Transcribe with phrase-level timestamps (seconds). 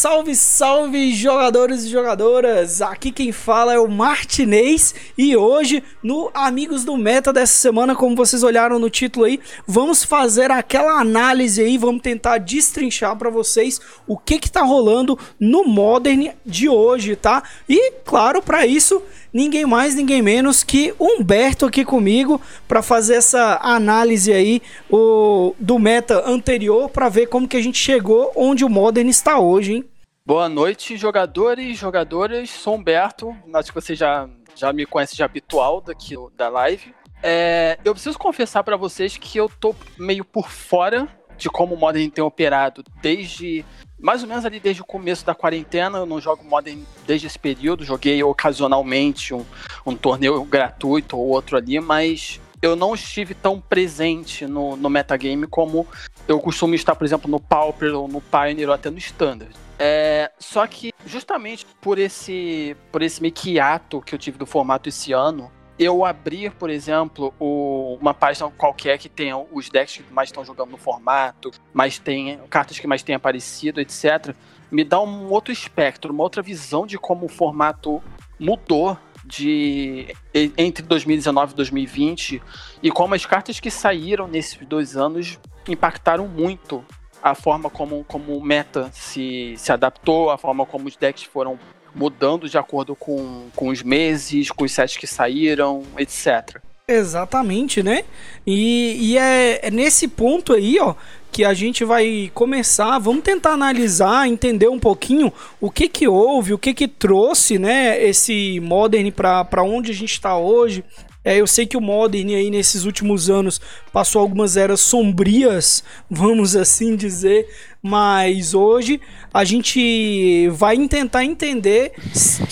[0.00, 2.80] salve, salve, jogadores e jogadoras!
[2.80, 8.16] Aqui quem fala é o Martinez e hoje, no Amigos do Meta dessa semana, como
[8.16, 13.78] vocês olharam no título aí, vamos fazer aquela análise aí, vamos tentar destrinchar para vocês
[14.06, 17.42] o que que tá rolando no Modern de hoje, tá?
[17.68, 19.02] E, claro, para isso,
[19.32, 25.78] ninguém mais, ninguém menos que Humberto aqui comigo para fazer essa análise aí o, do
[25.78, 29.84] meta anterior para ver como que a gente chegou onde o Modern está hoje, hein?
[30.24, 32.50] Boa noite, jogadores e jogadoras.
[32.50, 36.94] Sou Humberto, acho que você já, já me conhece de habitual daqui da live.
[37.22, 41.78] É, eu preciso confessar para vocês que eu tô meio por fora de como o
[41.78, 43.64] Modern tem operado desde
[44.00, 45.98] mais ou menos ali desde o começo da quarentena.
[45.98, 47.84] Eu não jogo Modern desde esse período.
[47.84, 49.44] Joguei ocasionalmente um,
[49.84, 55.46] um torneio gratuito ou outro ali, mas eu não estive tão presente no, no metagame
[55.46, 55.86] como
[56.28, 59.52] eu costumo estar, por exemplo, no Pauper ou no Pioneer ou até no Standard.
[59.78, 63.56] É, só que justamente por esse por esse meio que
[64.04, 68.98] que eu tive do formato esse ano, eu abrir, por exemplo, o, uma página qualquer
[68.98, 73.02] que tenha os decks que mais estão jogando no formato, mais tem cartas que mais
[73.02, 74.34] têm aparecido, etc.,
[74.70, 78.02] me dá um outro espectro, uma outra visão de como o formato
[78.38, 82.42] mudou de entre 2019 e 2020
[82.82, 86.84] e como as cartas que saíram nesses dois anos impactaram muito
[87.22, 91.58] a forma como, como o meta se, se adaptou, a forma como os decks foram
[91.94, 96.60] mudando de acordo com, com os meses, com os sets que saíram, etc.
[96.86, 98.04] Exatamente, né?
[98.44, 100.94] E, e é, é, nesse ponto aí, ó,
[101.30, 102.98] que a gente vai começar.
[102.98, 108.02] Vamos tentar analisar, entender um pouquinho o que que houve, o que que trouxe, né,
[108.02, 110.84] esse Modern para onde a gente está hoje.
[111.22, 113.60] É, eu sei que o Modern aí nesses últimos anos
[113.92, 117.46] passou algumas eras sombrias, vamos assim dizer,
[117.82, 119.00] mas hoje
[119.32, 121.92] a gente vai tentar entender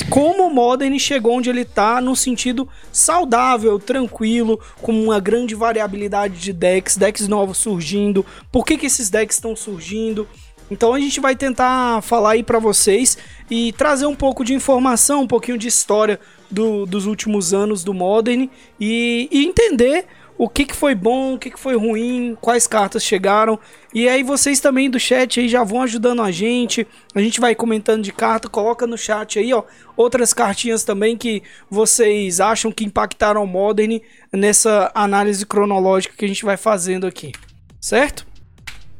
[0.09, 6.41] como o Modern chegou onde ele está no sentido saudável, tranquilo, com uma grande variabilidade
[6.41, 10.27] de decks, decks novos surgindo, por que, que esses decks estão surgindo.
[10.71, 13.16] Então a gente vai tentar falar aí para vocês
[13.50, 17.95] e trazer um pouco de informação, um pouquinho de história do, dos últimos anos do
[17.95, 20.06] Modern e, e entender
[20.38, 23.59] o que, que foi bom, o que, que foi ruim, quais cartas chegaram.
[23.93, 26.87] E aí vocês também do chat aí já vão ajudando a gente.
[27.12, 29.65] A gente vai comentando de carta, coloca no chat aí, ó,
[29.97, 33.98] outras cartinhas também que vocês acham que impactaram o Modern
[34.32, 37.32] nessa análise cronológica que a gente vai fazendo aqui.
[37.81, 38.25] Certo?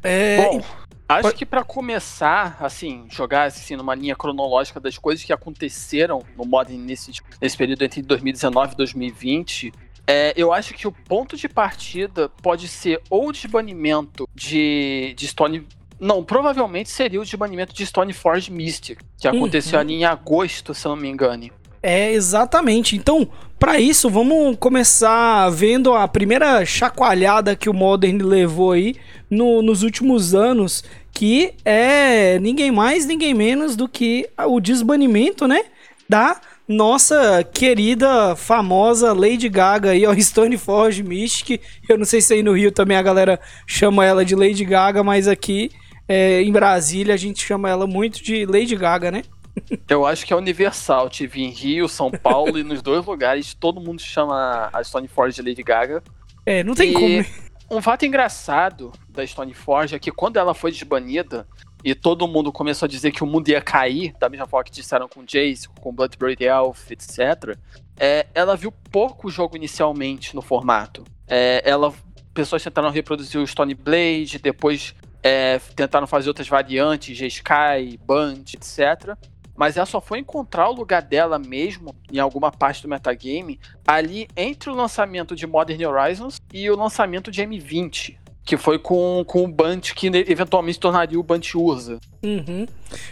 [0.03, 0.43] É...
[0.43, 0.61] Bom,
[1.09, 6.45] Acho que para começar, assim, jogar assim, numa linha cronológica das coisas que aconteceram no
[6.45, 7.11] Modern nesse,
[7.41, 9.73] nesse período entre 2019 e 2020,
[10.09, 15.27] é, eu acho que o ponto de partida pode ser ou o desbanimento de, de
[15.27, 15.67] Stone.
[15.99, 19.81] Não, provavelmente seria o desbanimento de Stoneforge Mystic, que aconteceu uhum.
[19.81, 21.51] ali em agosto, se eu não me engano.
[21.83, 22.95] É, exatamente.
[22.95, 23.27] Então,
[23.59, 28.95] para isso, vamos começar vendo a primeira chacoalhada que o Modern levou aí
[29.29, 35.65] no, nos últimos anos, que é ninguém mais, ninguém menos do que o desbanimento, né,
[36.09, 41.59] da nossa querida, famosa Lady Gaga aí, ó, Stoneforge Mystic.
[41.89, 45.03] Eu não sei se aí no Rio também a galera chama ela de Lady Gaga,
[45.03, 45.71] mas aqui
[46.07, 49.23] é, em Brasília a gente chama ela muito de Lady Gaga, né?
[49.89, 51.09] Eu acho que é universal.
[51.09, 55.49] Tive em Rio, São Paulo e nos dois lugares todo mundo chama a Stoneforge de
[55.49, 56.03] Lady Gaga.
[56.45, 57.07] É, não tem e como.
[57.07, 57.25] Né?
[57.71, 61.47] Um fato engraçado da Stoneforge é que quando ela foi desbanida
[61.83, 64.71] e todo mundo começou a dizer que o mundo ia cair, da mesma forma que
[64.71, 67.57] disseram com Jace, com Bloodbraid Elf, etc.,
[67.97, 71.03] é, ela viu pouco jogo inicialmente no formato.
[71.27, 71.93] É, ela,
[72.33, 79.17] pessoas tentaram reproduzir o Stone Blade, depois é, tentaram fazer outras variantes, G-Sky, Band, etc
[79.59, 84.25] mas ela só foi encontrar o lugar dela mesmo em alguma parte do metagame ali
[84.37, 88.17] entre o lançamento de Modern Horizons e o lançamento de M20.
[88.49, 91.99] Que foi com, com o Bunt que eventualmente tornaria o Bunt Urza.
[92.21, 92.67] Uhum.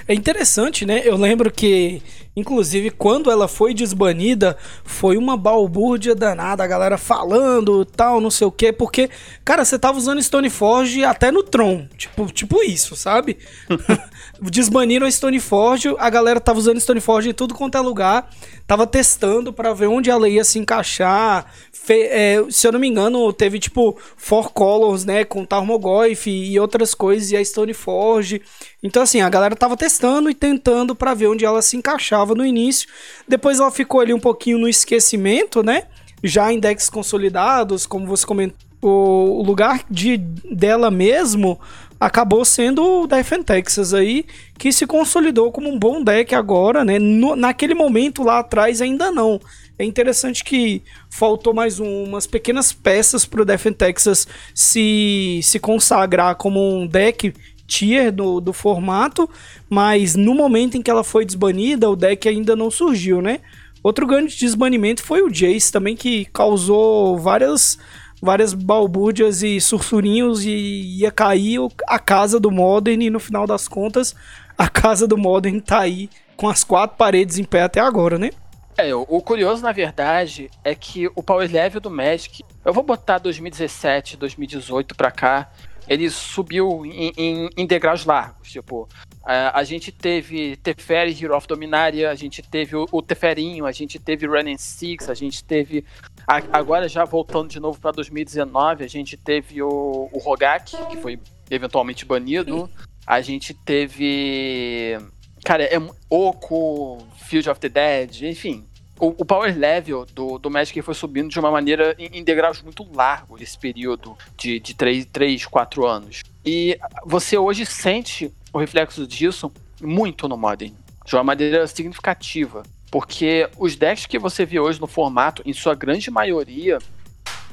[0.06, 1.02] É interessante, né?
[1.06, 2.02] Eu lembro que,
[2.36, 8.48] inclusive, quando ela foi desbanida, foi uma balbúrdia danada, a galera falando tal, não sei
[8.48, 9.10] o quê, porque,
[9.46, 13.38] cara, você tava usando Stoneforge até no Tron, tipo, tipo isso, sabe?
[14.42, 18.30] Desbaniram a Stoneforge, a galera tava usando Stoneforge em tudo quanto é lugar,
[18.66, 21.46] tava testando para ver onde ela ia se encaixar,
[21.88, 25.24] Fe, é, se eu não me engano, teve tipo Four Colors, né?
[25.24, 28.42] Com Tarmogoyf e outras coisas, e a Stoneforge.
[28.82, 32.46] Então, assim, a galera tava testando e tentando para ver onde ela se encaixava no
[32.46, 32.88] início.
[33.28, 35.84] Depois ela ficou ali um pouquinho no esquecimento, né?
[36.24, 41.60] Já em decks consolidados, como você comentou, o lugar de, dela mesmo
[42.00, 44.24] acabou sendo o Death and Texas aí,
[44.58, 47.00] que se consolidou como um bom deck agora, né?
[47.00, 49.42] No, naquele momento lá atrás ainda não.
[49.80, 55.40] É interessante que faltou mais um, umas pequenas peças para o Death and Texas se,
[55.44, 57.34] se consagrar como um deck
[57.68, 59.30] tier do, do formato,
[59.70, 63.42] mas no momento em que ela foi desbanida, o deck ainda não surgiu, né?
[63.84, 67.78] Outro grande desbanimento foi o Jace também, que causou várias
[68.20, 73.68] várias balbúrdias e sursurinhos e ia cair a casa do Modern e no final das
[73.68, 74.16] contas
[74.58, 78.32] a casa do Modern tá aí com as quatro paredes em pé até agora, né?
[78.78, 83.18] É, o curioso na verdade é que o power level do Magic, eu vou botar
[83.18, 85.50] 2017, 2018 pra cá,
[85.88, 88.88] ele subiu em, em, em degraus largos, tipo,
[89.24, 93.72] a, a gente teve Teferi, Hero of Dominaria, a gente teve o, o Teferinho, a
[93.72, 95.86] gente teve Running Six, a gente teve
[96.28, 101.18] Agora, já voltando de novo para 2019, a gente teve o, o Rogak, que foi
[101.50, 102.70] eventualmente banido.
[103.06, 104.98] A gente teve.
[105.46, 105.78] Cara, é
[106.10, 108.67] Oco, Field of the Dead, enfim.
[109.00, 112.62] O, o power level do, do Magic foi subindo de uma maneira em, em degraus
[112.62, 116.24] muito largo nesse período de, de 3, 3, 4 anos.
[116.46, 119.52] E você hoje sente o reflexo disso
[119.82, 120.74] muito no Modern,
[121.06, 122.64] de uma maneira significativa.
[122.90, 126.80] Porque os decks que você vê hoje no formato, em sua grande maioria,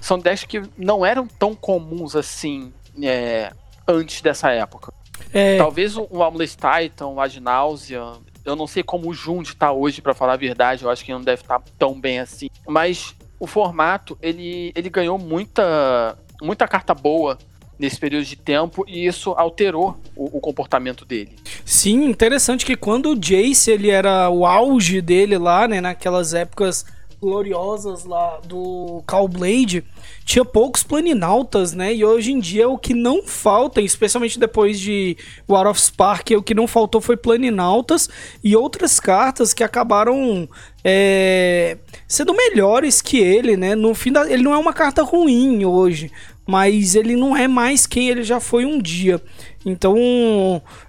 [0.00, 3.52] são decks que não eram tão comuns assim é,
[3.87, 4.93] antes dessa época.
[5.32, 5.58] É...
[5.58, 9.73] Talvez o, o Amulet Titan, o Ad Nauseam, eu não sei como o Jund está
[9.73, 12.49] hoje, para falar a verdade, eu acho que não deve estar tá tão bem assim.
[12.67, 17.38] Mas o formato, ele, ele ganhou muita, muita carta boa
[17.79, 21.37] nesse período de tempo e isso alterou o, o, comportamento dele.
[21.64, 26.85] Sim, interessante que quando o Jace ele era o auge dele lá, né, naquelas épocas
[27.20, 29.85] gloriosas lá do Callblade,
[30.25, 31.94] tinha poucos planinautas, né?
[31.94, 35.17] E hoje em dia o que não falta, especialmente depois de
[35.49, 38.09] War of Spark, o que não faltou foi planinautas
[38.43, 40.49] e outras cartas que acabaram
[40.82, 41.76] é,
[42.09, 43.75] sendo melhores que ele, né?
[43.75, 46.11] No fim da, ele não é uma carta ruim hoje,
[46.47, 49.21] mas ele não é mais quem ele já foi um dia.
[49.65, 49.97] Então,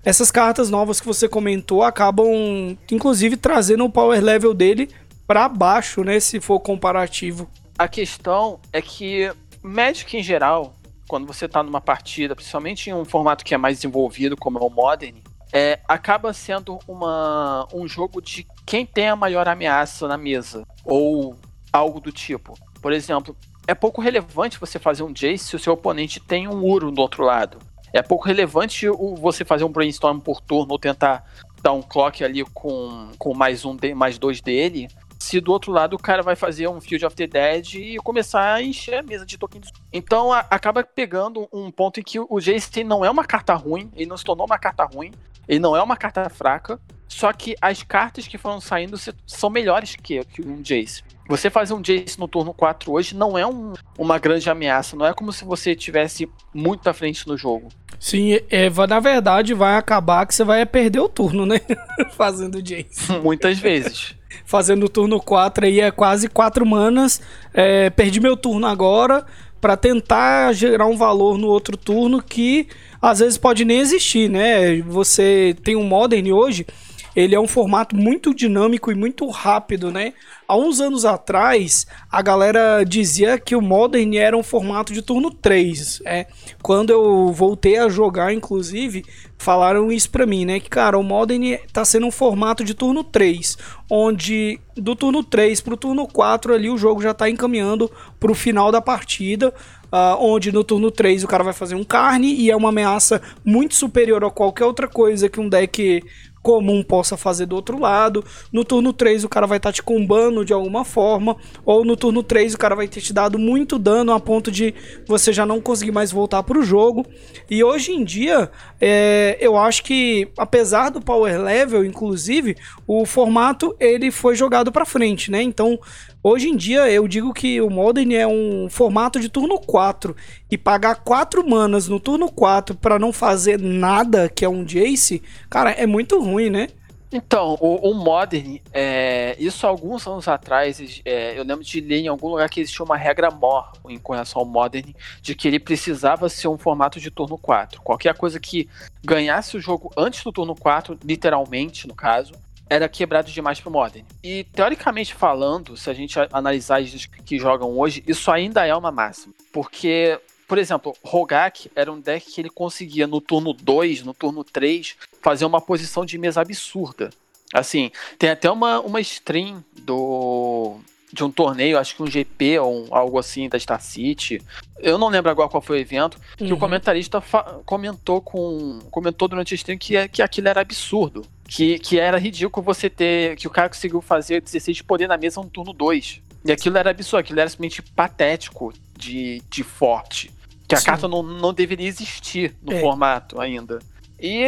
[0.03, 4.89] essas cartas novas que você comentou acabam, inclusive, trazendo o power level dele
[5.27, 6.19] para baixo, né?
[6.19, 7.49] Se for comparativo.
[7.77, 9.31] A questão é que
[9.61, 10.73] Magic em geral,
[11.09, 14.61] quando você está numa partida, principalmente em um formato que é mais desenvolvido, como é
[14.61, 15.17] o Modern,
[15.51, 21.35] é, acaba sendo uma, um jogo de quem tem a maior ameaça na mesa, ou
[21.71, 22.57] algo do tipo.
[22.81, 23.35] Por exemplo,
[23.67, 27.01] é pouco relevante você fazer um Jace se o seu oponente tem um Uro do
[27.01, 27.59] outro lado.
[27.91, 28.87] É pouco relevante
[29.17, 31.25] você fazer um brainstorm por turno ou tentar
[31.61, 34.87] dar um clock ali com, com mais um, mais dois dele.
[35.25, 38.53] Se do outro lado o cara vai fazer um Field of the Dead e começar
[38.53, 39.73] a encher a mesa de tokens.
[39.91, 43.89] Então a, acaba pegando um ponto em que o Jace não é uma carta ruim,
[43.95, 45.11] ele não se tornou uma carta ruim,
[45.47, 49.95] ele não é uma carta fraca, só que as cartas que foram saindo são melhores
[49.95, 51.01] que, que um Jace.
[51.27, 55.07] Você fazer um Jace no turno 4 hoje não é um, uma grande ameaça, não
[55.07, 57.69] é como se você estivesse muito à frente no jogo.
[57.99, 61.59] Sim, é, na verdade vai acabar que você vai perder o turno, né?
[62.15, 63.11] Fazendo Jace.
[63.23, 64.14] Muitas vezes.
[64.45, 67.21] Fazendo o turno 4 aí é quase 4 manas.
[67.53, 69.25] É, perdi meu turno agora
[69.61, 72.67] para tentar gerar um valor no outro turno que
[73.01, 74.81] às vezes pode nem existir, né?
[74.81, 76.65] Você tem um Modern hoje
[77.15, 80.13] ele é um formato muito dinâmico e muito rápido, né?
[80.47, 85.31] Há uns anos atrás, a galera dizia que o Modern era um formato de turno
[85.31, 86.01] 3.
[86.05, 86.27] É,
[86.61, 89.05] quando eu voltei a jogar, inclusive,
[89.37, 90.59] falaram isso pra mim, né?
[90.59, 93.57] Que, cara, o Modern tá sendo um formato de turno 3,
[93.89, 98.71] onde do turno 3 pro turno 4 ali o jogo já tá encaminhando pro final
[98.71, 99.53] da partida.
[99.85, 103.21] Uh, onde no turno 3 o cara vai fazer um carne e é uma ameaça
[103.45, 106.03] muito superior a qualquer outra coisa que um deck
[106.45, 108.23] comum possa fazer do outro lado.
[108.53, 111.35] No turno 3 o cara vai estar tá te combando de alguma forma,
[111.65, 114.71] ou no turno 3 o cara vai ter te dado muito dano a ponto de
[115.07, 117.03] você já não conseguir mais voltar para o jogo.
[117.49, 123.75] E hoje em dia, é, eu acho que apesar do power level, inclusive, o formato
[123.79, 125.41] ele foi jogado para frente, né?
[125.41, 125.79] Então
[126.27, 130.15] Hoje em dia, eu digo que o Modern é um formato de turno 4.
[130.49, 135.21] E pagar 4 manas no turno 4 para não fazer nada, que é um Jace,
[135.47, 136.69] cara, é muito ruim, né?
[137.11, 142.07] Então, o, o Modern, é, isso alguns anos atrás, é, eu lembro de ler em
[142.07, 146.27] algum lugar que existia uma regra mor em relação ao Modern, de que ele precisava
[146.27, 147.83] ser um formato de turno 4.
[147.83, 148.67] Qualquer coisa que
[149.03, 152.33] ganhasse o jogo antes do turno 4, literalmente, no caso,
[152.69, 154.05] era quebrado demais pro Modern.
[154.23, 158.91] E teoricamente falando, se a gente analisar os que jogam hoje, isso ainda é uma
[158.91, 159.33] máxima.
[159.51, 164.43] Porque por exemplo, Rogak era um deck que ele conseguia no turno 2, no turno
[164.43, 167.09] 3, fazer uma posição de mesa absurda.
[167.53, 170.77] Assim, tem até uma, uma stream do
[171.11, 174.41] de um torneio, acho que um GP ou um, algo assim da Star City.
[174.79, 176.45] Eu não lembro agora qual foi o evento, uhum.
[176.45, 176.59] que o uhum.
[176.59, 177.23] comentarista
[177.65, 181.25] comentou com comentou durante a stream que, é, que aquilo era absurdo.
[181.47, 183.35] Que, que era ridículo você ter.
[183.35, 186.21] Que o cara conseguiu fazer 16 de poder na mesa no turno 2.
[186.45, 190.31] E aquilo era absurdo, aquilo era simplesmente patético de, de forte.
[190.67, 190.85] Que a Sim.
[190.85, 192.79] carta não, não deveria existir no é.
[192.79, 193.79] formato ainda.
[194.19, 194.43] E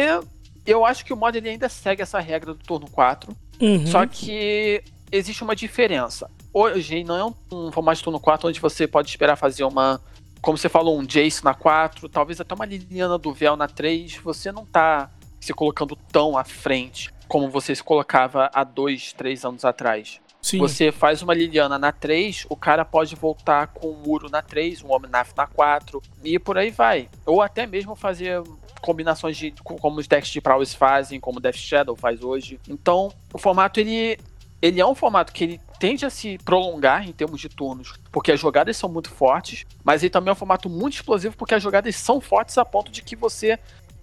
[0.66, 3.36] eu acho que o mod ele ainda segue essa regra do turno 4.
[3.60, 3.86] Uhum.
[3.86, 6.30] Só que existe uma diferença.
[6.52, 10.00] Hoje não é um, formato de turno 4 onde você pode esperar fazer uma.
[10.40, 14.16] Como você falou, um Jace na 4, talvez até uma Liliana do Véu na 3.
[14.18, 19.44] Você não tá se colocando tão à frente como você se colocava há dois, três
[19.44, 20.20] anos atrás.
[20.40, 20.58] Sim.
[20.58, 24.82] Você faz uma Liliana na 3, o cara pode voltar com um muro na 3,
[24.82, 27.08] um Omnaf na 4, e por aí vai.
[27.26, 28.42] Ou até mesmo fazer
[28.80, 32.58] combinações de como os decks de Prowess fazem, como Death Shadow faz hoje.
[32.68, 34.18] Então, o formato ele
[34.60, 38.32] ele é um formato que ele tende a se prolongar em termos de turnos, porque
[38.32, 41.62] as jogadas são muito fortes, mas ele também é um formato muito explosivo porque as
[41.62, 43.56] jogadas são fortes a ponto de que você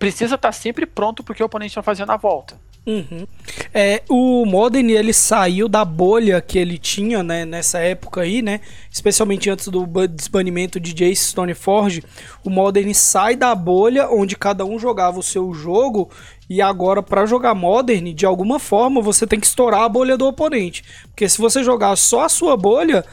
[0.05, 2.55] precisa estar sempre pronto porque o oponente vai fazer na volta.
[2.85, 3.25] Uhum.
[3.73, 8.61] É, o Modern ele saiu da bolha que ele tinha né, nessa época aí, né?
[8.91, 12.03] Especialmente antes do desbanimento de Jace Stoneforge.
[12.43, 16.11] O Modern sai da bolha onde cada um jogava o seu jogo.
[16.47, 20.27] E agora, para jogar Modern, de alguma forma, você tem que estourar a bolha do
[20.27, 20.83] oponente.
[21.07, 23.03] Porque se você jogar só a sua bolha,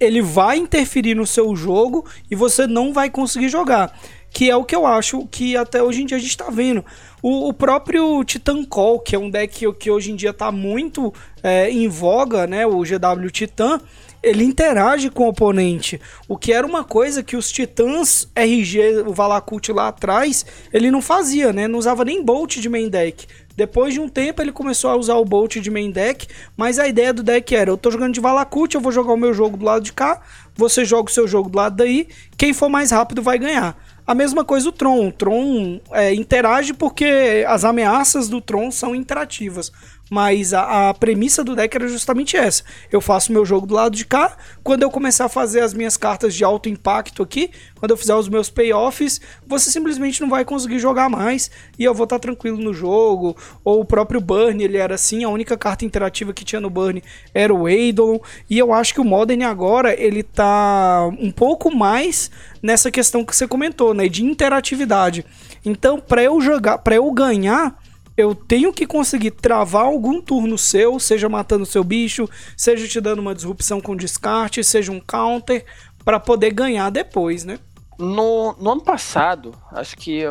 [0.00, 3.94] ele vai interferir no seu jogo e você não vai conseguir jogar.
[4.30, 6.84] Que é o que eu acho que até hoje em dia a gente está vendo.
[7.22, 10.52] O, o, próprio Titan Call, que é um deck que, que hoje em dia está
[10.52, 12.66] muito é, em voga, né?
[12.66, 13.80] O GW Titan,
[14.22, 16.00] ele interage com o oponente.
[16.26, 21.00] O que era uma coisa que os Titãs RG, o Valakut lá atrás, ele não
[21.00, 21.68] fazia, né?
[21.68, 23.26] Não usava nem Bolt de main deck.
[23.56, 26.86] Depois de um tempo ele começou a usar o Bolt de main deck, mas a
[26.86, 29.56] ideia do deck era: eu tô jogando de Valakut, eu vou jogar o meu jogo
[29.56, 30.20] do lado de cá,
[30.54, 33.76] você joga o seu jogo do lado daí, quem for mais rápido vai ganhar.
[34.08, 35.08] A mesma coisa o Tron.
[35.08, 39.70] O Tron é, interage porque as ameaças do Tron são interativas.
[40.10, 42.62] Mas a, a, premissa do deck era justamente essa.
[42.90, 44.36] Eu faço meu jogo do lado de cá.
[44.62, 48.14] Quando eu começar a fazer as minhas cartas de alto impacto aqui, quando eu fizer
[48.14, 52.58] os meus payoffs, você simplesmente não vai conseguir jogar mais e eu vou estar tranquilo
[52.58, 53.36] no jogo.
[53.62, 57.02] Ou o próprio Burn, ele era assim, a única carta interativa que tinha no Burn
[57.34, 58.18] era o Eidolon.
[58.48, 62.30] E eu acho que o Modern agora, ele tá um pouco mais
[62.62, 65.24] nessa questão que você comentou, né, de interatividade.
[65.64, 67.76] Então, para eu jogar, para eu ganhar,
[68.18, 73.20] eu tenho que conseguir travar algum turno seu, seja matando seu bicho, seja te dando
[73.20, 75.64] uma disrupção com descarte, seja um counter,
[76.04, 77.60] para poder ganhar depois, né?
[77.96, 80.24] No, no, ano passado, acho que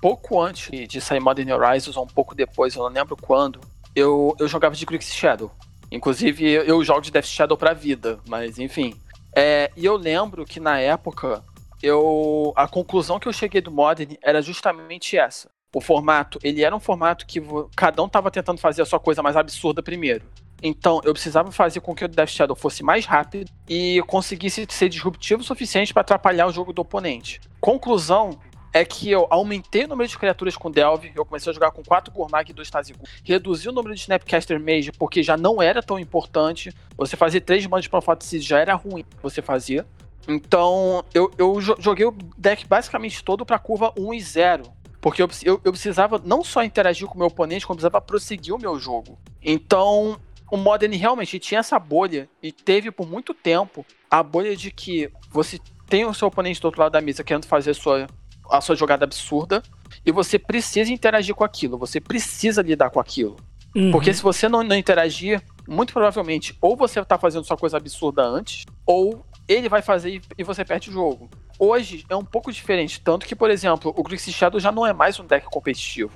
[0.00, 3.60] pouco antes de sair Modern Horizons, ou um pouco depois, eu não lembro quando,
[3.94, 5.50] eu, eu jogava de Grix Shadow.
[5.90, 8.94] Inclusive, eu jogo de Death Shadow pra vida, mas enfim.
[9.34, 11.42] É, e eu lembro que na época,
[11.82, 16.74] eu a conclusão que eu cheguei do Modern era justamente essa o formato, ele era
[16.74, 17.42] um formato que
[17.74, 20.24] cada um estava tentando fazer a sua coisa mais absurda primeiro.
[20.62, 24.88] Então, eu precisava fazer com que o Death Shadow fosse mais rápido e conseguisse ser
[24.88, 27.40] disruptivo o suficiente para atrapalhar o jogo do oponente.
[27.60, 28.38] Conclusão
[28.72, 31.82] é que eu aumentei o número de criaturas com Delve, eu comecei a jogar com
[31.82, 33.04] 4 Gourmag e 2 Tazigu.
[33.24, 36.72] Reduzi o número de Snapcaster Mage porque já não era tão importante.
[36.96, 39.84] Você fazer 3 manos de Prophecy já era ruim você fazia.
[40.26, 44.62] Então, eu, eu joguei o deck basicamente todo para curva 1 e 0
[45.02, 48.54] porque eu, eu, eu, precisava não só interagir com o meu oponente, como precisava prosseguir
[48.54, 49.18] o meu jogo.
[49.42, 50.16] Então,
[50.48, 55.10] o Modern realmente tinha essa bolha, e teve por muito tempo a bolha de que
[55.28, 58.06] você tem o seu oponente do outro lado da mesa querendo fazer a sua,
[58.48, 59.60] a sua jogada absurda,
[60.06, 63.36] e você precisa interagir com aquilo, você precisa lidar com aquilo.
[63.74, 63.90] Uhum.
[63.90, 68.22] Porque se você não, não interagir, muito provavelmente, ou você está fazendo sua coisa absurda
[68.22, 71.28] antes, ou ele vai fazer e você perde o jogo.
[71.64, 74.92] Hoje é um pouco diferente, tanto que, por exemplo, o Grixis Shadow já não é
[74.92, 76.10] mais um deck competitivo.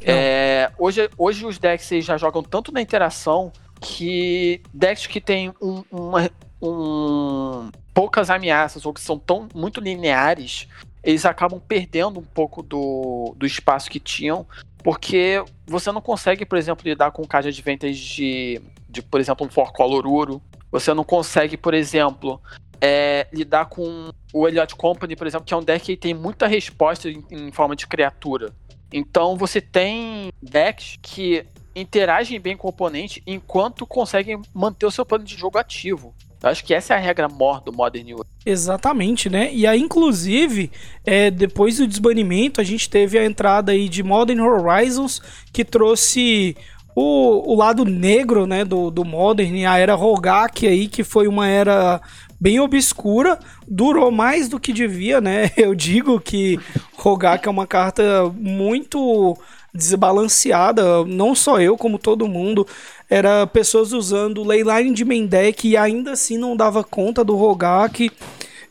[0.00, 5.84] É, hoje, hoje os decks já jogam tanto na interação que decks que tem um,
[5.90, 6.30] uma,
[6.62, 10.66] um, poucas ameaças ou que são tão muito lineares,
[11.04, 14.46] eles acabam perdendo um pouco do, do espaço que tinham,
[14.82, 19.50] porque você não consegue, por exemplo, lidar com card advantage de, de, por exemplo, um
[19.50, 20.40] Forcolor Uro.
[20.72, 22.40] Você não consegue, por exemplo,
[22.80, 26.46] é, lidar com o Elliot Company, por exemplo, que é um deck que tem muita
[26.46, 28.52] resposta em, em forma de criatura.
[28.92, 31.44] Então você tem decks que
[31.74, 36.14] interagem bem com o oponente enquanto conseguem manter o seu plano de jogo ativo.
[36.42, 39.52] Eu acho que essa é a regra mor do Modern New Exatamente, né?
[39.52, 40.70] E aí, inclusive,
[41.04, 45.20] é, depois do desbanimento, a gente teve a entrada aí de Modern Horizons,
[45.52, 46.56] que trouxe
[46.96, 51.46] o, o lado negro, né, do, do Modern, a era Rogak aí, que foi uma
[51.46, 52.00] era
[52.40, 55.50] bem obscura, durou mais do que devia, né?
[55.56, 56.58] Eu digo que
[56.94, 59.36] Rogak é uma carta muito
[59.72, 62.66] desbalanceada, não só eu, como todo mundo.
[63.08, 68.10] Era pessoas usando Leyline de Mendek e ainda assim não dava conta do Rogak.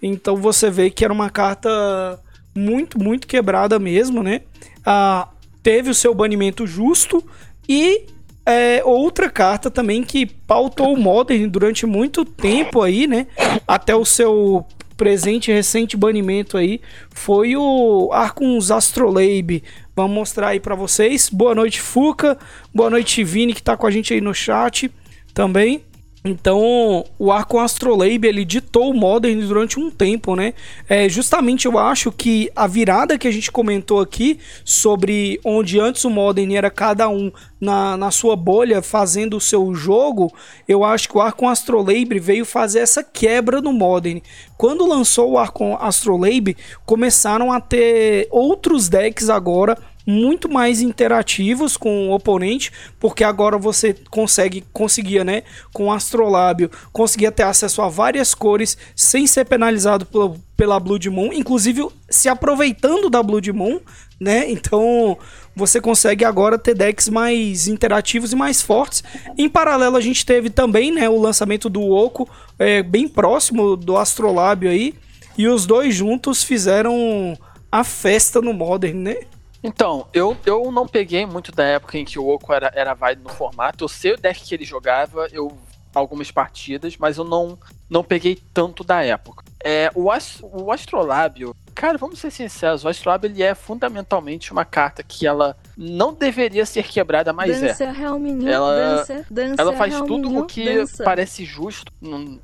[0.01, 2.19] Então você vê que era uma carta
[2.53, 4.41] muito, muito quebrada mesmo, né?
[4.85, 5.29] Ah,
[5.63, 7.23] teve o seu banimento justo
[7.67, 8.05] e
[8.50, 13.27] é, outra carta também que pautou o Modern durante muito tempo aí, né?
[13.68, 14.65] Até o seu
[14.98, 19.63] presente recente banimento aí foi o Arcuns Astrolabe.
[19.96, 21.29] Vamos mostrar aí para vocês.
[21.29, 22.38] Boa noite, Fuca.
[22.74, 24.91] Boa noite, Vini, que tá com a gente aí no chat
[25.34, 25.84] também.
[26.29, 30.53] Então, o Arco Astrolabe, ele ditou o Modern durante um tempo, né?
[30.88, 36.05] É, justamente eu acho que a virada que a gente comentou aqui sobre onde antes
[36.05, 40.31] o Modern era cada um na, na sua bolha fazendo o seu jogo,
[40.67, 44.21] eu acho que o Arco Astrolabe veio fazer essa quebra no Modern.
[44.55, 46.55] Quando lançou o Arco Astrolabe,
[46.86, 49.77] começaram a ter outros decks agora
[50.10, 56.72] muito mais interativos com o oponente, porque agora você consegue conseguia, né, com o Astrolábio,
[56.92, 62.28] conseguia ter acesso a várias cores sem ser penalizado pela, pela Blood Moon, inclusive se
[62.28, 63.80] aproveitando da Blood Moon,
[64.20, 64.50] né?
[64.50, 65.18] Então,
[65.56, 69.04] você consegue agora ter decks mais interativos e mais fortes.
[69.38, 73.96] Em paralelo, a gente teve também, né, o lançamento do Oco, é, bem próximo do
[73.96, 74.96] Astrolábio aí,
[75.38, 77.38] e os dois juntos fizeram
[77.72, 79.18] a festa no Modern, né?
[79.63, 83.24] Então, eu, eu não peguei muito da época em que o Oco era, era válido
[83.24, 83.84] no formato.
[83.84, 85.58] Eu sei o deck que ele jogava, eu
[85.94, 87.58] algumas partidas, mas eu não,
[87.89, 89.44] não peguei tanto da época.
[89.63, 94.63] É, o, Ast o Astrolábio, cara, vamos ser sinceros, o Astrolábio ele é fundamentalmente uma
[94.63, 98.51] carta que ela não deveria ser quebrada, mas dança, é.
[98.51, 101.04] ela, dança, dança, ela faz tudo o que dança.
[101.04, 101.91] parece justo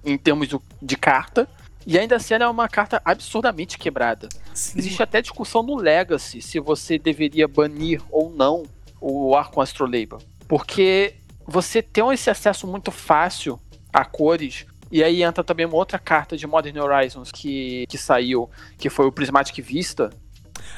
[0.04, 0.49] em termos
[0.82, 1.47] de carta.
[1.86, 4.28] E ainda assim ela é uma carta absurdamente quebrada.
[4.54, 4.80] Sim.
[4.80, 8.63] Existe até discussão no Legacy se você deveria banir ou não
[9.00, 10.17] o Arco Astrolabe.
[10.48, 13.60] Porque você tem esse acesso muito fácil
[13.93, 14.65] a cores.
[14.91, 19.06] E aí entra também uma outra carta de Modern Horizons que, que saiu, que foi
[19.06, 20.10] o Prismatic Vista.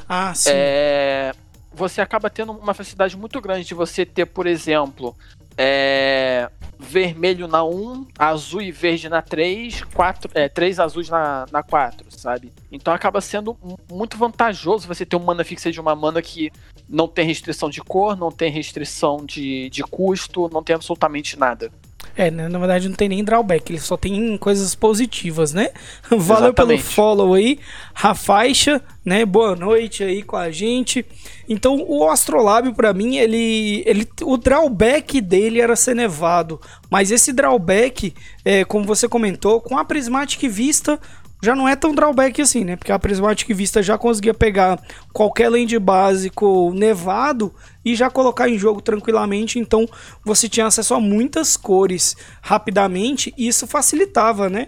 [0.08, 0.50] Ah, sim.
[0.52, 1.34] É,
[1.74, 5.16] você acaba tendo uma facilidade muito grande de você ter, por exemplo,
[5.58, 11.64] é, vermelho na 1, azul e verde na 3, 4, é, 3 azuis na, na
[11.64, 12.54] 4, sabe?
[12.72, 13.58] Então acaba sendo
[13.92, 16.52] muito vantajoso você ter uma mana fixa de uma mana que
[16.88, 21.72] não tem restrição de cor, não tem restrição de, de custo, não tem absolutamente nada.
[22.18, 25.70] É, né, na verdade não tem nem drawback, ele só tem coisas positivas, né?
[26.10, 26.56] Valeu Exatamente.
[26.56, 27.60] pelo follow aí,
[27.94, 29.24] Rafaixa, né?
[29.24, 31.06] Boa noite aí com a gente.
[31.48, 37.32] Então, o Astrolábio para mim, ele, ele o drawback dele era ser nevado, mas esse
[37.32, 41.00] drawback, é, como você comentou, com a Prismatic Vista
[41.42, 42.76] já não é tão drawback assim, né?
[42.76, 44.80] Porque a Prismatic Vista já conseguia pegar
[45.14, 47.54] qualquer land básico nevado
[47.86, 49.88] e já colocar em jogo tranquilamente, então
[50.24, 54.68] você tinha acesso a muitas cores rapidamente e isso facilitava, né?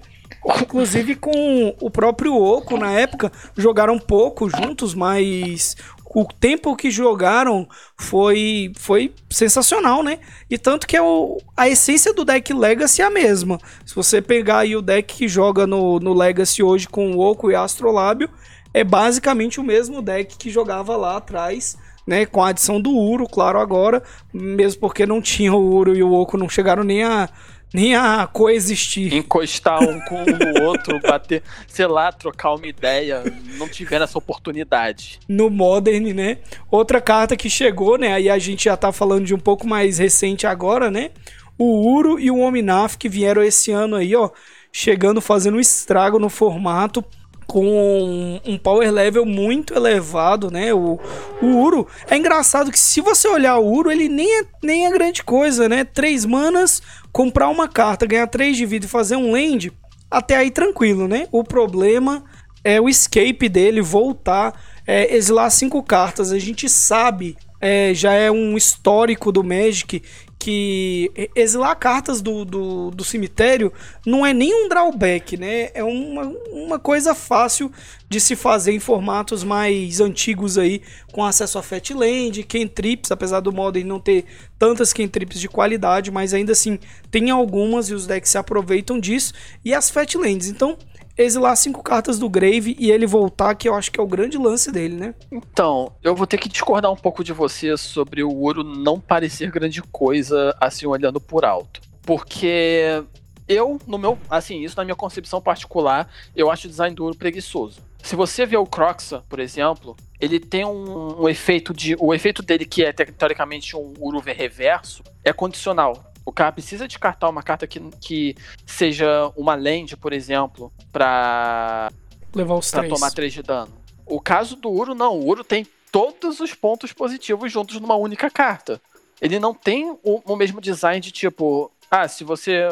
[0.62, 5.76] Inclusive com o próprio Oco na época, jogaram pouco juntos, mas
[6.12, 10.20] o tempo que jogaram foi, foi sensacional, né?
[10.50, 13.60] E tanto que é o, a essência do deck Legacy é a mesma.
[13.86, 17.52] Se você pegar aí o deck que joga no, no Legacy hoje com o Oco
[17.52, 18.30] e Astrolábio,
[18.74, 22.26] é basicamente o mesmo deck que jogava lá atrás, né?
[22.26, 24.02] Com a adição do Uro, claro, agora,
[24.34, 27.30] mesmo porque não tinha o Uro e o Oco não chegaram nem a
[27.74, 29.14] nem a coexistir.
[29.14, 33.24] Encostar um com o outro, bater, sei lá, trocar uma ideia.
[33.58, 35.20] Não tiveram essa oportunidade.
[35.28, 36.38] No Modern, né?
[36.70, 38.14] Outra carta que chegou, né?
[38.14, 41.12] Aí a gente já tá falando de um pouco mais recente agora, né?
[41.58, 44.30] O Uro e o Ominaf que vieram esse ano aí, ó.
[44.72, 47.04] Chegando, fazendo um estrago no formato
[47.50, 50.72] com um power level muito elevado, né?
[50.72, 51.00] O,
[51.42, 51.88] o Uro.
[52.08, 55.68] É engraçado que se você olhar o Uro, ele nem é, nem é grande coisa,
[55.68, 55.84] né?
[55.84, 56.80] Três manas,
[57.12, 59.74] comprar uma carta, ganhar 3 de vida e fazer um land,
[60.12, 61.28] até aí tranquilo, né?
[61.32, 62.24] O problema
[62.64, 64.54] é o escape dele voltar,
[64.86, 66.32] é, exilar cinco cartas.
[66.32, 70.04] A gente sabe é, já é um histórico do Magic
[70.40, 73.74] que exilar cartas do, do, do, cemitério
[74.06, 75.70] não é nem um drawback, né?
[75.74, 77.70] É uma, uma coisa fácil
[78.08, 83.52] de se fazer em formatos mais antigos aí, com acesso a Fatland, Kentrips, apesar do
[83.52, 84.24] Modern não ter
[84.58, 86.80] tantas Kentrips de qualidade, mas ainda assim
[87.12, 90.48] tem algumas e os decks se aproveitam disso, e as Fatlands.
[90.48, 90.78] Então,
[91.24, 94.38] exilar cinco cartas do Grave e ele voltar, que eu acho que é o grande
[94.38, 95.16] lance dele, né?
[95.32, 99.52] Então, eu vou ter que discordar um pouco de você sobre o Uro não parecer
[99.52, 101.82] grande coisa, assim, olhando por alto.
[102.04, 103.04] Porque
[103.48, 107.18] eu, no meu, assim, isso na minha concepção particular, eu acho o design do Uro
[107.18, 107.82] preguiçoso.
[108.02, 111.96] Se você vê o Croxa, por exemplo, ele tem um, um, efeito de.
[112.00, 116.09] O efeito dele, que é teoricamente um Uruve reverso, é condicional.
[116.30, 121.92] O cara precisa descartar uma carta que, que seja uma land, por exemplo, pra,
[122.36, 122.94] Levar os pra três.
[122.94, 123.74] tomar 3 de dano.
[124.06, 125.18] O caso do Uro, não.
[125.18, 128.80] O Uro tem todos os pontos positivos juntos numa única carta.
[129.20, 132.68] Ele não tem o, o mesmo design de tipo, ah, se você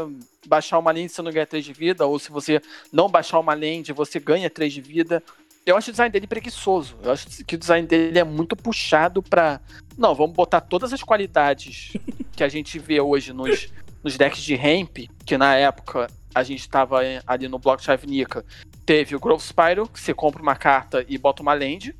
[0.46, 2.62] baixar uma land você não ganha 3 de vida, ou se você
[2.94, 5.24] não baixar uma land você ganha 3 de vida.
[5.66, 6.96] Eu acho o design dele preguiçoso.
[7.02, 9.60] Eu acho que o design dele é muito puxado pra.
[9.98, 11.94] Não, vamos botar todas as qualidades
[12.38, 13.68] que a gente vê hoje nos,
[14.04, 18.46] nos decks de ramp, que na época a gente estava ali no bloco chave Nika.
[18.86, 21.96] Teve o Growth Spiral, que você compra uma carta e bota uma land.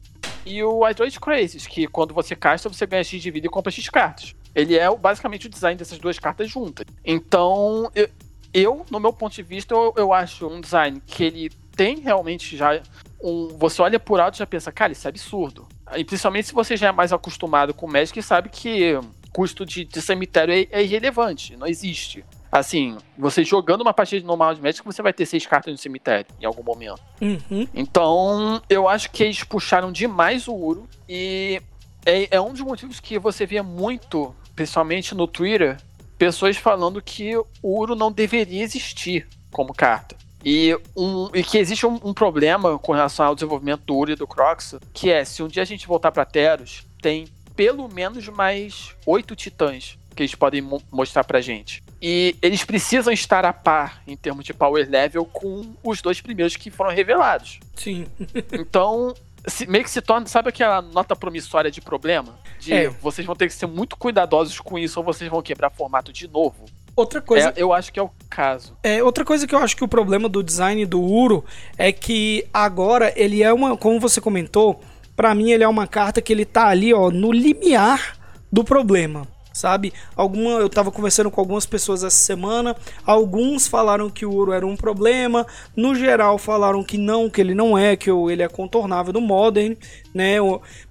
[0.46, 3.72] E o Hydrate Crazes, que quando você casta, você ganha X de vida e compra
[3.72, 4.36] X cartas.
[4.54, 6.86] Ele é basicamente o design dessas duas cartas juntas.
[7.04, 8.08] Então, eu,
[8.54, 12.56] eu no meu ponto de vista, eu, eu acho um design que ele tem realmente
[12.56, 12.80] já
[13.22, 15.68] um, você olha por alto e já pensa, cara, isso é absurdo.
[15.96, 19.00] E principalmente se você já é mais acostumado com o Magic, sabe que
[19.32, 22.24] custo de, de cemitério é, é, irrelevante, não existe.
[22.52, 26.26] Assim, você jogando uma partida normal de Magic, você vai ter seis cartas no cemitério
[26.40, 27.02] em algum momento.
[27.22, 27.68] Uhum.
[27.74, 31.62] Então, eu acho que eles puxaram demais o Uro e
[32.06, 35.78] é, é um dos motivos que você via muito, principalmente no Twitter,
[36.18, 40.16] pessoas falando que o Uro não deveria existir como carta.
[40.46, 44.16] E, um, e que existe um, um, problema com relação ao desenvolvimento do Uri e
[44.16, 48.30] do Crocs, que é, se um dia a gente voltar para Teros, tem pelo menos
[48.30, 51.84] mais oito titãs que eles podem mo mostrar pra gente.
[52.02, 56.56] E eles precisam estar a par, em termos de power level, com os dois primeiros
[56.56, 57.60] que foram revelados.
[57.76, 58.08] Sim.
[58.54, 59.14] então,
[59.48, 62.38] se, meio que se torna, sabe aquela nota promissória de problema?
[62.60, 62.90] De é.
[62.90, 66.28] vocês vão ter que ser muito cuidadosos com isso ou vocês vão quebrar formato de
[66.28, 66.66] novo.
[66.96, 67.50] Outra coisa.
[67.50, 68.76] É, eu acho que é o caso.
[68.82, 71.46] É, outra coisa que eu acho que o problema do design do Uro
[71.78, 73.78] é que agora ele é uma.
[73.78, 74.82] Como você comentou,
[75.18, 78.18] para mim ele é uma carta que ele tá ali, ó, no limiar
[78.50, 79.28] do problema
[79.58, 79.92] sabe?
[80.16, 84.66] Alguma, eu tava conversando com algumas pessoas essa semana, alguns falaram que o ouro era
[84.66, 89.12] um problema, no geral falaram que não, que ele não é, que ele é contornável
[89.12, 89.76] no Modern,
[90.14, 90.36] né?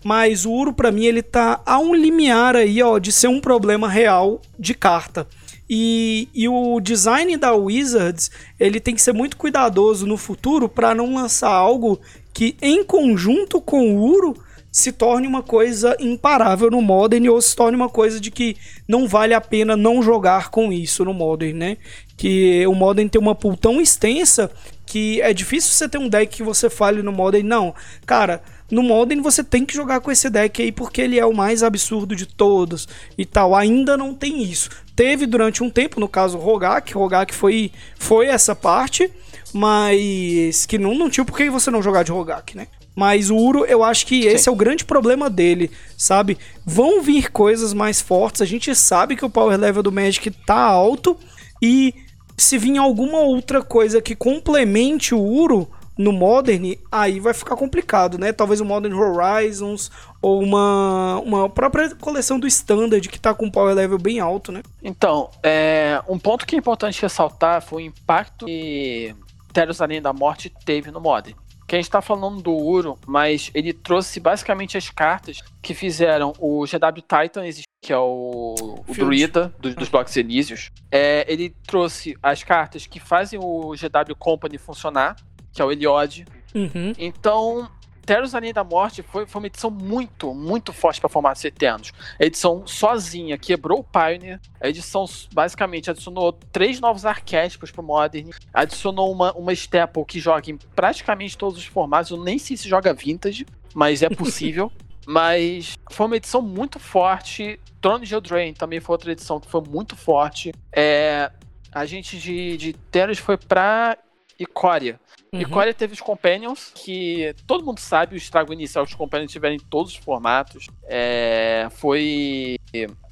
[0.05, 3.41] Mas o ouro para mim ele tá a um limiar aí, ó, de ser um
[3.41, 5.27] problema real de carta.
[5.69, 10.95] E, e o design da Wizards ele tem que ser muito cuidadoso no futuro para
[10.95, 12.01] não lançar algo
[12.37, 14.37] que, em conjunto com o Uro,
[14.71, 19.09] se torne uma coisa imparável no Modern ou se torne uma coisa de que não
[19.09, 21.79] vale a pena não jogar com isso no Modern, né?
[22.15, 24.51] Que o Modern tem uma pool tão extensa
[24.85, 27.47] que é difícil você ter um deck que você fale no Modern.
[27.47, 31.25] Não, cara, no Modern você tem que jogar com esse deck aí porque ele é
[31.25, 33.55] o mais absurdo de todos e tal.
[33.55, 34.69] Ainda não tem isso.
[34.95, 39.11] Teve durante um tempo, no caso Rogak, Rogak foi, foi essa parte,
[39.57, 42.69] mas que não, não tinha por que você não jogar de Rogak, né?
[42.95, 44.51] Mas o Uro, eu acho que esse Sim.
[44.51, 46.39] é o grande problema dele, sabe?
[46.65, 50.59] Vão vir coisas mais fortes, a gente sabe que o power level do Magic tá
[50.59, 51.17] alto
[51.61, 51.95] e
[52.39, 58.19] se vir alguma outra coisa que complemente o Uro, no Modern, aí vai ficar complicado,
[58.19, 58.31] né?
[58.33, 59.91] Talvez o Modern Horizons
[60.21, 64.63] ou uma, uma própria coleção do Standard que tá com power level bem alto, né?
[64.83, 69.15] Então, é, um ponto que é importante ressaltar foi o impacto que
[69.57, 71.35] Teros Além da Morte teve no Modern.
[71.67, 76.35] Que a gente tá falando do Uro, mas ele trouxe basicamente as cartas que fizeram
[76.39, 77.43] o GW Titan
[77.81, 78.55] que é o,
[78.87, 80.71] o druida do, dos blocos Elísios.
[80.93, 85.17] É, ele trouxe as cartas que fazem o GW Company funcionar,
[85.55, 86.27] que é o Eliod.
[86.55, 86.93] Uhum.
[86.99, 87.71] Então,
[88.07, 91.93] Teros Além da Morte foi, foi uma edição muito, muito forte para formatos eternos.
[92.21, 94.41] A edição sozinha quebrou o Pioneer.
[94.61, 98.31] A edição basicamente adicionou três novos arquétipos pro Modern.
[98.55, 102.13] Adicionou uma, uma Staple que joga em praticamente todos os formatos.
[102.13, 104.71] Eu nem sei se joga Vintage, mas é possível.
[105.05, 107.59] mas foi uma edição muito forte.
[107.81, 110.53] Throne de Eldraine também foi outra edição que foi muito forte.
[110.73, 111.31] É,
[111.73, 113.99] a gente de, de Teros foi pra
[114.39, 115.01] Icória.
[115.37, 115.43] Uhum.
[115.43, 119.55] Ikoria teve os Companions, que todo mundo sabe o estrago inicial que os Companions tiveram
[119.55, 120.69] em todos os formatos.
[120.85, 122.59] É, foi.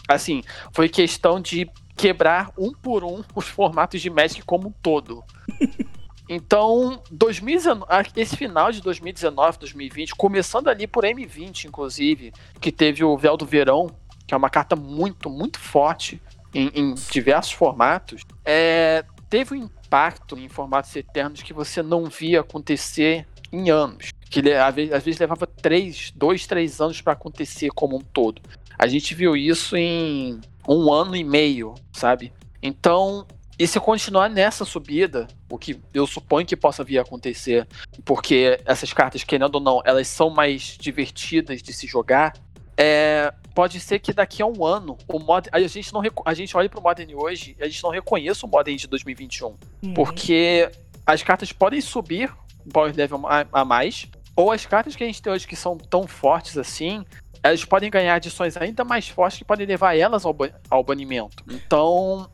[0.08, 5.22] Assim, foi questão de quebrar um por um os formatos de Magic como um todo.
[6.26, 7.84] Então, 2019,
[8.16, 13.44] esse final de 2019, 2020, começando ali por M20, inclusive, que teve o Véu do
[13.44, 13.90] Verão,
[14.26, 16.20] que é uma carta muito, muito forte
[16.54, 22.38] em, em diversos formatos, é, teve um impacto em formatos eternos que você não via
[22.38, 24.10] acontecer em anos.
[24.30, 28.40] Que às vezes levava três, dois, três anos para acontecer como um todo.
[28.78, 32.32] A gente viu isso em um ano e meio, sabe?
[32.62, 33.26] Então,
[33.58, 37.66] e se continuar nessa subida, o que eu suponho que possa vir a acontecer,
[38.04, 42.34] porque essas cartas, querendo ou não, elas são mais divertidas de se jogar,
[42.76, 46.56] é, pode ser que daqui a um ano o mod, a gente não a gente
[46.56, 49.46] olha pro Modern hoje e a gente não reconheça o Modern de 2021,
[49.82, 49.94] uhum.
[49.94, 50.70] porque
[51.06, 52.32] as cartas podem subir
[52.72, 54.06] power level a, a mais,
[54.36, 57.04] ou as cartas que a gente tem hoje que são tão fortes assim,
[57.42, 60.34] elas podem ganhar adições ainda mais fortes que podem levar elas ao,
[60.70, 61.44] ao banimento.
[61.48, 62.28] Então,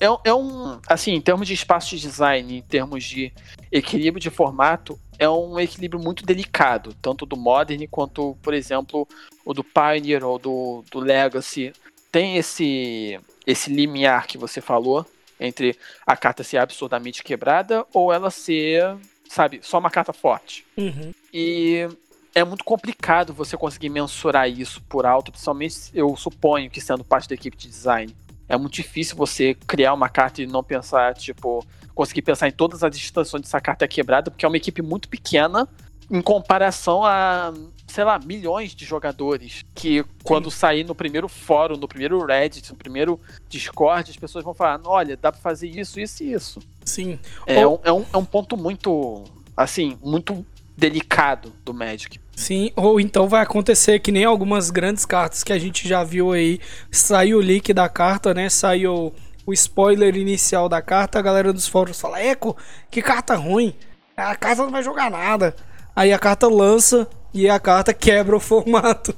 [0.00, 0.80] é, é, um.
[0.88, 3.32] Assim, em termos de espaço de design, em termos de
[3.70, 9.06] equilíbrio de formato, é um equilíbrio muito delicado, tanto do Modern quanto, por exemplo,
[9.44, 11.72] o do Pioneer ou do, do Legacy.
[12.10, 15.06] Tem esse, esse limiar que você falou
[15.38, 18.96] entre a carta ser absurdamente quebrada ou ela ser,
[19.28, 20.64] sabe, só uma carta forte.
[20.76, 21.12] Uhum.
[21.32, 21.88] E
[22.34, 27.28] é muito complicado você conseguir mensurar isso por alto, principalmente eu suponho que sendo parte
[27.28, 28.14] da equipe de design.
[28.48, 32.82] É muito difícil você criar uma carta e não pensar, tipo, conseguir pensar em todas
[32.82, 35.68] as instâncias onde essa carta quebrada, porque é uma equipe muito pequena
[36.10, 37.52] em comparação a,
[37.86, 40.56] sei lá, milhões de jogadores que quando Sim.
[40.58, 45.16] sair no primeiro fórum, no primeiro Reddit, no primeiro Discord, as pessoas vão falar, olha,
[45.16, 46.60] dá pra fazer isso, isso e isso.
[46.84, 47.18] Sim.
[47.46, 47.76] É, Ou...
[47.76, 49.24] um, é, um, é um ponto muito,
[49.56, 50.44] assim, muito
[50.76, 52.20] delicado do Magic.
[52.36, 56.32] Sim, ou então vai acontecer que nem algumas grandes cartas que a gente já viu
[56.32, 56.60] aí.
[56.90, 58.48] Saiu o leak da carta, né?
[58.48, 59.14] Saiu
[59.46, 61.18] o spoiler inicial da carta.
[61.18, 62.56] A galera dos fóruns fala: Eco,
[62.90, 63.74] que carta ruim.
[64.16, 65.54] A carta não vai jogar nada.
[65.94, 69.14] Aí a carta lança e a carta quebra o formato.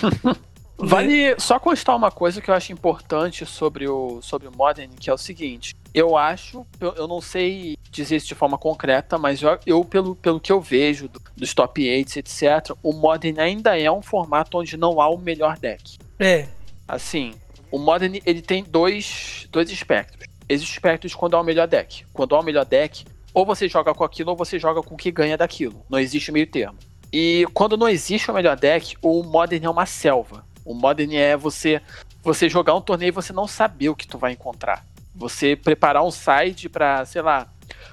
[0.82, 5.10] Vale só constar uma coisa que eu acho importante sobre o, sobre o Modern, que
[5.10, 5.76] é o seguinte.
[5.92, 10.16] Eu acho, eu, eu não sei dizer isso de forma concreta, mas eu, eu pelo,
[10.16, 14.58] pelo que eu vejo do, dos top 8, etc., o Modern ainda é um formato
[14.58, 15.98] onde não há o melhor deck.
[16.18, 16.48] É.
[16.88, 17.34] Assim,
[17.70, 20.28] o Modern ele tem dois, dois espectros.
[20.48, 22.04] Existe espectros quando há o melhor deck.
[22.12, 24.98] Quando há o melhor deck, ou você joga com aquilo ou você joga com o
[24.98, 25.84] que ganha daquilo.
[25.88, 26.78] Não existe meio termo.
[27.12, 30.44] E quando não existe o melhor deck, o Modern é uma selva.
[30.64, 31.80] O Modern é você
[32.22, 34.84] você jogar um torneio e você não saber o que tu vai encontrar.
[35.14, 37.48] Você preparar um side para, sei lá,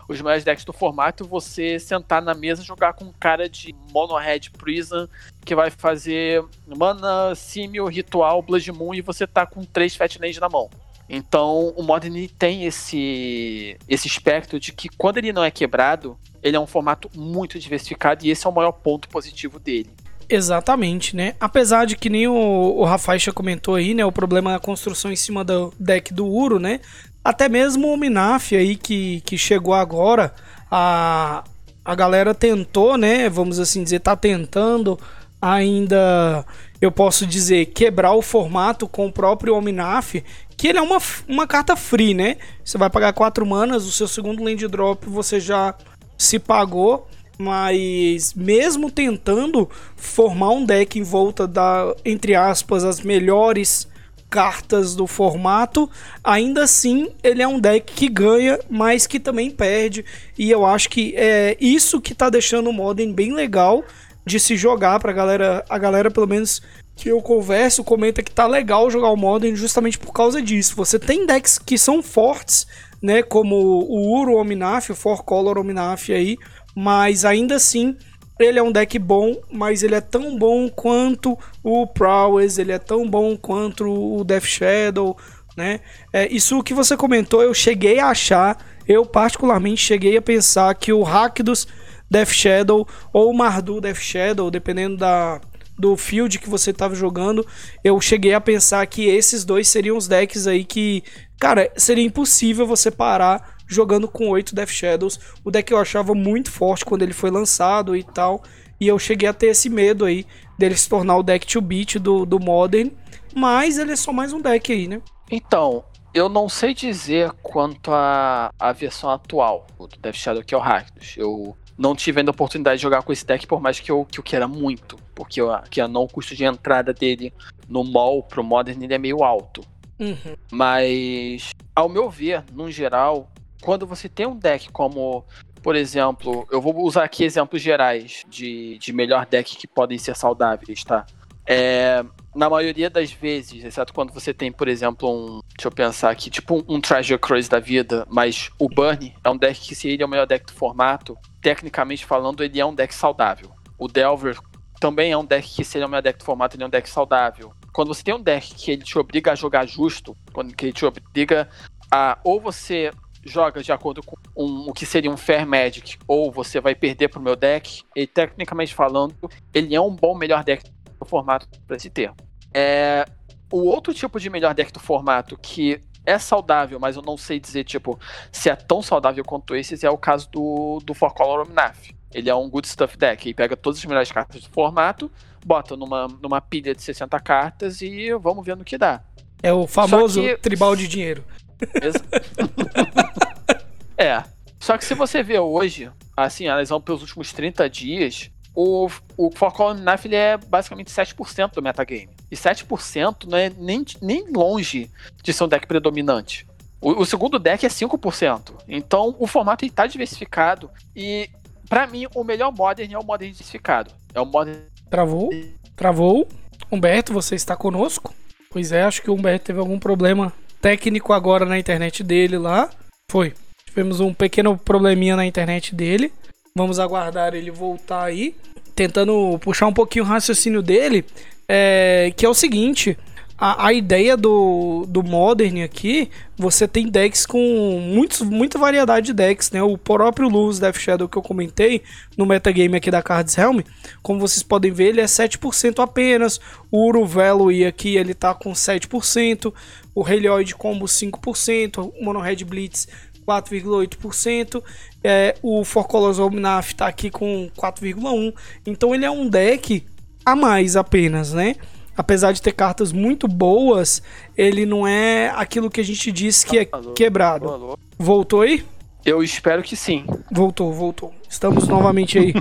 [0.07, 4.17] os melhores decks do formato, você sentar na mesa jogar com um cara de Mono
[4.17, 5.07] Red Prison
[5.45, 10.49] que vai fazer Mana, Simio, Ritual, Blood Moon e você tá com três Fatland na
[10.49, 10.69] mão.
[11.09, 16.57] Então, o Modern tem esse esse espectro de que quando ele não é quebrado, ele
[16.57, 19.89] é um formato muito diversificado e esse é o maior ponto positivo dele.
[20.29, 21.35] Exatamente, né?
[21.39, 24.05] Apesar de que nem o, o Rafael já comentou aí, né?
[24.05, 26.81] O problema da construção em cima do deck do Uro, né?
[27.27, 30.33] Até mesmo o Minaf aí que, que chegou agora,
[30.71, 31.43] a,
[31.83, 33.27] a galera tentou, né?
[33.27, 34.97] Vamos assim dizer, tá tentando
[35.41, 36.45] ainda,
[36.79, 40.23] eu posso dizer, quebrar o formato com o próprio Ominaf,
[40.55, 42.37] que ele é uma, uma carta free, né?
[42.63, 45.75] Você vai pagar 4 manas, o seu segundo land drop você já
[46.17, 53.85] se pagou mas mesmo tentando formar um deck em volta da, entre aspas, as melhores
[54.29, 55.89] cartas do formato,
[56.23, 60.03] ainda assim ele é um deck que ganha, mas que também perde.
[60.37, 63.83] E eu acho que é isso que tá deixando o Modern bem legal
[64.25, 66.61] de se jogar pra galera, a galera pelo menos
[66.95, 70.75] que eu converso, comenta que tá legal jogar o Modern justamente por causa disso.
[70.75, 72.67] Você tem decks que são fortes,
[73.01, 76.35] né, como o Uro Ominaf, o Four Color Ominaf aí,
[76.75, 77.95] mas ainda assim
[78.39, 82.79] ele é um deck bom, mas ele é tão bom quanto o Prowess, ele é
[82.79, 85.17] tão bom quanto o Death Shadow,
[85.55, 85.79] né?
[86.13, 90.93] É, isso que você comentou, eu cheguei a achar, eu particularmente cheguei a pensar que
[90.93, 91.67] o Rakdos
[92.09, 95.41] Death Shadow ou o Mardu Death Shadow, dependendo da,
[95.77, 97.45] do field que você estava jogando,
[97.83, 101.03] eu cheguei a pensar que esses dois seriam os decks aí que,
[101.39, 105.19] cara, seria impossível você parar jogando com oito Death Shadows.
[105.43, 108.41] O deck eu achava muito forte quando ele foi lançado e tal.
[108.79, 110.25] E eu cheguei a ter esse medo aí
[110.57, 112.89] dele se tornar o deck to beat do, do Modern.
[113.35, 115.01] Mas ele é só mais um deck aí, né?
[115.29, 120.55] Então, eu não sei dizer quanto à a, a versão atual do Death Shadow que
[120.55, 121.15] é o Rakdos.
[121.17, 124.05] Eu não tive ainda a oportunidade de jogar com esse deck, por mais que eu,
[124.05, 124.97] que eu queira muito.
[125.13, 127.31] Porque eu, que não, o custo de entrada dele
[127.69, 129.61] no mall pro Modern ele é meio alto.
[129.99, 130.35] Uhum.
[130.51, 133.29] Mas, ao meu ver, no geral,
[133.61, 135.25] quando você tem um deck como,
[135.61, 140.15] por exemplo, eu vou usar aqui exemplos gerais de, de melhor deck que podem ser
[140.15, 141.05] saudáveis, tá?
[141.49, 142.03] É,
[142.35, 145.39] na maioria das vezes, exceto quando você tem, por exemplo, um.
[145.55, 149.29] Deixa eu pensar aqui, tipo um, um Treasure Cruise da vida, mas o Burn é
[149.29, 152.65] um deck que, se ele é o melhor deck do formato, tecnicamente falando, ele é
[152.65, 153.49] um deck saudável.
[153.79, 154.37] O Delver
[154.79, 156.67] também é um deck que, se ele é o melhor deck do formato, ele é
[156.67, 157.53] um deck saudável.
[157.71, 160.73] Quando você tem um deck que ele te obriga a jogar justo, quando que ele
[160.73, 161.47] te obriga
[161.89, 162.19] a.
[162.25, 162.91] Ou você
[163.27, 167.09] joga de acordo com um, o que seria um Fair Magic, ou você vai perder
[167.09, 169.15] pro meu deck, e tecnicamente falando,
[169.53, 170.63] ele é um bom melhor deck
[170.99, 172.11] do formato para se ter.
[172.53, 173.05] É,
[173.51, 177.39] o outro tipo de melhor deck do formato que é saudável, mas eu não sei
[177.39, 177.99] dizer, tipo,
[178.31, 181.89] se é tão saudável quanto esses, é o caso do, do For Color Omnath.
[182.13, 185.11] Ele é um good stuff deck, e pega todas as melhores cartas do formato,
[185.45, 189.03] bota numa, numa pilha de 60 cartas e vamos ver no que dá.
[189.43, 190.37] É o famoso que...
[190.37, 191.23] tribal de dinheiro.
[193.97, 194.23] é.
[194.59, 199.81] Só que se você vê hoje, assim, analisando pelos últimos 30 dias, o, o Column
[199.81, 202.09] Knife ele é basicamente 7% do metagame.
[202.31, 204.89] E 7% não é nem, nem longe
[205.21, 206.47] de ser um deck predominante.
[206.81, 208.53] O, o segundo deck é 5%.
[208.67, 210.71] Então o formato está diversificado.
[210.95, 211.29] E
[211.69, 213.91] para mim o melhor Modern é o Modern diversificado.
[214.13, 214.59] É o Modern.
[214.89, 215.29] Travou?
[215.75, 216.27] Travou?
[216.71, 218.13] Humberto, você está conosco?
[218.49, 222.69] Pois é, acho que o Humberto teve algum problema técnico agora na internet dele lá.
[223.09, 223.33] Foi.
[223.65, 226.11] Tivemos um pequeno probleminha na internet dele.
[226.55, 228.35] Vamos aguardar ele voltar aí.
[228.75, 231.05] Tentando puxar um pouquinho o raciocínio dele.
[231.47, 232.97] É, que é o seguinte.
[233.39, 239.13] A, a, ideia do, do Modern aqui, você tem decks com muitos, muita variedade de
[239.13, 239.61] decks, né?
[239.61, 241.83] O próprio Luz Death Shadow que eu comentei
[242.17, 243.59] no metagame aqui da Cards Helm,
[244.01, 246.39] como vocês podem ver, ele é 7% apenas.
[246.71, 249.53] O Uruvelo e aqui ele tá com 7%.
[249.93, 251.91] O Helioid Combo 5%.
[251.95, 252.87] O Mono Red Blitz
[253.27, 254.63] 4,8%.
[255.03, 258.33] É, o Forcolos Omnaf está aqui com 4,1%.
[258.65, 259.85] Então ele é um deck
[260.25, 261.55] a mais apenas, né?
[261.97, 264.03] Apesar de ter cartas muito boas,
[264.37, 267.49] ele não é aquilo que a gente disse que é alô, quebrado.
[267.49, 267.79] Alô.
[267.97, 268.63] Voltou aí?
[269.03, 270.05] Eu espero que sim.
[270.31, 271.11] Voltou, voltou.
[271.27, 272.33] Estamos novamente aí.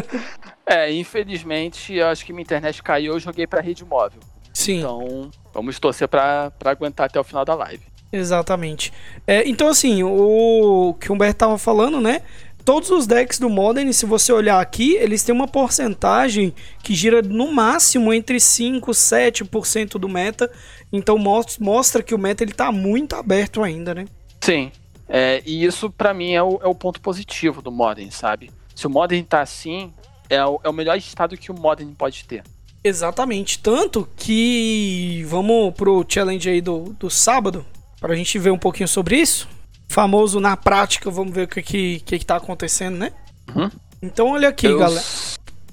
[0.66, 4.20] é, infelizmente, eu acho que minha internet caiu, eu joguei para rede móvel.
[4.52, 4.80] Sim.
[4.80, 7.84] Então, vamos torcer para aguentar até o final da live.
[8.12, 8.92] Exatamente.
[9.26, 12.22] É, então, assim, o que o Humberto tava falando, né?
[12.64, 17.22] Todos os decks do Modern, se você olhar aqui, eles têm uma porcentagem que gira
[17.22, 20.50] no máximo entre 5 e 7% do meta.
[20.92, 21.16] Então
[21.60, 24.06] mostra que o meta ele tá muito aberto ainda, né?
[24.40, 24.70] Sim.
[25.08, 28.50] É, e isso para mim é o, é o, ponto positivo do Modern, sabe?
[28.76, 29.92] Se o Modern tá assim,
[30.28, 32.44] é o, é o melhor estado que o Modern pode ter.
[32.82, 33.58] Exatamente.
[33.58, 37.66] Tanto que vamos pro challenge aí do, do sábado,
[38.00, 39.48] para a gente ver um pouquinho sobre isso.
[39.90, 43.12] Famoso na prática, vamos ver o que que, que, que tá acontecendo, né?
[43.52, 43.68] Uhum.
[44.00, 45.04] Então olha aqui, eu, galera.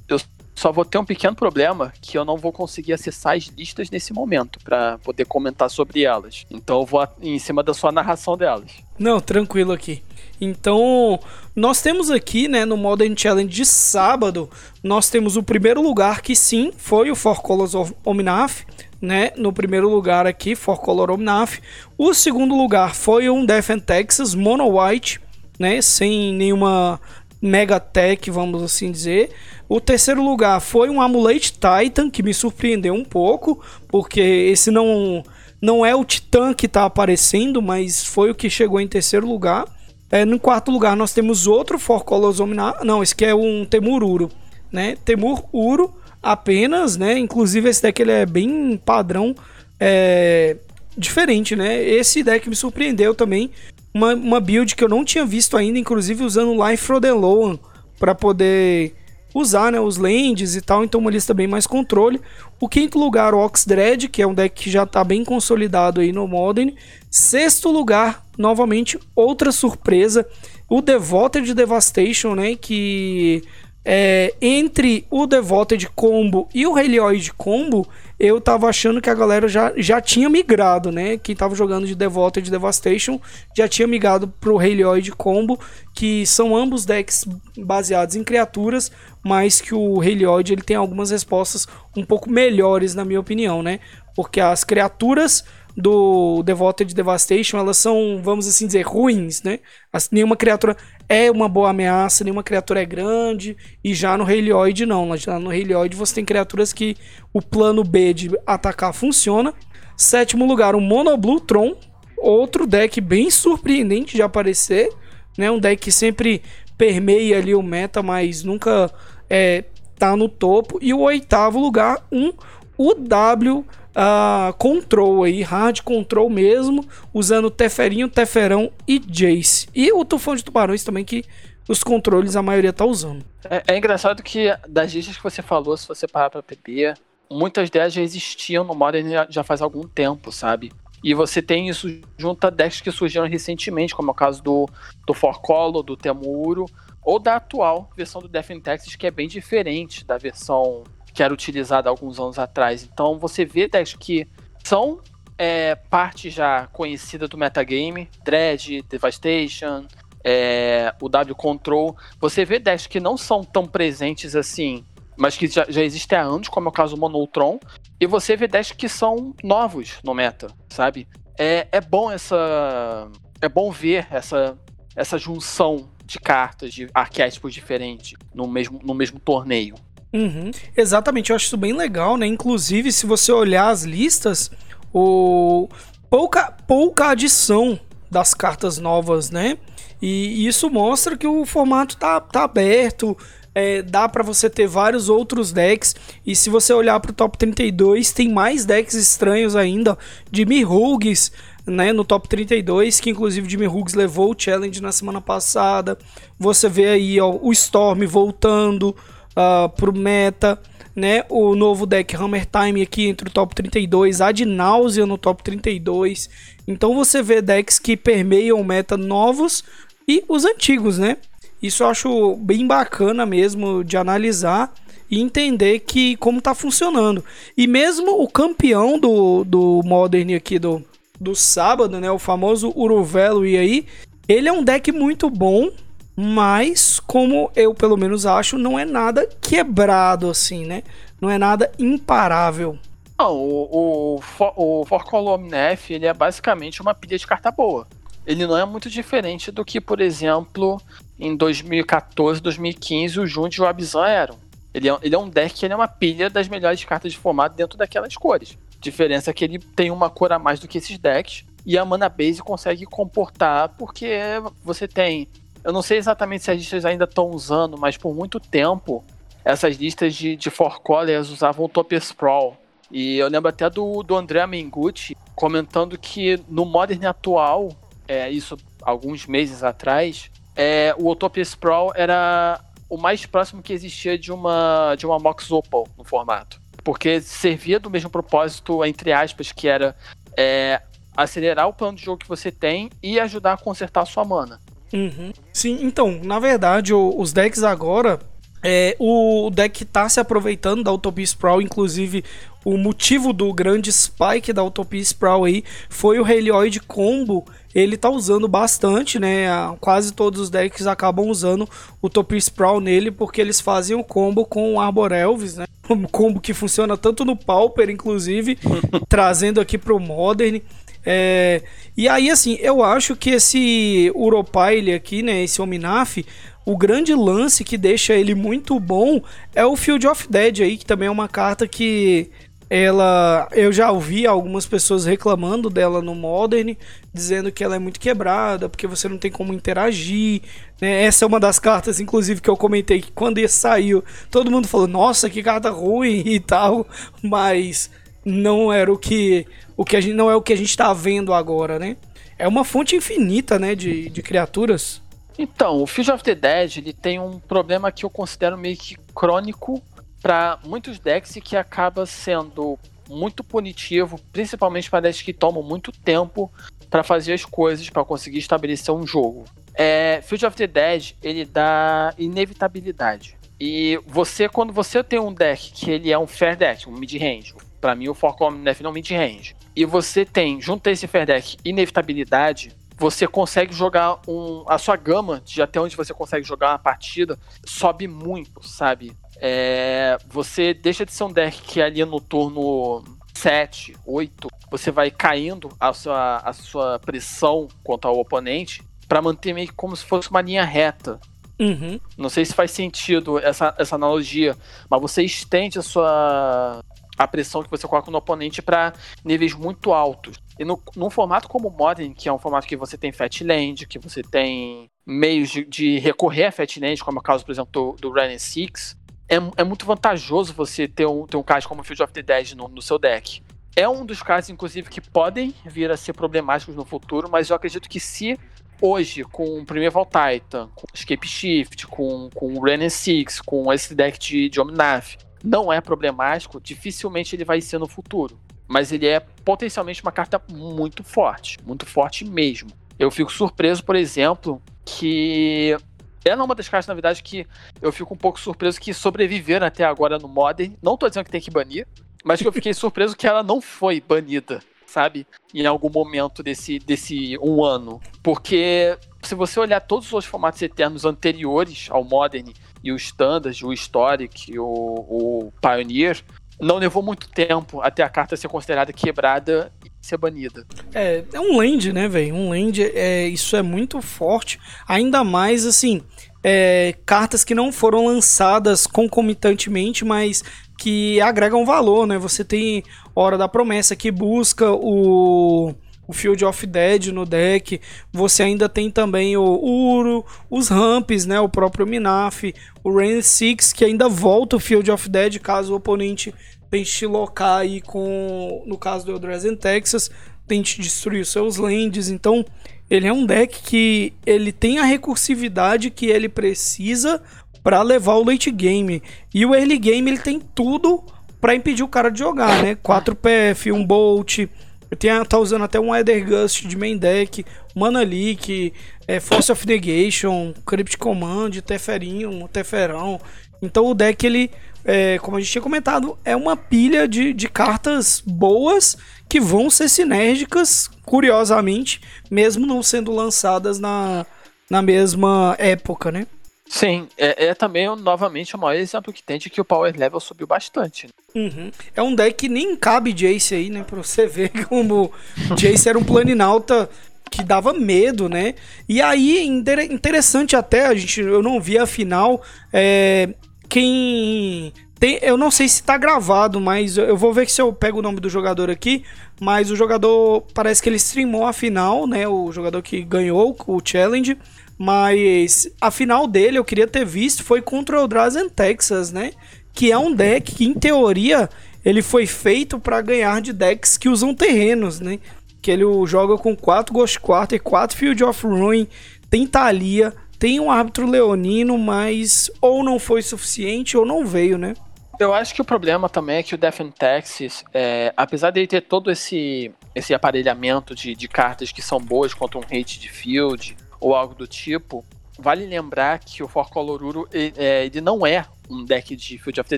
[0.10, 0.20] Eu
[0.56, 4.12] só vou ter um pequeno problema que eu não vou conseguir acessar as listas nesse
[4.12, 6.48] momento para poder comentar sobre elas.
[6.50, 8.72] Então eu vou em cima da sua narração delas.
[8.98, 10.02] Não, tranquilo aqui.
[10.42, 11.20] Então,
[11.56, 14.50] nós temos aqui, né, no Modern Challenge de sábado,
[14.82, 18.66] nós temos o primeiro lugar que sim, foi o For Colors of Omnath,
[19.02, 21.60] né, no primeiro lugar aqui, For Color Omnath.
[21.98, 25.20] O segundo lugar foi um Death and Texas Mono White,
[25.60, 27.00] né, sem nenhuma
[27.42, 29.32] Mega Tech, vamos assim dizer.
[29.70, 35.24] O terceiro lugar foi um Amulet Titan, que me surpreendeu um pouco, porque esse não
[35.60, 39.66] não é o Titã que está aparecendo, mas foi o que chegou em terceiro lugar.
[40.10, 43.66] É, no quarto lugar nós temos outro For Colors Omnath, não, esse aqui é um
[43.66, 44.32] Temur Uro,
[44.72, 44.96] né?
[45.04, 47.18] Temur Uro apenas, né?
[47.18, 49.36] Inclusive esse deck ele é bem padrão,
[49.80, 50.58] é,
[50.98, 51.84] diferente, né?
[51.84, 53.52] Esse deck me surpreendeu também.
[53.94, 57.58] Uma, uma build que eu não tinha visto ainda, inclusive usando Life Frodeloan
[58.00, 58.96] para poder
[59.34, 62.20] usar né, os lands e tal, então uma lista bem mais controle.
[62.60, 66.12] O quinto lugar, o Oxdread, que é um deck que já está bem consolidado aí
[66.12, 66.74] no Modern.
[67.10, 70.28] Sexto lugar, novamente, outra surpresa,
[70.70, 73.44] o Devoted Devastation, né, que
[73.90, 77.88] é, entre o Devoted Combo e o Helioid Combo,
[78.20, 81.18] eu tava achando que a galera já, já tinha migrado, né?
[81.18, 83.18] Quem tava jogando de Devoted Devastation
[83.56, 85.58] já tinha migrado pro Helioid Combo,
[85.96, 87.24] que são ambos decks
[87.58, 88.92] baseados em criaturas,
[89.24, 93.80] mas que o Helioid ele tem algumas respostas um pouco melhores, na minha opinião, né?
[94.14, 95.46] Porque as criaturas
[95.78, 99.60] do Devoted Devastation, elas são, vamos assim dizer, ruins, né?
[99.94, 100.76] As, nenhuma criatura
[101.08, 105.16] é uma boa ameaça, nenhuma criatura é grande, e já no Helioid não.
[105.16, 106.98] Já no Helioid você tem criaturas que
[107.32, 109.54] o plano B de atacar funciona.
[109.96, 111.76] Sétimo lugar, o Monoblue Tron,
[112.18, 114.90] outro deck bem surpreendente de aparecer,
[115.38, 115.52] né?
[115.52, 116.42] Um deck que sempre
[116.76, 118.92] permeia ali o meta, mas nunca
[119.30, 119.64] é,
[120.00, 120.80] tá no topo.
[120.82, 122.34] E o oitavo lugar, um
[122.80, 123.64] UW
[123.98, 129.68] uh, Control aí, Hard Control mesmo, usando Teferinho, Teferão e Jace.
[129.74, 131.26] E o Tufão de Tubarões também, que
[131.68, 133.26] os controles a maioria tá usando.
[133.50, 136.98] É, é engraçado que das listas que você falou, se você parar pra beber,
[137.30, 140.72] muitas delas já existiam no Modern já, faz algum tempo, sabe?
[141.04, 141.88] E você tem isso
[142.18, 144.68] junto a decks que surgiram recentemente, como é o caso do,
[145.06, 146.66] do Forcolo, do Temuro,
[147.04, 150.84] ou da atual versão do Death in Texas, que é bem diferente da versão
[151.18, 152.84] que era utilizada alguns anos atrás.
[152.84, 154.28] Então você vê decks que
[154.64, 155.02] são
[155.36, 159.88] é, parte já conhecida do metagame, Dread, Devastation,
[160.24, 161.98] é, o W Control.
[162.20, 164.86] Você vê decks que não são tão presentes assim
[165.20, 167.60] mas que já, já existe há anos, como é o caso do Monotron,
[168.00, 171.08] e você vê decks que são novos no meta, sabe?
[171.36, 173.10] É, é bom essa.
[173.42, 174.56] É bom ver essa,
[174.96, 179.74] essa junção de cartas, de arquétipos diferentes no mesmo, no mesmo torneio.
[180.18, 180.50] Uhum.
[180.76, 182.26] Exatamente, eu acho isso bem legal, né?
[182.26, 184.50] Inclusive, se você olhar as listas,
[184.92, 185.70] o...
[186.10, 189.60] pouca, pouca adição das cartas novas, né?
[190.02, 193.16] E isso mostra que o formato tá, tá aberto,
[193.54, 195.96] é, dá para você ter vários outros decks.
[196.26, 199.98] E se você olhar para o top 32, tem mais decks estranhos ainda.
[200.32, 201.32] Jimmy Hughes,
[201.66, 205.98] né, no top 32, que inclusive Jimmy Hughes levou o challenge na semana passada.
[206.40, 208.96] Você vê aí ó, o Storm voltando
[209.38, 210.60] uh, pro meta.
[210.96, 215.44] Né, o novo deck Hammer Time aqui entre o top 32, Ad Nausea no top
[215.44, 216.28] 32.
[216.68, 219.64] Então você vê decks que permeiam meta novos
[220.08, 221.18] e os antigos, né?
[221.62, 224.74] Isso eu acho bem bacana mesmo de analisar
[225.10, 227.24] e entender que como tá funcionando.
[227.56, 230.84] E mesmo o campeão do, do Modern aqui do,
[231.20, 233.86] do sábado, né, o famoso Uruvelo e aí,
[234.28, 235.72] ele é um deck muito bom,
[236.20, 240.82] mas como eu pelo menos acho, não é nada quebrado assim, né?
[241.22, 242.78] Não é nada imparável.
[243.20, 247.88] Não, o, o, o Forcol Omnef, ele é basicamente uma pilha de carta boa.
[248.26, 250.82] Ele não é muito diferente do que, por exemplo,
[251.20, 254.38] em 2014, 2015, o Junt e o Abzan eram.
[254.74, 257.56] Ele é, ele é um deck ele é uma pilha das melhores cartas de formato
[257.56, 258.58] dentro daquelas cores.
[258.80, 261.46] Diferença é que ele tem uma cor a mais do que esses decks.
[261.66, 264.18] E a mana base consegue comportar, porque
[264.64, 265.28] você tem.
[265.68, 269.04] Eu não sei exatamente se as listas ainda estão usando, mas por muito tempo
[269.44, 272.56] essas listas de, de Four Colors usavam o Topia Sprawl.
[272.90, 277.74] E eu lembro até do, do André Mengucci comentando que no Modern atual,
[278.08, 284.18] é, isso alguns meses atrás, é, o Utopia Sprawl era o mais próximo que existia
[284.18, 286.62] de uma, de uma Mox Opal no formato.
[286.82, 289.94] Porque servia do mesmo propósito, entre aspas, que era
[290.38, 290.82] é,
[291.14, 294.62] acelerar o plano de jogo que você tem e ajudar a consertar a sua mana.
[294.94, 295.32] Uhum.
[295.54, 298.20] Sim, então, na verdade, os decks agora.
[298.64, 302.24] É, o deck tá se aproveitando da Utopia Sprawl, inclusive
[302.66, 307.46] o motivo do grande spike da Utopia Sprawl aí foi o Helioid Combo
[307.78, 309.46] ele tá usando bastante, né?
[309.80, 311.70] Quase todos os decks acabam usando
[312.02, 315.66] o Topir Sprawl nele, porque eles fazem o combo com o Arbor Elves, né?
[315.90, 318.58] Um combo que funciona tanto no Pauper, inclusive,
[319.08, 320.60] trazendo aqui pro Modern.
[321.06, 321.62] É...
[321.96, 325.44] E aí, assim, eu acho que esse Uropile aqui, né?
[325.44, 326.24] Esse Ominaf,
[326.66, 329.22] o grande lance que deixa ele muito bom
[329.56, 332.30] é o Field of Dead aí, que também é uma carta que
[332.70, 336.76] ela eu já ouvi algumas pessoas reclamando dela no Modern,
[337.14, 340.42] dizendo que ela é muito quebrada, porque você não tem como interagir.
[340.82, 341.04] Né?
[341.04, 344.68] Essa é uma das cartas, inclusive, que eu comentei que quando ele saiu, todo mundo
[344.68, 346.86] falou, nossa, que carta ruim e tal,
[347.24, 347.90] mas
[348.26, 349.46] não era o que.
[349.78, 351.96] O que a gente, não é o que a gente está vendo agora, né?
[352.38, 355.02] É uma fonte infinita, né, de, de criaturas.
[355.38, 358.98] Então, o Field of the Dead ele tem um problema que eu considero meio que
[359.14, 359.82] crônico
[360.20, 366.52] para muitos decks que acaba sendo muito punitivo, principalmente para decks que tomam muito tempo
[366.90, 369.46] para fazer as coisas para conseguir estabelecer um jogo.
[369.76, 373.38] É, Field of the Dead ele dá inevitabilidade.
[373.60, 377.54] E você, quando você tem um deck que ele é um fair deck, um mid-range,
[377.80, 381.56] para mim o Forcom Nef não mid-range, e você tem, junto a esse fair deck,
[381.64, 384.64] inevitabilidade, você consegue jogar um.
[384.68, 389.16] A sua gama de até onde você consegue jogar uma partida sobe muito, sabe?
[389.40, 393.04] É, você deixa de ser um deck que ali no turno
[393.36, 399.54] 7, 8, você vai caindo a sua, a sua pressão contra o oponente para manter
[399.54, 401.20] meio como se fosse uma linha reta.
[401.60, 402.00] Uhum.
[402.18, 404.58] Não sei se faz sentido essa, essa analogia,
[404.90, 406.84] mas você estende a sua
[407.18, 408.94] a pressão que você coloca no oponente para
[409.24, 410.38] níveis muito altos.
[410.60, 413.88] E no, num formato como o Modern, que é um formato que você tem Fatland,
[413.88, 417.72] que você tem meios de, de recorrer a Fatland, como é o caso, por exemplo,
[417.72, 418.98] do, do Ren 6,
[419.30, 422.54] é, é, muito vantajoso você ter um, ter um card como Field of the Dead
[422.54, 423.42] no, no seu deck.
[423.76, 427.56] É um dos casos, inclusive, que podem vir a ser problemáticos no futuro, mas eu
[427.56, 428.40] acredito que se
[428.82, 433.94] hoje, com o Primeval Titan, com Escape Shift, com, com o Ren 6, com esse
[433.94, 438.40] deck de, de Omnath, não é problemático, dificilmente ele vai ser no futuro.
[438.68, 442.70] Mas ele é potencialmente uma carta muito forte, muito forte mesmo.
[443.00, 445.78] Eu fico surpreso, por exemplo, que
[446.26, 447.46] ela é uma das cartas, na verdade, que
[447.82, 450.74] eu fico um pouco surpreso que sobreviveram até agora no Modern.
[450.82, 451.88] Não tô dizendo que tem que banir,
[452.24, 455.26] mas que eu fiquei surpreso que ela não foi banida, sabe?
[455.54, 458.02] Em algum momento desse, desse um ano.
[458.22, 462.52] Porque se você olhar todos os formatos eternos anteriores ao Modern,
[462.84, 466.24] e o Standard, o Historic, o, o Pioneer,
[466.60, 470.66] não levou muito tempo até a carta ser considerada quebrada e ser banida.
[470.94, 472.34] É, é um land, né, velho?
[472.34, 474.60] Um land, é, isso é muito forte.
[474.88, 476.02] Ainda mais, assim,
[476.44, 480.44] é, cartas que não foram lançadas concomitantemente, mas
[480.78, 482.18] que agregam valor, né?
[482.18, 482.84] Você tem
[483.16, 485.74] Hora da Promessa que busca o
[486.08, 487.82] o Field of Dead no deck.
[488.14, 492.54] Você ainda tem também o Uro, os Ramps, né, o próprio Minaf,
[492.84, 496.34] o Rain 6 que ainda volta o Field of Dead caso o oponente
[496.70, 500.12] tente locar aí com, no caso do Eldrazi Texas,
[500.48, 502.10] tente destruir os seus lands.
[502.10, 502.46] Então,
[502.90, 507.22] ele é um deck que ele tem a recursividade que ele precisa
[507.64, 509.02] para levar o late game.
[509.34, 511.04] E o early game ele tem tudo
[511.40, 512.76] para impedir o cara de jogar, né?
[512.76, 514.48] 4 PF, um Bolt,
[514.96, 515.90] tenho, tá usando até um
[516.26, 518.74] Gust de main deck, Mana Leak,
[519.08, 523.20] é, Force of Negation, Crypt Command, Teferinho, Teferão.
[523.62, 524.52] Então o deck, ele,
[524.86, 529.70] é, como a gente tinha comentado, é uma pilha de, de cartas boas que vão
[529.70, 534.26] ser sinérgicas, curiosamente, mesmo não sendo lançadas na,
[534.70, 536.26] na mesma época, né?
[536.70, 540.20] Sim, é, é, também novamente o maior exemplo que tem de que o power level
[540.20, 541.08] subiu bastante.
[541.08, 541.12] Né?
[541.36, 541.72] Uhum.
[541.96, 543.84] É um deck que nem cabe Jace aí, né?
[543.84, 545.12] Pra você ver como
[545.56, 546.90] Jace era um planinauta
[547.30, 548.56] que dava medo, né?
[548.88, 552.42] E aí, interessante até, a gente, eu não vi a final,
[552.72, 553.30] é,
[553.70, 554.74] quem...
[555.00, 558.02] Tem, eu não sei se tá gravado, mas eu vou ver se eu pego o
[558.02, 559.04] nome do jogador aqui.
[559.40, 562.28] Mas o jogador, parece que ele streamou a final, né?
[562.28, 564.36] O jogador que ganhou o challenge.
[564.78, 569.32] Mas a final dele eu queria ter visto foi contra o Drazen Texas, né?
[569.74, 571.50] Que é um deck que, em teoria,
[571.84, 575.20] ele foi feito para ganhar de decks que usam terrenos, né?
[575.62, 578.88] Que ele joga com 4 Ghost Quarter, 4 Field of Ruin,
[579.30, 584.76] tem Thalia, tem um árbitro leonino, mas ou não foi suficiente ou não veio, né?
[585.20, 588.60] Eu acho que o problema também é que o Death in Texas, é, apesar de
[588.60, 593.00] ele ter todo esse, esse aparelhamento de, de cartas que são boas contra um hate
[593.00, 595.06] de field, ou algo do tipo,
[595.38, 599.60] vale lembrar que o For Coloruro ele, é, ele não é um deck de Field
[599.60, 599.78] of the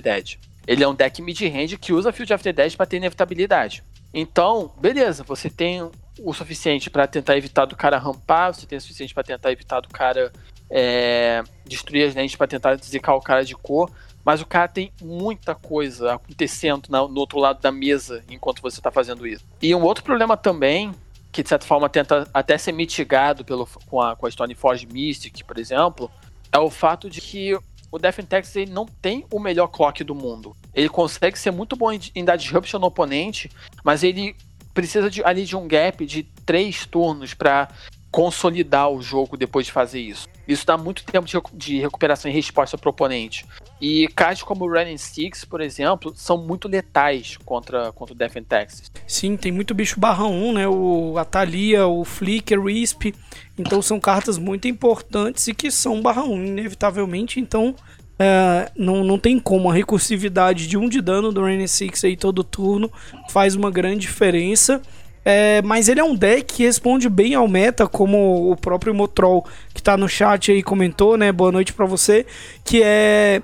[0.00, 0.36] Dead.
[0.66, 3.82] Ele é um deck mid-range que usa Field of the Dead para ter inevitabilidade.
[4.12, 8.80] Então, beleza, você tem o suficiente para tentar evitar do cara rampar, você tem o
[8.80, 10.32] suficiente para tentar evitar do cara
[10.68, 13.90] é, destruir as lentes para tentar zicar o cara de cor,
[14.24, 18.90] mas o cara tem muita coisa acontecendo no outro lado da mesa enquanto você está
[18.90, 19.44] fazendo isso.
[19.62, 20.92] E um outro problema também
[21.32, 25.44] que de certa forma tenta até ser mitigado pelo, com, a, com a Stoneforge Mystic,
[25.44, 26.10] por exemplo,
[26.52, 27.56] é o fato de que
[27.90, 28.18] o Death
[28.54, 30.56] ele não tem o melhor clock do mundo.
[30.74, 33.50] Ele consegue ser muito bom em, em dar disruption no oponente,
[33.82, 34.36] mas ele
[34.72, 37.68] precisa de, ali de um gap de três turnos para
[38.10, 40.28] consolidar o jogo depois de fazer isso.
[40.46, 43.46] Isso dá muito tempo de, de recuperação e resposta para o oponente.
[43.80, 48.44] E cards como Running Six, por exemplo, são muito letais contra, contra o Death in
[48.44, 48.90] Texas.
[49.06, 50.68] Sim, tem muito bicho barra 1, né?
[50.68, 53.14] O Atalia, o Flicker, o Wisp.
[53.58, 57.40] Então são cartas muito importantes e que são barra 1, inevitavelmente.
[57.40, 57.74] Então
[58.18, 59.70] é, não, não tem como.
[59.70, 62.92] A recursividade de um de dano do Rainy Six aí todo turno
[63.30, 64.82] faz uma grande diferença.
[65.24, 69.46] É, mas ele é um deck que responde bem ao meta, como o próprio Motrol
[69.72, 71.32] que tá no chat aí comentou, né?
[71.32, 72.26] Boa noite para você.
[72.62, 73.40] Que é.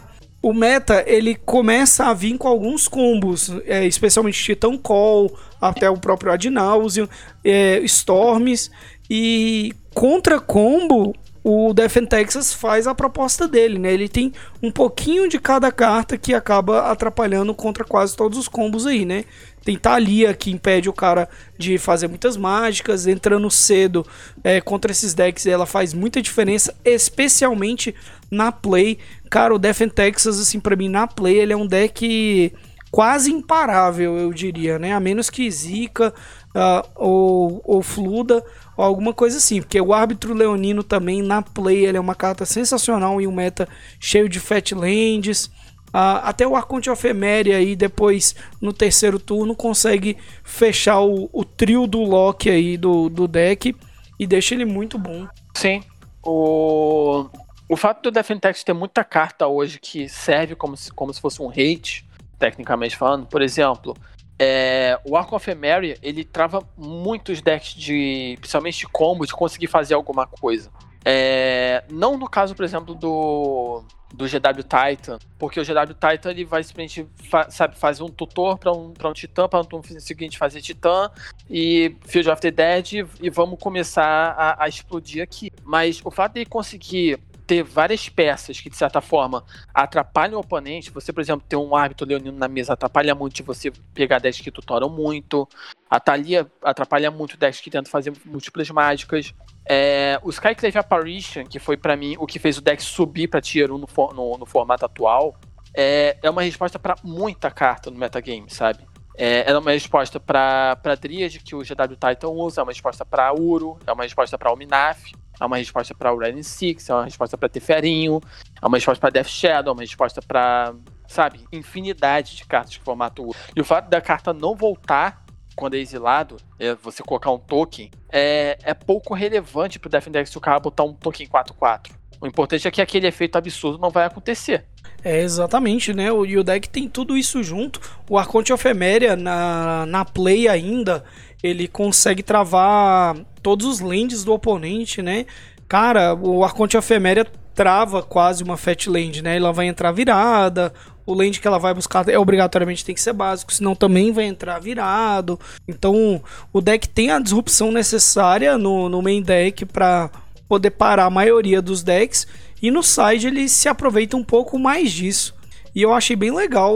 [0.46, 5.98] O meta ele começa a vir com alguns combos, é, especialmente Titan Call, até o
[5.98, 7.08] próprio Ad Nauseam,
[7.44, 8.70] é, Storms.
[9.10, 11.16] E contra combo,
[11.48, 13.94] o Defen Texas faz a proposta dele, né?
[13.94, 18.84] Ele tem um pouquinho de cada carta que acaba atrapalhando contra quase todos os combos
[18.84, 19.24] aí, né?
[19.64, 24.04] Tem Thalia que impede o cara de fazer muitas mágicas, entrando cedo
[24.42, 27.94] é, contra esses decks, ela faz muita diferença, especialmente
[28.28, 28.98] na play.
[29.30, 32.52] Cara, o Defen Texas, assim, pra mim, na play, ele é um deck
[32.90, 34.92] quase imparável, eu diria, né?
[34.94, 36.12] A menos que Zika
[36.56, 38.42] uh, ou, ou Fluda
[38.76, 42.46] ou alguma coisa assim, porque o árbitro leonino também na play ele é uma carta
[42.46, 43.68] sensacional em um meta
[44.00, 45.46] cheio de fatlands.
[45.88, 51.44] Uh, até o Arconte of Emeria aí depois no terceiro turno consegue fechar o, o
[51.44, 53.74] trio do lock aí do, do deck
[54.18, 55.26] e deixa ele muito bom.
[55.54, 55.82] Sim,
[56.22, 57.26] o,
[57.68, 61.40] o fato do Defentex ter muita carta hoje que serve como se, como se fosse
[61.40, 62.04] um hate,
[62.38, 63.96] tecnicamente falando, por exemplo,
[64.38, 69.66] é, o Arc of Emery, ele trava muitos decks de, principalmente de combo, de conseguir
[69.66, 70.70] fazer alguma coisa.
[71.04, 73.82] É, não no caso, por exemplo, do,
[74.12, 78.58] do GW Titan, porque o GW Titan ele vai simplesmente fa sabe, fazer um tutor
[78.58, 81.10] para um, pra um Titã, para um turno seguinte fazer Titã
[81.48, 85.50] e Field of the Dead e vamos começar a, a explodir aqui.
[85.64, 90.40] Mas o fato de ele conseguir ter várias peças que, de certa forma, atrapalham o
[90.40, 90.90] oponente.
[90.90, 94.40] Você, por exemplo, ter um árbitro leonino na mesa atrapalha muito de você pegar decks
[94.40, 95.48] que tutoram muito.
[95.88, 99.32] A Thalia atrapalha muito decks que tentam fazer múltiplas mágicas.
[99.64, 103.40] É, o Skyclave Apparition, que foi para mim o que fez o deck subir para
[103.40, 105.36] Tier 1 no, no, no formato atual,
[105.74, 108.80] é, é uma resposta para muita carta no metagame, sabe?
[109.16, 113.32] É, é uma resposta para Dryad, que o GW Titan usa, é uma resposta para
[113.32, 117.36] Uro, é uma resposta para Alminaf é uma resposta para Ren Six, é uma resposta
[117.36, 118.20] para Teferinho,
[118.60, 120.74] é uma resposta para Death Shadow, é uma resposta para,
[121.06, 123.34] sabe, infinidade de cartas de formato U.
[123.54, 127.90] E o fato da carta não voltar quando é exilado, é você colocar um token,
[128.10, 131.92] é, é pouco relevante pro Defender se o cara botar um token 4-4.
[132.20, 134.64] O importante é que aquele efeito absurdo não vai acontecer.
[135.04, 136.10] É, exatamente, né?
[136.10, 137.80] O, e o deck tem tudo isso junto.
[138.08, 141.04] O Arconte of Emeria na, na play ainda,
[141.42, 145.26] ele consegue travar todos os lands do oponente, né?
[145.68, 149.36] Cara, o Arconte of Emeria trava quase uma Fat Land, né?
[149.36, 150.72] Ela vai entrar virada,
[151.06, 154.24] o land que ela vai buscar é obrigatoriamente tem que ser básico, senão também vai
[154.24, 155.38] entrar virado.
[155.66, 156.20] Então
[156.52, 160.10] o deck tem a disrupção necessária no, no main deck para
[160.48, 162.26] poder parar a maioria dos decks.
[162.60, 165.34] E no side ele se aproveita um pouco mais disso.
[165.74, 166.74] E eu achei bem legal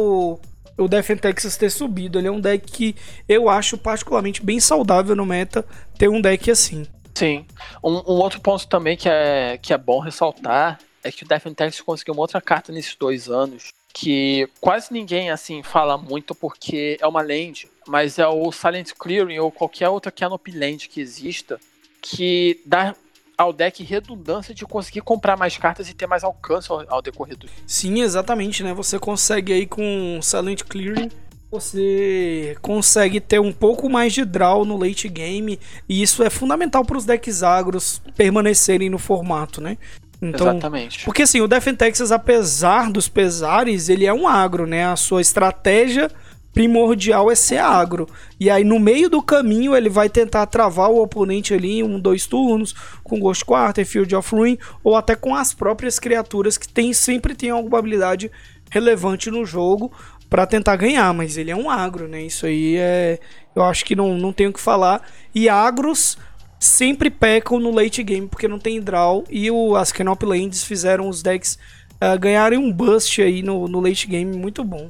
[0.77, 2.19] o Death Texas ter subido.
[2.19, 2.97] Ele é um deck que
[3.29, 5.65] eu acho particularmente bem saudável no meta
[5.99, 6.87] ter um deck assim.
[7.15, 7.45] Sim.
[7.83, 11.45] Um, um outro ponto também que é, que é bom ressaltar é que o Death
[11.55, 16.97] Texas conseguiu uma outra carta nesses dois anos que quase ninguém assim fala muito porque
[17.01, 21.59] é uma land, mas é o Silent Clearing ou qualquer outra Canopy Land que exista
[22.01, 22.95] que dá
[23.41, 27.39] ao deck redundância de conseguir comprar mais cartas e ter mais alcance ao, ao decorrer
[27.39, 28.75] do Sim, exatamente, né?
[28.75, 31.09] Você consegue aí com Silent Clearing
[31.51, 36.85] você consegue ter um pouco mais de draw no late game e isso é fundamental
[36.85, 39.77] para os decks agros permanecerem no formato, né?
[40.23, 41.05] Então, Exatamente.
[41.05, 44.87] Porque assim, o Defen Texas, apesar dos pesares, ele é um agro, né?
[44.87, 46.09] A sua estratégia
[46.53, 48.09] primordial é ser agro.
[48.39, 51.99] E aí no meio do caminho ele vai tentar travar o oponente ali em um,
[51.99, 56.69] dois turnos, com Ghost Quarter, Field of Ruin, ou até com as próprias criaturas que
[56.69, 58.31] tem, sempre tem alguma habilidade
[58.71, 59.93] relevante no jogo
[60.29, 62.23] para tentar ganhar, mas ele é um agro, né?
[62.23, 63.19] Isso aí é.
[63.55, 65.03] Eu acho que não, não tenho o que falar.
[65.35, 66.17] E agros
[66.61, 69.25] sempre pecam no late game porque não tem draw.
[69.29, 71.59] E o, as Canopy Lands fizeram os decks
[71.97, 74.89] uh, ganharem um bust aí no, no late game muito bom.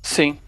[0.00, 0.38] Sim,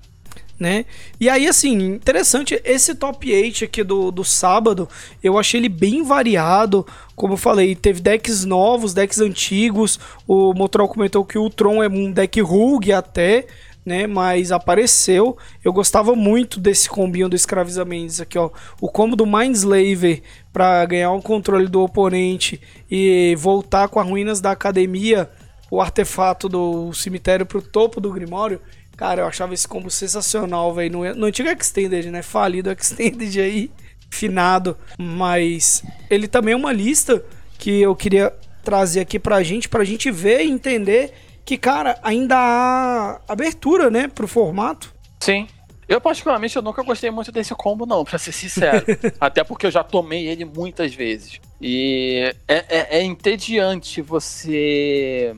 [0.59, 0.85] né?
[1.21, 4.89] E aí, assim, interessante, esse top 8 aqui do, do sábado,
[5.23, 6.87] eu achei ele bem variado.
[7.17, 9.99] Como eu falei, teve decks novos, decks antigos.
[10.27, 13.47] O Motrol comentou que o Tron é um deck Rogue até,
[13.85, 14.07] né?
[14.07, 15.37] Mas apareceu.
[15.65, 18.51] Eu gostava muito desse combinho do Escravizamentos aqui, ó.
[18.81, 24.41] O combo do Mindslaver para ganhar o controle do oponente e voltar com as ruínas
[24.41, 25.29] da academia,
[25.69, 28.61] o artefato do cemitério pro topo do Grimório
[28.97, 30.93] Cara, eu achava esse combo sensacional, velho.
[30.93, 32.23] No, no antigo Extended, né?
[32.23, 33.71] Falido Extended aí,
[34.11, 34.77] finado.
[34.99, 37.25] Mas ele também é uma lista
[37.59, 38.33] que eu queria
[38.63, 41.13] trazer aqui pra gente, pra gente ver e entender
[41.45, 44.95] que, cara, ainda há abertura, né, pro formato.
[45.21, 45.47] Sim.
[45.87, 48.85] Eu, particularmente, eu nunca gostei muito desse combo, não, pra ser sincero.
[49.21, 51.41] Até porque eu já tomei ele muitas vezes.
[51.61, 55.37] E é, é, é entediante você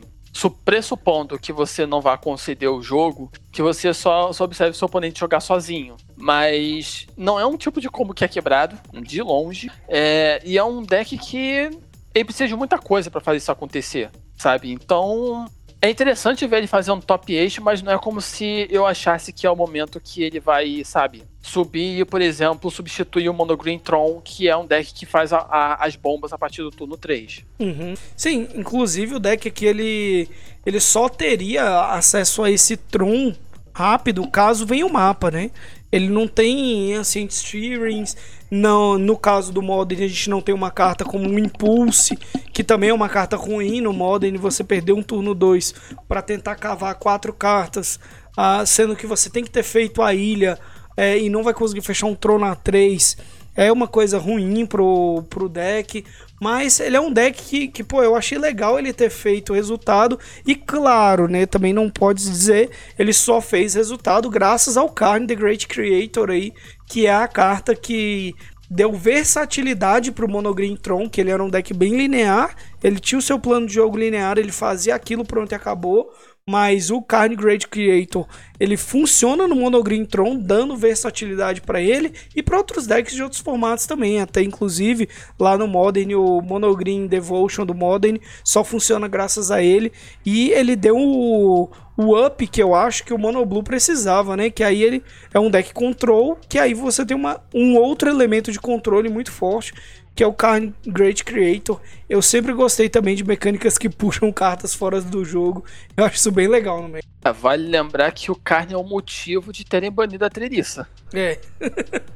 [0.51, 5.18] pressupondo que você não vai conceder o jogo, que você só, só observe seu oponente
[5.18, 5.97] jogar sozinho.
[6.14, 9.70] Mas não é um tipo de combo que é quebrado, de longe.
[9.89, 11.70] É, e é um deck que
[12.14, 14.72] ele precisa de muita coisa para fazer isso acontecer, sabe?
[14.72, 15.47] Então,
[15.80, 19.32] é interessante ver ele fazer um top 8, mas não é como se eu achasse
[19.32, 23.78] que é o momento que ele vai, sabe, subir e, por exemplo, substituir o Monogreen
[23.78, 26.97] Tron, que é um deck que faz a, a, as bombas a partir do turno
[26.97, 27.44] 3.
[27.61, 27.94] Uhum.
[28.16, 30.28] Sim, inclusive o deck aqui ele,
[30.64, 33.32] ele só teria acesso a esse Tron
[33.72, 35.51] rápido caso venha o mapa, né?
[35.92, 38.16] Ele não tem Ancient Steerings.
[38.51, 42.16] Não, no caso do Modern, a gente não tem uma carta como um Impulse,
[42.53, 44.36] que também é uma carta ruim no Modern.
[44.38, 45.74] Você perdeu um turno 2
[46.09, 48.01] para tentar cavar quatro cartas,
[48.36, 50.59] ah, sendo que você tem que ter feito a ilha
[50.97, 53.16] é, e não vai conseguir fechar um trono a 3.
[53.55, 56.05] É uma coisa ruim pro, pro deck.
[56.40, 60.18] Mas ele é um deck que, que, pô, eu achei legal ele ter feito resultado.
[60.47, 65.34] E claro, né, também não pode dizer, ele só fez resultado graças ao Karn, The
[65.34, 66.53] Great Creator aí,
[66.86, 68.34] que é a carta que
[68.68, 73.22] deu versatilidade pro Monogreen Tron, que ele era um deck bem linear, ele tinha o
[73.22, 76.11] seu plano de jogo linear, ele fazia aquilo, pronto e acabou
[76.49, 78.24] mas o Carne Great Creator
[78.61, 83.40] ele funciona no Monogreen Tron, dando versatilidade para ele e para outros decks de outros
[83.40, 84.20] formatos também.
[84.20, 85.09] Até inclusive
[85.40, 89.90] lá no Modern, o Monogreen Devotion do Modern só funciona graças a ele
[90.24, 94.51] e ele deu o, o up que eu acho que o Mono Blue precisava, né?
[94.51, 98.53] Que aí ele é um deck control, que aí você tem uma, um outro elemento
[98.53, 99.72] de controle muito forte
[100.16, 101.78] que é o Karn Great Creator.
[102.09, 105.62] Eu sempre gostei também de mecânicas que puxam cartas fora do jogo.
[105.94, 107.05] Eu acho isso bem legal no meio.
[107.22, 110.88] É, vale lembrar que o Karn é o motivo de terem banido a Treliça.
[111.12, 111.38] É.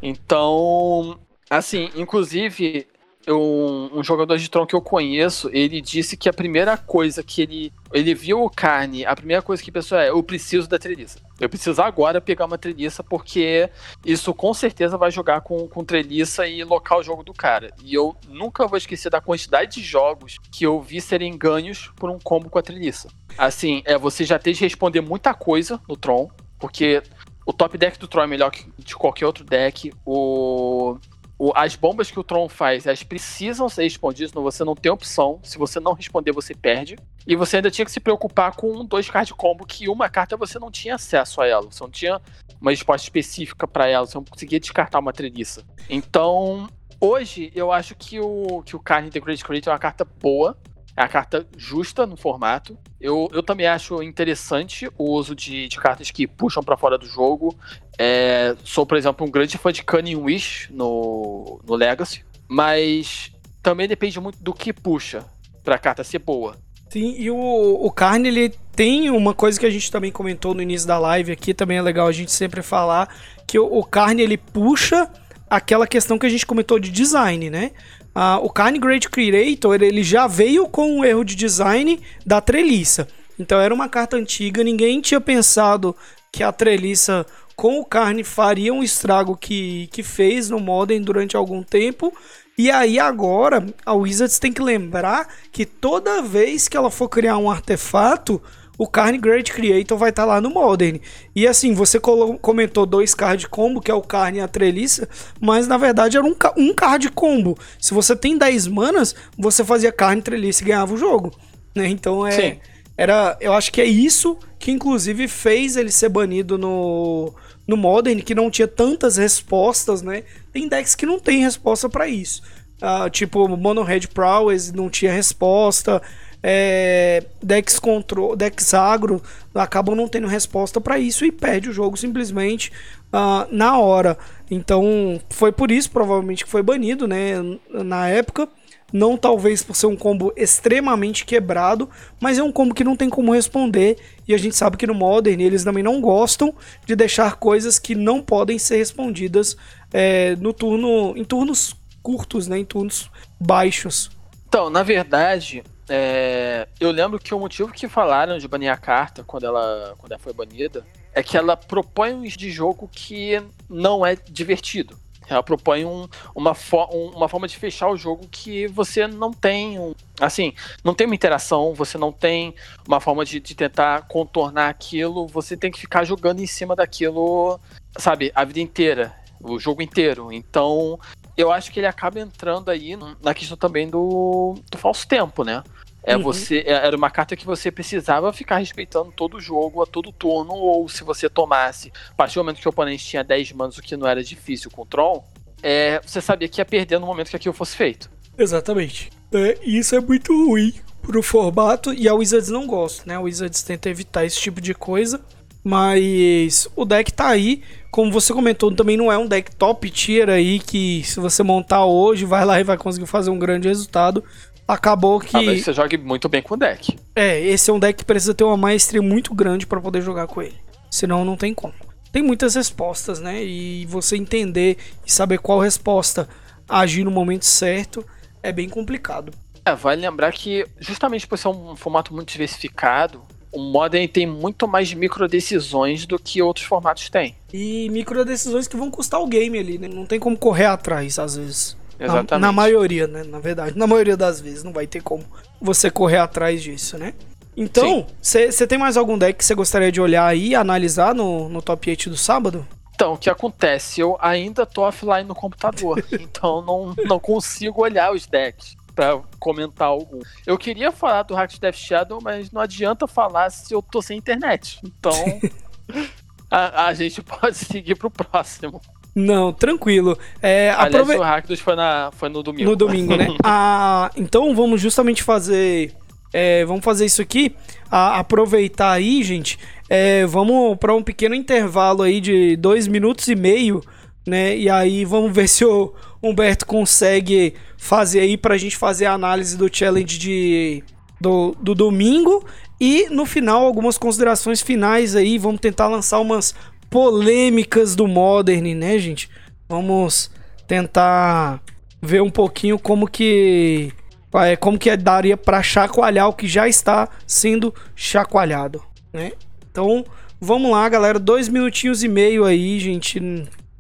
[0.01, 1.21] então,
[1.51, 2.87] assim, inclusive,
[3.29, 7.43] um, um, jogador de Tron que eu conheço, ele disse que a primeira coisa que
[7.43, 7.73] ele.
[7.93, 11.21] Ele viu o carne, a primeira coisa que pensou é: eu preciso da treliça.
[11.39, 13.69] Eu preciso agora pegar uma treliça, porque
[14.05, 17.73] isso com certeza vai jogar com, com treliça e locar o jogo do cara.
[17.85, 22.11] E eu nunca vou esquecer da quantidade de jogos que eu vi serem ganhos por
[22.11, 23.09] um combo com a treliça.
[23.37, 27.03] Assim, é você já tem de responder muita coisa no Tron, porque
[27.45, 29.93] o top deck do Tron é melhor que de qualquer outro deck.
[30.05, 30.97] O
[31.41, 35.41] o, as bombas que o Tron faz, elas precisam ser respondidas, você não tem opção.
[35.43, 36.99] Se você não responder, você perde.
[37.27, 40.59] E você ainda tinha que se preocupar com dois card combo, que uma carta você
[40.59, 41.63] não tinha acesso a ela.
[41.63, 42.21] Você não tinha
[42.61, 45.65] uma resposta específica para ela, você não conseguia descartar uma treliça.
[45.89, 46.69] Então,
[47.01, 50.59] hoje, eu acho que o, que o Carne The Great Creator é uma carta boa.
[50.95, 52.77] É a carta justa no formato.
[53.01, 57.07] Eu, eu também acho interessante o uso de, de cartas que puxam para fora do
[57.07, 57.57] jogo.
[58.03, 62.25] É, sou, por exemplo, um grande fã de Cunning Wish no, no Legacy.
[62.49, 63.31] Mas
[63.63, 65.27] também depende muito do que puxa
[65.63, 66.57] pra carta ser boa.
[66.89, 70.63] Sim, e o, o Carne, ele tem uma coisa que a gente também comentou no
[70.63, 73.15] início da live aqui, também é legal a gente sempre falar,
[73.47, 75.07] que o, o Carne, ele puxa
[75.51, 77.73] aquela questão que a gente comentou de design, né?
[78.15, 83.07] Ah, o Carne Great Creator ele já veio com o erro de design da treliça.
[83.39, 85.95] Então era uma carta antiga, ninguém tinha pensado
[86.33, 87.27] que a treliça
[87.61, 92.11] com o Carne faria um estrago que, que fez no Modern durante algum tempo.
[92.57, 97.37] E aí agora a Wizards tem que lembrar que toda vez que ela for criar
[97.37, 98.41] um artefato,
[98.79, 101.01] o Carne Great Creator vai estar tá lá no Modern.
[101.37, 105.07] E assim, você comentou dois card combo, que é o Carne e a Treliça,
[105.39, 107.59] mas na verdade era um, um card combo.
[107.79, 111.31] Se você tem 10 manas, você fazia Carne, Treliça e ganhava o jogo.
[111.75, 111.89] Né?
[111.89, 112.31] Então é.
[112.31, 112.59] Sim.
[112.97, 117.33] Era, eu acho que é isso que inclusive fez ele ser banido no,
[117.71, 120.25] no Modern, que não tinha tantas respostas, né?
[120.53, 122.43] Tem decks que não tem resposta para isso.
[122.83, 126.03] Uh, tipo, Mono Red Prowess não tinha resposta
[126.43, 129.23] é, decks control, decks agro
[129.55, 132.73] acabam não tendo resposta para isso e perde o jogo simplesmente
[133.13, 134.17] uh, na hora.
[134.51, 137.35] Então foi por isso provavelmente que foi banido, né?
[137.69, 138.49] Na época.
[138.93, 141.89] Não talvez por ser um combo extremamente quebrado,
[142.21, 143.99] mas é um combo que não tem como responder.
[144.27, 147.95] E a gente sabe que no Modern eles também não gostam de deixar coisas que
[147.95, 149.57] não podem ser respondidas
[149.93, 152.59] é, no turno, em turnos curtos, né?
[152.59, 154.11] Em turnos baixos.
[154.49, 159.25] Então, na verdade, é, eu lembro que o motivo que falaram de banir a carta
[159.25, 164.07] quando ela, quando ela foi banida é que ela propõe um de jogo que não
[164.07, 164.97] é divertido.
[165.31, 169.79] Ela propõe um, uma, fo uma forma de fechar o jogo que você não tem.
[169.79, 170.53] Um, assim,
[170.85, 172.55] não tem uma interação, você não tem
[172.87, 177.61] uma forma de, de tentar contornar aquilo, você tem que ficar jogando em cima daquilo,
[177.97, 180.33] sabe, a vida inteira, o jogo inteiro.
[180.33, 180.99] Então,
[181.37, 185.63] eu acho que ele acaba entrando aí na questão também do, do falso tempo, né?
[186.03, 186.23] É uhum.
[186.23, 190.13] você é, era uma carta que você precisava ficar respeitando todo o jogo, a todo
[190.13, 193.79] turno, ou se você tomasse, a partir do momento que o oponente tinha 10 manos,
[193.79, 195.25] o que não era difícil com o Tron,
[195.63, 198.11] é, você sabia que ia perder no momento que aquilo fosse feito.
[198.39, 199.11] Exatamente.
[199.33, 200.73] É, e isso é muito ruim
[201.03, 203.17] pro formato e a Wizards não gosta, né?
[203.17, 205.21] A Wizards tenta evitar esse tipo de coisa.
[205.63, 210.31] Mas o deck tá aí, como você comentou, também não é um deck top tier
[210.31, 214.25] aí que se você montar hoje, vai lá e vai conseguir fazer um grande resultado.
[214.71, 215.33] Acabou que.
[215.33, 216.97] Talvez você jogue muito bem com o deck.
[217.17, 220.29] É, esse é um deck que precisa ter uma maestria muito grande para poder jogar
[220.29, 220.55] com ele.
[220.89, 221.75] Senão não tem como.
[222.13, 223.43] Tem muitas respostas, né?
[223.43, 226.29] E você entender e saber qual resposta
[226.69, 228.05] agir no momento certo
[228.43, 229.33] é bem complicado.
[229.65, 234.69] É, vale lembrar que, justamente por ser um formato muito diversificado, o Modern tem muito
[234.69, 237.35] mais micro decisões do que outros formatos têm.
[237.53, 239.89] E micro decisões que vão custar o game ali, né?
[239.89, 241.77] Não tem como correr atrás, às vezes.
[242.01, 242.31] Exatamente.
[242.31, 243.23] Na, na maioria, né?
[243.25, 245.25] Na verdade, na maioria das vezes não vai ter como
[245.61, 247.13] você correr atrás disso, né?
[247.57, 251.49] Então, você tem mais algum deck que você gostaria de olhar aí e analisar no,
[251.49, 252.67] no top 8 do sábado?
[252.95, 254.01] Então, o que acontece?
[254.01, 259.89] Eu ainda tô offline no computador, então não, não consigo olhar os decks para comentar
[259.89, 260.21] algum.
[260.47, 264.19] Eu queria falar do Hack Death Shadow, mas não adianta falar se eu tô sem
[264.19, 264.81] internet.
[264.85, 265.13] Então,
[266.51, 268.81] a, a, gente pode seguir pro próximo.
[269.15, 270.17] Não, tranquilo.
[270.41, 271.17] É, Aliás, aprove...
[271.19, 272.71] o Hack foi, na, foi no domingo.
[272.71, 273.29] No domingo, né?
[273.43, 275.93] ah, então vamos justamente fazer.
[276.33, 277.55] É, vamos fazer isso aqui.
[277.91, 279.59] A, aproveitar aí, gente.
[279.89, 283.83] É, vamos para um pequeno intervalo aí de dois minutos e meio,
[284.27, 284.57] né?
[284.57, 285.93] E aí vamos ver se o
[286.23, 290.85] Humberto consegue fazer aí pra gente fazer a análise do challenge de,
[291.21, 292.45] do, do domingo.
[292.81, 295.37] E no final, algumas considerações finais aí.
[295.37, 296.55] Vamos tentar lançar umas
[296.91, 299.31] polêmicas do Modern, né, gente?
[299.69, 300.31] Vamos
[300.67, 301.63] tentar
[302.03, 303.93] ver um pouquinho como que
[304.35, 308.83] é, como que daria para chacoalhar o que já está sendo chacoalhado,
[309.13, 309.33] né?
[309.71, 310.05] Então,
[310.41, 313.21] vamos lá, galera, dois minutinhos e meio aí, gente,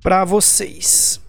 [0.03, 1.21] para vocês.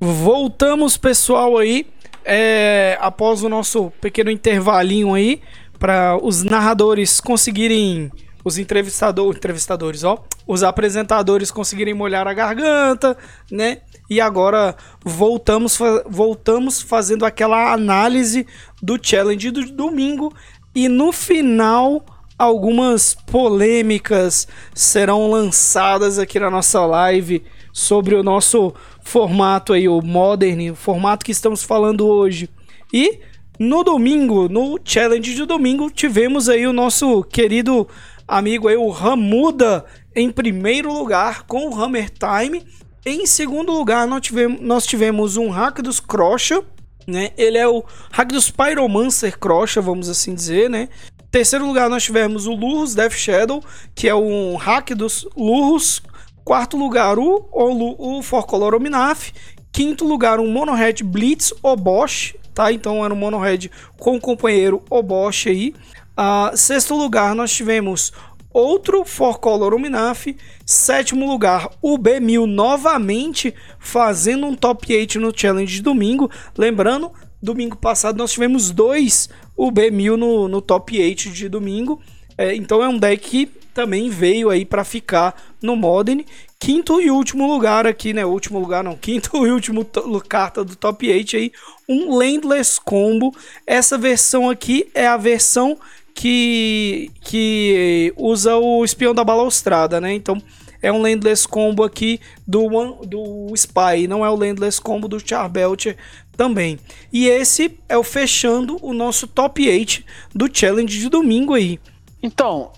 [0.00, 1.86] Voltamos, pessoal, aí,
[2.24, 5.42] é, após o nosso pequeno intervalinho aí,
[5.78, 8.10] para os narradores conseguirem,
[8.44, 13.16] os entrevistador, entrevistadores, ó, os apresentadores conseguirem molhar a garganta,
[13.52, 13.82] né?
[14.08, 14.74] E agora
[15.04, 15.78] voltamos,
[16.08, 18.46] voltamos fazendo aquela análise
[18.82, 20.32] do challenge do domingo
[20.74, 22.02] e no final
[22.38, 28.72] algumas polêmicas serão lançadas aqui na nossa live sobre o nosso
[29.02, 32.48] formato aí, o Modern, o formato que estamos falando hoje.
[32.92, 33.20] E
[33.58, 37.86] no domingo, no challenge de domingo, tivemos aí o nosso querido
[38.26, 39.84] amigo aí, o Ramuda,
[40.18, 42.66] em primeiro lugar com o Hammer Time.
[43.06, 46.62] Em segundo lugar, nós tivemos, nós tivemos um hack dos Crocha,
[47.06, 47.30] né?
[47.38, 50.88] Ele é o hack dos Pyromancer Crocha, vamos assim dizer, né?
[51.30, 53.62] Terceiro lugar, nós tivemos o Lurus Death Shadow,
[53.94, 56.02] que é um hack dos Lurus
[56.44, 59.32] Quarto lugar, o, o, o Forcolor Ominaf.
[59.70, 62.72] Quinto lugar, um Monohead Blitz Obosh, tá?
[62.72, 65.74] Então era um Monohead com o companheiro Obosh aí.
[66.18, 68.14] Uh, sexto lugar, nós tivemos
[68.52, 70.26] outro Forcolor Ominaf.
[70.64, 76.30] Sétimo lugar, o B1000 novamente fazendo um top 8 no Challenge de domingo.
[76.56, 82.00] Lembrando, domingo passado nós tivemos dois o B1000 no, no top 8 de domingo.
[82.36, 86.24] É, então é um deck que também veio aí para ficar no Modern.
[86.58, 88.24] Quinto e último lugar aqui, né?
[88.24, 89.84] Último lugar não, quinto e último
[90.28, 91.52] carta do top 8 aí,
[91.88, 93.34] um Landless Combo.
[93.66, 95.78] Essa versão aqui é a versão
[96.18, 100.12] que, que usa o espião da balaustrada, né?
[100.12, 100.42] Então
[100.82, 105.20] é um Landless Combo aqui do, One, do Spy, não é o Landless Combo do
[105.20, 105.96] Charbelcher
[106.36, 106.76] também.
[107.12, 110.02] E esse é o fechando o nosso top 8
[110.34, 111.78] do Challenge de domingo aí.
[112.20, 112.72] Então,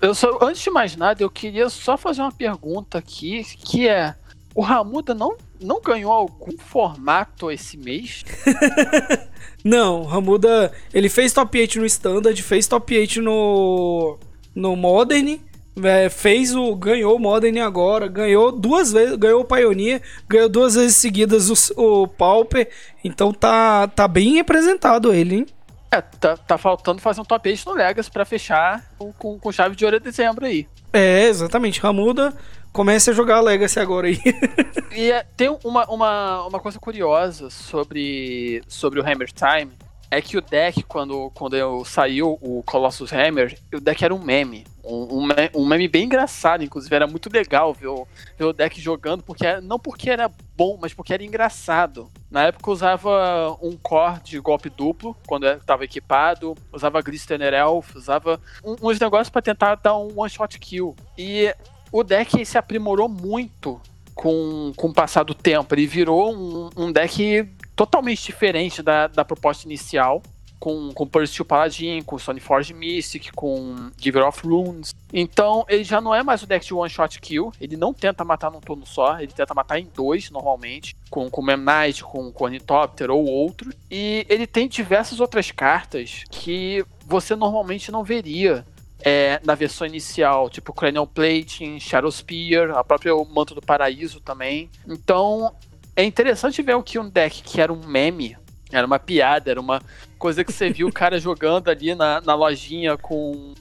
[0.00, 4.14] eu só, antes de mais nada, eu queria só fazer uma pergunta aqui, que é:
[4.54, 8.24] o Ramuda não, não ganhou algum formato esse mês?
[9.64, 14.18] não, Ramuda, ele fez top 8 no Standard, fez top 8 no,
[14.54, 15.38] no Modern,
[15.82, 20.74] é, fez o ganhou o Modern agora, ganhou duas vezes, ganhou o Pioneer, ganhou duas
[20.74, 22.68] vezes seguidas o, o Pauper,
[23.04, 25.46] então tá tá bem representado ele, hein?
[25.90, 28.84] É, tá, tá faltando fazer um top 8 no Legacy pra fechar
[29.18, 30.66] com, com chave de ouro de dezembro aí.
[30.92, 31.80] É, exatamente.
[31.80, 32.34] Ramuda,
[32.78, 34.20] comece a jogar Legacy agora aí.
[34.96, 39.72] e é, tem uma, uma, uma coisa curiosa sobre, sobre o Hammer Time.
[40.08, 44.22] É que o deck, quando, quando eu saiu o Colossus Hammer, o deck era um
[44.22, 44.64] meme.
[44.82, 48.06] Um, um, meme bem engraçado, inclusive era muito legal ver o,
[48.38, 52.08] ver o deck jogando, porque não porque era bom, mas porque era engraçado.
[52.30, 57.96] Na época eu usava um core de golpe duplo, quando estava equipado, usava Glistener Elf,
[57.96, 60.96] usava um, uns negócios para tentar dar um one shot kill.
[61.18, 61.52] E
[61.92, 63.80] o deck se aprimorou muito
[64.14, 65.74] com, com o passar do tempo.
[65.74, 70.22] Ele virou um, um deck totalmente diferente da, da proposta inicial
[70.58, 74.94] com, com Pursuit Paladin, com Sony Forge Mystic, com Giver of Runes.
[75.12, 78.24] Então, ele já não é mais o deck de one shot kill, ele não tenta
[78.24, 82.32] matar num turno só, ele tenta matar em dois normalmente, com com Mem Knight, com,
[82.38, 83.72] Ornithopter ou outro.
[83.90, 88.66] E ele tem diversas outras cartas que você normalmente não veria
[89.00, 94.70] é, na versão inicial, tipo Cranial Plating, Shadow Spear, a própria Manto do Paraíso também.
[94.86, 95.54] Então,
[95.94, 98.36] é interessante ver o que um deck que era um meme
[98.70, 99.80] era uma piada, era uma
[100.18, 103.54] coisa que você viu o cara jogando ali na, na lojinha com,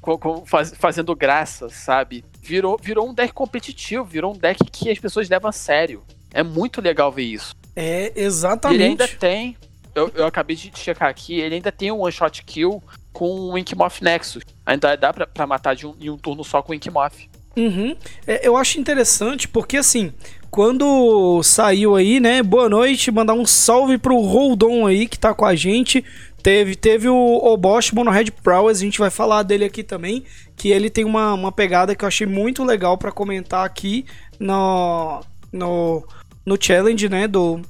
[0.00, 2.24] com, com faz, fazendo graça, sabe?
[2.42, 6.02] Virou, virou um deck competitivo, virou um deck que as pessoas levam a sério.
[6.32, 7.54] É muito legal ver isso.
[7.74, 8.82] É, exatamente.
[8.82, 9.56] Ele ainda tem,
[9.94, 12.82] eu, eu acabei de checar aqui, ele ainda tem um one shot kill
[13.12, 14.42] com o Inkmoth Nexus.
[14.64, 17.28] Ainda dá pra, pra matar de um, em um turno só com o Inkmoth.
[17.56, 17.96] Uhum.
[18.26, 20.12] É, eu acho interessante porque assim,
[20.50, 22.42] quando saiu aí, né?
[22.42, 26.04] Boa noite, mandar um salve pro Roldon aí que tá com a gente.
[26.42, 30.24] Teve, teve o Obosh Monohead Prowess, a gente vai falar dele aqui também,
[30.56, 34.06] que ele tem uma, uma pegada que eu achei muito legal para comentar aqui
[34.38, 35.20] no,
[35.52, 36.02] no,
[36.46, 37.60] no challenge, né, do,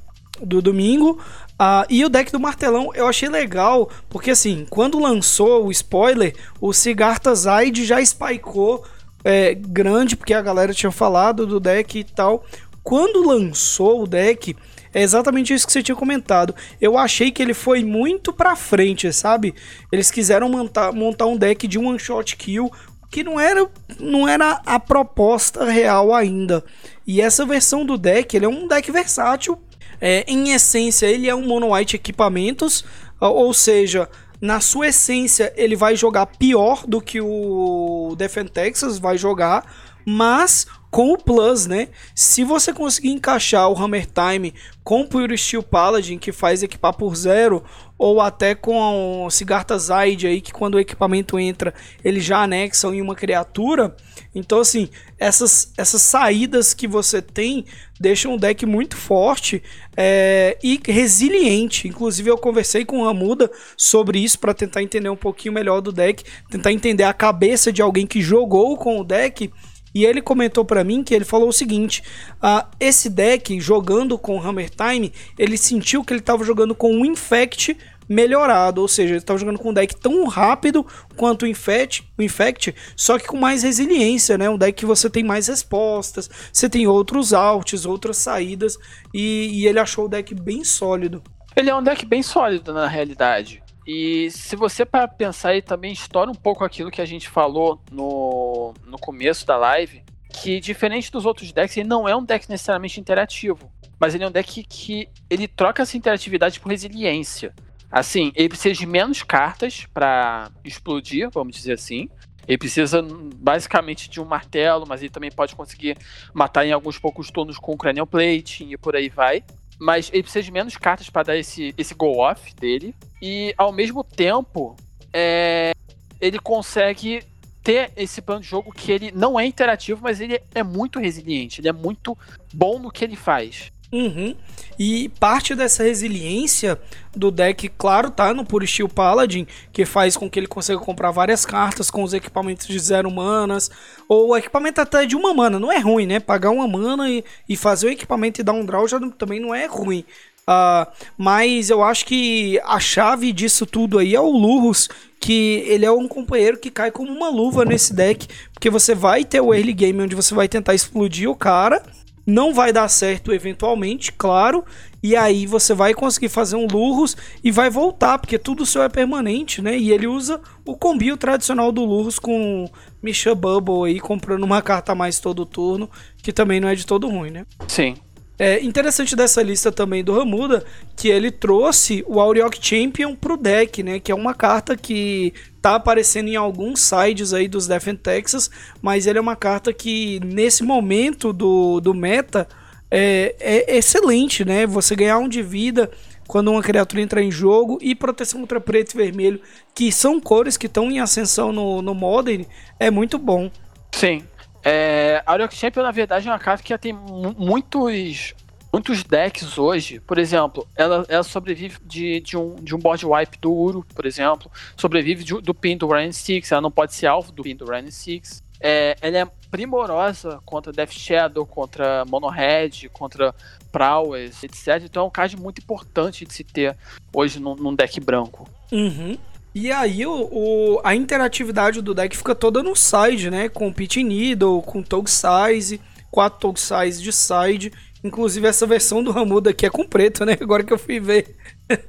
[0.41, 1.19] do domingo.
[1.61, 6.35] Uh, e o deck do martelão eu achei legal, porque assim, quando lançou o spoiler,
[6.59, 8.83] o Sigarta Zaid já spikeou
[9.23, 12.47] é, grande, porque a galera tinha falado do deck e tal.
[12.83, 14.57] Quando lançou o deck,
[14.95, 16.55] é exatamente isso que você tinha comentado.
[16.81, 19.55] Eu achei que ele foi muito pra frente, sabe?
[19.93, 22.71] Eles quiseram montar, montar um deck de one shot kill
[23.11, 26.65] que não era, não era a proposta real ainda.
[27.07, 29.59] E essa versão do deck, ele é um deck versátil.
[30.01, 32.85] É, em essência, ele é um mono white equipamentos,
[33.21, 34.09] ou seja,
[34.41, 39.67] na sua essência, ele vai jogar pior do que o Defend Texas vai jogar,
[40.07, 41.89] mas com o Plus, né?
[42.15, 46.95] Se você conseguir encaixar o Hammer Time com o Pure Steel Paladin, que faz equipar
[46.95, 47.63] por zero,
[47.97, 51.73] ou até com o Sigarta Zaid aí, que quando o equipamento entra,
[52.03, 53.95] ele já anexa em uma criatura.
[54.35, 54.89] Então, assim,
[55.19, 57.67] essas, essas saídas que você tem
[58.01, 59.63] deixam um deck muito forte
[59.97, 61.87] é, e resiliente.
[61.87, 65.93] Inclusive, eu conversei com o Ramuda sobre isso para tentar entender um pouquinho melhor do
[65.93, 69.53] deck, tentar entender a cabeça de alguém que jogou com o deck
[69.95, 72.03] e ele comentou para mim que ele falou o seguinte:
[72.37, 77.05] uh, esse deck jogando com Hammer Time, ele sentiu que ele estava jogando com um
[77.05, 77.77] Infect
[78.09, 80.85] melhorado, ou seja, ele estava jogando com um deck tão rápido
[81.17, 84.51] quanto o Infect, o Infect, só que com mais resiliência, né?
[84.51, 88.77] Um deck que você tem mais respostas, você tem outros alts, outras saídas,
[89.15, 91.23] e, e ele achou o deck bem sólido.
[91.55, 93.63] Ele é um deck bem sólido na realidade.
[93.93, 97.83] E se você para pensar e também estoura um pouco aquilo que a gente falou
[97.91, 102.49] no, no começo da live, que diferente dos outros decks, ele não é um deck
[102.49, 103.69] necessariamente interativo,
[103.99, 107.53] mas ele é um deck que ele troca essa interatividade por resiliência.
[107.91, 112.09] Assim, ele precisa de menos cartas para explodir, vamos dizer assim.
[112.47, 115.99] Ele precisa basicamente de um martelo, mas ele também pode conseguir
[116.33, 119.43] matar em alguns poucos turnos com o Cranial Plating e por aí vai
[119.81, 122.95] mas ele precisa de menos cartas para dar esse, esse go-off dele.
[123.21, 124.77] E ao mesmo tempo,
[125.13, 125.73] é,
[126.21, 127.23] ele consegue
[127.63, 131.61] ter esse plano de jogo que ele não é interativo, mas ele é muito resiliente,
[131.61, 132.17] ele é muito
[132.53, 133.71] bom no que ele faz.
[133.93, 134.37] Uhum.
[134.79, 136.81] E parte dessa resiliência
[137.15, 141.11] do deck, claro, tá no Pure Steel Paladin, que faz com que ele consiga comprar
[141.11, 143.69] várias cartas com os equipamentos de zero manas,
[144.09, 146.21] ou equipamento até de uma mana, não é ruim, né?
[146.21, 149.41] Pagar uma mana e, e fazer o equipamento e dar um draw já não, também
[149.41, 150.05] não é ruim.
[150.51, 154.89] Uh, mas eu acho que a chave disso tudo aí é o Lurus,
[155.21, 159.25] que ele é um companheiro que cai como uma luva nesse deck, porque você vai
[159.25, 161.83] ter o early game onde você vai tentar explodir o cara
[162.27, 164.65] não vai dar certo eventualmente, claro,
[165.03, 168.89] e aí você vai conseguir fazer um Lurros e vai voltar, porque tudo seu é
[168.89, 169.77] permanente, né?
[169.77, 172.69] E ele usa o combio tradicional do Lurros com
[173.03, 175.91] Misha Bubble aí, comprando uma carta a mais todo turno,
[176.23, 177.47] que também não é de todo ruim, né?
[177.67, 177.97] Sim.
[178.43, 180.65] É interessante dessa lista também do Ramuda
[180.97, 184.01] que ele trouxe o Auriok Champion pro deck, né?
[184.01, 189.07] Que é uma carta que tá aparecendo em alguns sides aí dos Death Texas, mas
[189.07, 192.49] ele é uma carta que nesse momento do, do meta
[192.91, 194.67] é, é excelente, né?
[194.67, 195.91] Você ganhar um de vida
[196.27, 199.43] quando uma criatura entra em jogo e proteção contra preto e vermelho,
[199.75, 202.47] que são cores que estão em ascensão no, no Modern,
[202.79, 203.51] é muito bom.
[203.93, 204.25] Sim,
[204.65, 208.35] é, a Auriok Champion, na verdade, é uma carta que tem muitos
[208.73, 213.37] muitos decks hoje, por exemplo, ela, ela sobrevive de, de, um, de um board wipe
[213.39, 217.09] do Uro, por exemplo, sobrevive de, do pin do Rain Six, ela não pode ser
[217.09, 218.45] alvo do pin do Rain Six.
[218.61, 223.35] é, ela é primorosa contra Death Shadow, contra Monohead, contra
[223.73, 224.83] Prowess, etc.
[224.85, 226.77] Então é um card muito importante de se ter
[227.13, 228.49] hoje num, num deck branco.
[228.71, 229.19] Uhum.
[229.55, 233.49] E aí o, o, a interatividade do deck fica toda no side, né?
[233.49, 235.81] Com Pit Needle, com Tog Size,
[236.11, 237.73] 4 Tog Size de side.
[238.03, 240.37] Inclusive essa versão do Ramuda aqui é com preto, né?
[240.41, 241.35] Agora que eu fui ver.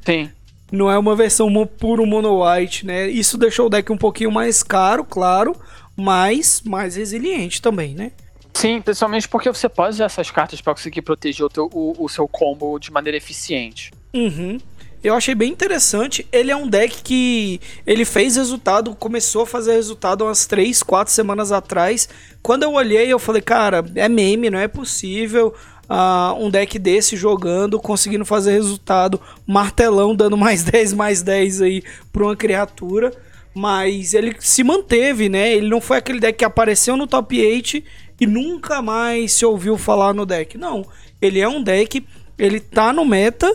[0.05, 0.29] Sim.
[0.71, 3.07] Não é uma versão puro mono white, né?
[3.09, 5.55] Isso deixou o deck um pouquinho mais caro, claro,
[5.95, 8.11] mas mais resiliente também, né?
[8.53, 12.09] Sim, principalmente porque você pode usar essas cartas para conseguir proteger o, teu, o, o,
[12.09, 13.91] seu combo de maneira eficiente.
[14.13, 14.59] Uhum.
[15.03, 16.27] Eu achei bem interessante.
[16.31, 21.11] Ele é um deck que ele fez resultado, começou a fazer resultado umas 3, 4
[21.11, 22.07] semanas atrás.
[22.41, 25.53] Quando eu olhei, eu falei, cara, é meme, não é possível.
[25.89, 31.83] Uh, um deck desse jogando, conseguindo fazer resultado, martelão dando mais 10, mais 10 aí
[32.13, 33.11] pra uma criatura.
[33.53, 35.53] Mas ele se manteve, né?
[35.53, 37.83] Ele não foi aquele deck que apareceu no top 8
[38.21, 40.57] e nunca mais se ouviu falar no deck.
[40.57, 40.85] Não.
[41.21, 42.05] Ele é um deck,
[42.37, 43.51] ele tá no meta,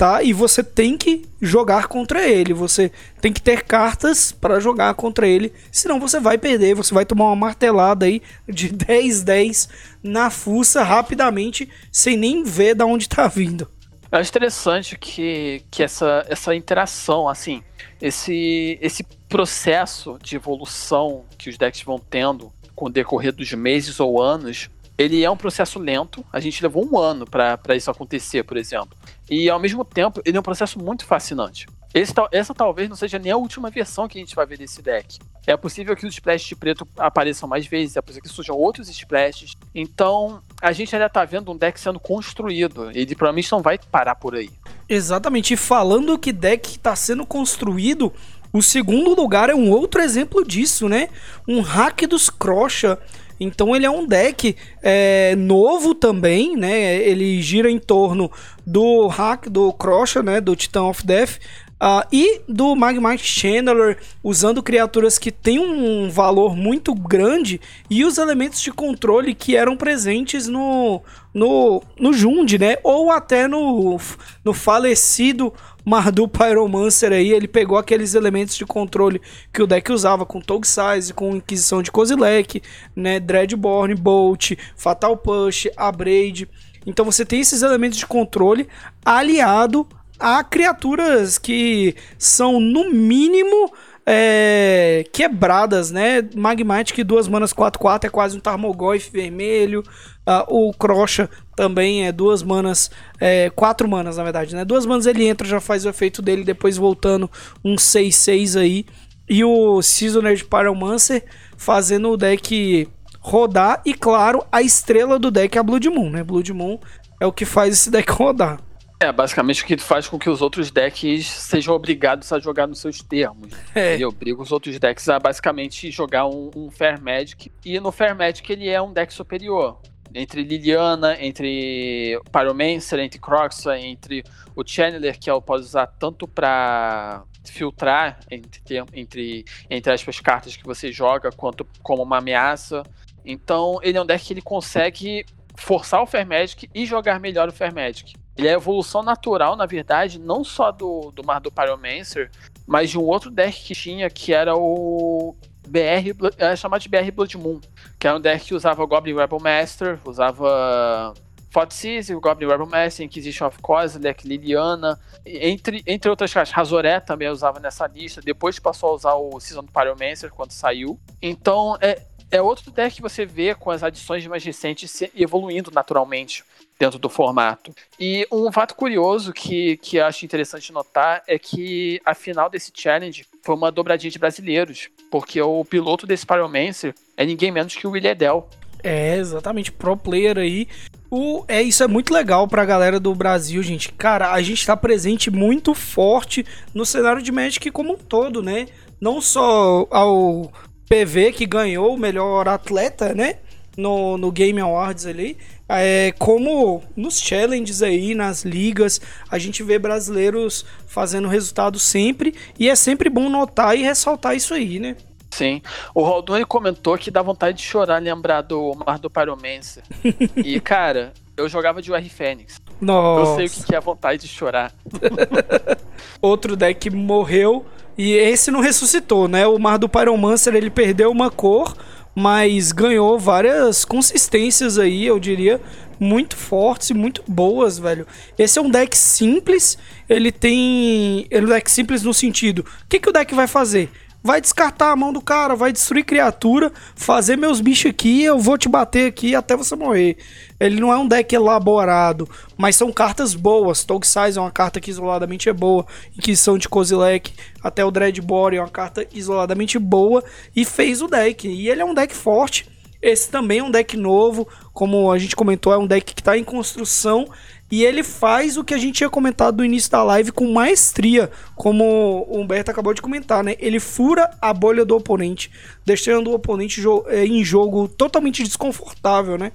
[0.00, 0.22] tá?
[0.22, 2.54] E você tem que jogar contra ele.
[2.54, 2.90] Você
[3.20, 5.52] tem que ter cartas para jogar contra ele.
[5.70, 9.68] Senão você vai perder, você vai tomar uma martelada aí de 10, 10
[10.02, 13.68] na fuça rapidamente, sem nem ver da onde tá vindo.
[14.10, 17.62] Acho interessante que, que essa, essa interação, assim,
[18.00, 24.00] esse, esse processo de evolução que os decks vão tendo com o decorrer dos meses
[24.00, 24.70] ou anos,
[25.00, 26.22] ele é um processo lento.
[26.30, 28.90] A gente levou um ano para isso acontecer, por exemplo.
[29.30, 31.66] E ao mesmo tempo, ele é um processo muito fascinante.
[31.94, 34.82] Esse, essa talvez não seja nem a última versão que a gente vai ver desse
[34.82, 35.18] deck.
[35.46, 38.90] É possível que os splashes de preto apareçam mais vezes, é possível que surjam outros
[38.90, 39.54] splashes.
[39.74, 42.90] Então, a gente ainda tá vendo um deck sendo construído.
[42.90, 44.50] Ele provavelmente não vai parar por aí.
[44.86, 45.54] Exatamente.
[45.54, 48.12] E falando que deck está sendo construído,
[48.52, 51.08] o segundo lugar é um outro exemplo disso, né?
[51.48, 52.98] Um hack dos Crocha.
[53.40, 56.96] Então ele é um deck é, novo também, né?
[56.96, 58.30] Ele gira em torno
[58.66, 60.40] do hack do Crocha, né?
[60.40, 61.38] Do Titan of Death.
[61.80, 67.58] Uh, e do Magmite Channeler usando criaturas que têm um valor muito grande
[67.88, 71.00] e os elementos de controle que eram presentes no,
[71.32, 72.76] no, no Jund, né?
[72.84, 73.98] Ou até no,
[74.44, 79.18] no falecido Mardu Pyromancer aí, ele pegou aqueles elementos de controle
[79.50, 82.60] que o deck usava com Tog Size, com Inquisição de Kozilek,
[82.94, 83.18] né?
[83.18, 86.46] Dreadborn, Bolt, Fatal Push, Abrade.
[86.86, 88.68] Então você tem esses elementos de controle
[89.02, 89.88] aliado
[90.20, 93.72] há criaturas que são, no mínimo,
[94.06, 96.28] é, quebradas, né?
[96.34, 99.82] Magmatic, duas manas 4-4 é quase um Tarmogoyf vermelho.
[100.26, 102.90] Uh, o Crocha também é duas manas,
[103.20, 104.64] é, quatro manas na verdade, né?
[104.64, 107.30] Duas manas ele entra, já faz o efeito dele, depois voltando
[107.64, 108.86] um 6-6 aí.
[109.28, 111.24] E o Seasoner de Pyromancer
[111.56, 112.88] fazendo o deck
[113.20, 113.80] rodar.
[113.84, 116.24] E claro, a estrela do deck é a Blood Moon, né?
[116.24, 116.78] Blood Moon
[117.20, 118.58] é o que faz esse deck rodar.
[119.02, 122.80] É, basicamente o que faz com que os outros decks sejam obrigados a jogar nos
[122.80, 123.50] seus termos.
[123.74, 123.96] É.
[123.96, 127.50] E obriga os outros decks a basicamente jogar um, um Fair Magic.
[127.64, 129.80] E no Fair Magic ele é um deck superior.
[130.14, 134.22] Entre Liliana, entre Pyromancer, entre Croxa, entre
[134.54, 138.60] o Channeler, que eu posso usar tanto para filtrar entre,
[138.92, 142.82] entre, entre as cartas que você joga, quanto como uma ameaça.
[143.24, 145.24] Então ele é um deck que ele consegue
[145.56, 148.19] forçar o Fair Magic e jogar melhor o Fair Magic.
[148.36, 152.30] Ele é a evolução natural, na verdade, não só do, do Mar do Pyromancer,
[152.66, 155.36] mas de um outro deck que tinha, que era o
[155.68, 157.60] BR, era chamado de BR Blood Moon,
[157.98, 161.14] que era um deck que usava Goblin Rebel Master, usava
[161.52, 166.52] Thoughtseize, o Goblin Rebel Master, Inquisition of Kozilek, Liliana, entre, entre outras cartas.
[166.52, 170.98] Razoré também usava nessa lista, depois passou a usar o Season do Pyromancer quando saiu.
[171.20, 176.44] Então, é, é outro deck que você vê com as adições mais recentes evoluindo naturalmente
[176.80, 177.74] dentro do formato.
[178.00, 183.26] E um fato curioso que, que acho interessante notar é que a final desse challenge
[183.42, 187.90] foi uma dobradinha de brasileiros, porque o piloto desse Pyromancer é ninguém menos que o
[187.90, 188.48] William Edel.
[188.82, 190.66] É, exatamente, pro player aí.
[191.10, 193.92] O, é, isso é muito legal pra galera do Brasil, gente.
[193.92, 198.68] Cara, a gente tá presente muito forte no cenário de Magic como um todo, né?
[198.98, 200.50] Não só ao
[200.88, 203.36] PV que ganhou o melhor atleta, né?
[203.76, 205.36] No, no Game Awards ali,
[205.78, 212.68] é, como nos challenges aí, nas ligas, a gente vê brasileiros fazendo resultado sempre, e
[212.68, 214.96] é sempre bom notar e ressaltar isso aí, né?
[215.30, 215.62] Sim.
[215.94, 219.84] O Raldoni comentou que dá vontade de chorar lembrar do Mar do Pyromancer.
[220.36, 222.60] e, cara, eu jogava de UR Fênix.
[222.80, 223.42] Nossa.
[223.42, 224.72] Eu sei o que é a vontade de chorar.
[226.20, 227.64] Outro deck morreu
[227.96, 229.46] e esse não ressuscitou, né?
[229.46, 231.76] O Mar do Pyromancer, ele perdeu uma cor,
[232.20, 235.58] mas ganhou várias consistências aí, eu diria,
[235.98, 238.06] muito fortes e muito boas, velho.
[238.38, 241.26] Esse é um deck simples, ele tem.
[241.30, 242.58] Ele é um deck simples no sentido.
[242.58, 243.90] O que, que o deck vai fazer?
[244.22, 248.58] Vai descartar a mão do cara, vai destruir criatura, fazer meus bichos aqui, eu vou
[248.58, 250.16] te bater aqui até você morrer.
[250.58, 253.82] Ele não é um deck elaborado, mas são cartas boas.
[253.82, 255.86] Tog Size é uma carta que isoladamente é boa.
[256.16, 257.32] Inquisição de Kozilek,
[257.62, 260.22] até o Dreadbore é uma carta isoladamente boa
[260.54, 261.48] e fez o deck.
[261.48, 262.68] E ele é um deck forte.
[263.00, 264.46] Esse também é um deck novo,
[264.80, 267.28] como a gente comentou, é um deck que está em construção
[267.70, 271.30] e ele faz o que a gente tinha comentado no início da live com maestria,
[271.54, 273.56] como o Humberto acabou de comentar, né?
[273.58, 275.50] Ele fura a bolha do oponente,
[275.84, 279.52] deixando o oponente eh, em jogo totalmente desconfortável, né?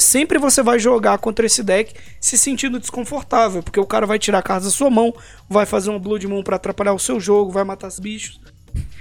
[0.00, 4.40] sempre você vai jogar contra esse deck se sentindo desconfortável, porque o cara vai tirar
[4.40, 5.14] a carta da sua mão,
[5.48, 8.38] vai fazer um Blood Moon pra atrapalhar o seu jogo, vai matar os bichos.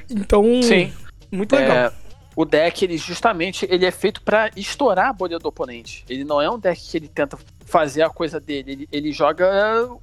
[0.10, 0.94] Então, Sim.
[1.32, 1.76] muito legal.
[1.76, 1.92] É,
[2.40, 6.06] o deck, ele justamente, ele é feito para estourar a bolha do oponente.
[6.08, 8.72] Ele não é um deck que ele tenta fazer a coisa dele.
[8.72, 9.46] Ele, ele joga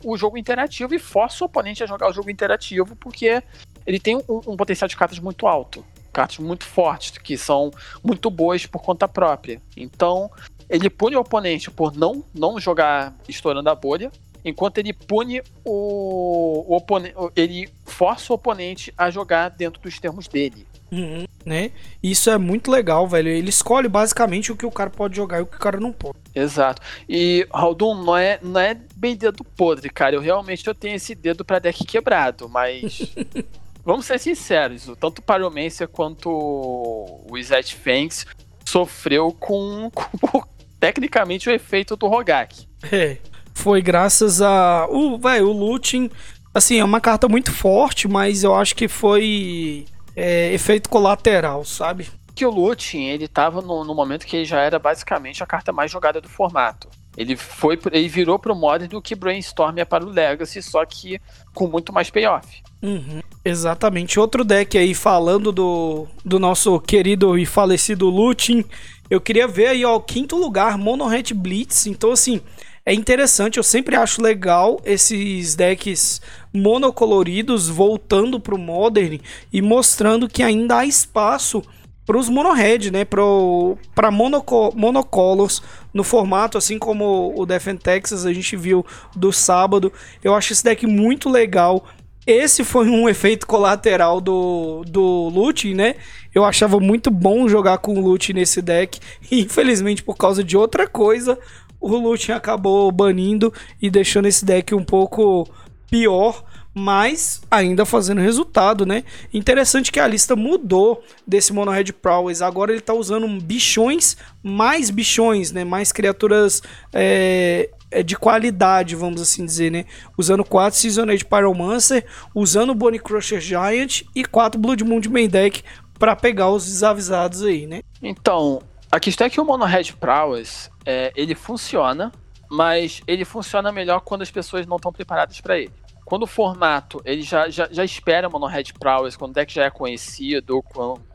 [0.05, 3.43] o jogo interativo e força o oponente a jogar o jogo interativo porque
[3.87, 5.83] ele tem um, um potencial de cartas muito alto.
[6.13, 7.71] Cartas muito fortes, que são
[8.05, 9.59] muito boas por conta própria.
[9.75, 10.31] Então,
[10.69, 14.13] ele pune o oponente por não, não jogar estourando a bolha,
[14.45, 17.15] enquanto ele pune o, o oponente.
[17.35, 20.67] Ele força o oponente a jogar dentro dos termos dele.
[20.91, 21.73] Uhum, né?
[22.03, 23.29] Isso é muito legal, velho.
[23.29, 25.93] Ele escolhe basicamente o que o cara pode jogar e o que o cara não
[25.93, 26.17] pode.
[26.35, 26.81] Exato.
[27.09, 30.15] E Haldun não é, não é bem dedo podre, cara.
[30.15, 33.13] Eu realmente eu tenho esse dedo para deck quebrado, mas
[33.85, 38.27] vamos ser sinceros, tanto o Pyromancer quanto o Izet Fangs
[38.65, 40.43] sofreu com, com
[40.79, 42.67] tecnicamente o efeito do Rogak.
[42.91, 43.19] É.
[43.55, 46.11] Foi graças a o, velho, o Looting,
[46.53, 49.87] assim, é uma carta muito forte, mas eu acho que foi
[50.17, 52.09] é, efeito colateral, sabe?
[52.35, 55.73] Que o Looting, ele tava no, no, momento que ele já era basicamente a carta
[55.73, 56.89] mais jogada do formato.
[57.17, 61.21] Ele foi, ele virou pro Modern do que Brainstorm é para o Legacy, só que
[61.55, 62.63] com muito mais payoff.
[62.83, 64.21] Uhum, exatamente.
[64.21, 68.65] Outro deck aí, falando do, do nosso querido e falecido Looting,
[69.09, 71.87] eu queria ver aí, ó, quinto lugar, Mono Red Blitz.
[71.87, 72.43] Então, assim,
[72.85, 76.21] é interessante, eu sempre acho legal esses decks
[76.57, 79.21] monocoloridos voltando pro Modern
[79.53, 81.63] e mostrando que ainda há espaço
[82.07, 85.61] para os monohead, né, para monoco monocolors
[85.93, 89.93] no formato, assim como o Defend Texas a gente viu do sábado.
[90.23, 91.85] Eu acho esse deck muito legal.
[92.25, 95.97] Esse foi um efeito colateral do, do Loot, né?
[96.33, 99.01] Eu achava muito bom jogar com o Loot nesse deck.
[99.29, 101.37] E infelizmente, por causa de outra coisa,
[101.81, 105.49] o Lutin acabou banindo e deixando esse deck um pouco
[105.91, 106.45] pior,
[106.75, 109.05] mas ainda fazendo resultado, né?
[109.33, 112.43] Interessante que a lista mudou desse Mono Red Prowess.
[112.43, 115.65] Agora ele tá usando bichões, mais bichões, né?
[115.65, 119.87] Mais criaturas é, é de qualidade, vamos assim dizer, né?
[120.19, 122.05] Usando 4 Seasonade Pyromancer,
[122.35, 125.63] usando Bonnie Crusher Giant e 4 Blood Moon de main deck
[125.99, 127.81] para pegar os desavisados aí, né?
[128.03, 128.61] Então,
[128.91, 132.13] a questão é que o Mono Red Prowess é, ele funciona,
[132.51, 135.73] mas ele funciona melhor quando as pessoas não estão preparadas para ele.
[136.05, 139.65] Quando o formato ele já, já, já espera Mono Red Prowess, quando o deck já
[139.65, 140.63] é conhecido,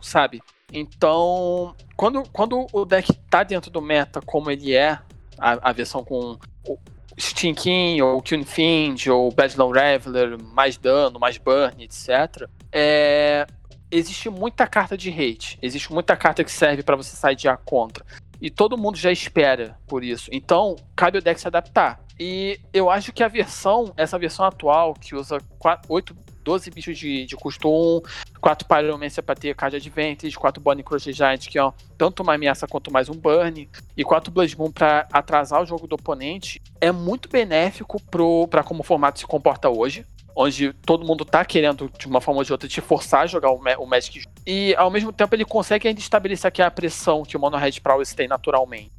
[0.01, 0.41] sabe?
[0.71, 4.99] Então, quando, quando o deck tá dentro do meta como ele é,
[5.37, 6.37] a, a versão com
[7.17, 12.47] Stinking, ou Tune Fiend, ou Badlow Reveler, mais dano, mais burn, etc.
[12.71, 13.45] É,
[13.91, 17.57] existe muita carta de hate, existe muita carta que serve para você sair de A
[17.57, 18.05] contra.
[18.41, 20.29] E todo mundo já espera por isso.
[20.33, 22.03] Então, cabe o deck se adaptar.
[22.19, 26.97] E eu acho que a versão, essa versão atual, que usa 4, 8, 12 bichos
[26.97, 28.01] de, de custo 1,
[28.39, 32.67] 4 Pyromancer pra ter Card Advantage, 4 Bonnie Crusher Giant, que é tanto uma ameaça
[32.67, 36.91] quanto mais um burn, e 4 Blood Moon pra atrasar o jogo do oponente, é
[36.91, 40.05] muito benéfico pro, pra como o formato se comporta hoje
[40.35, 43.51] onde todo mundo tá querendo, de uma forma ou de outra, te forçar a jogar
[43.51, 44.23] o, o Magic.
[44.45, 47.79] E ao mesmo tempo ele consegue ainda estabelecer aqui a pressão que o Mono Red
[47.81, 48.91] Prowess tem naturalmente.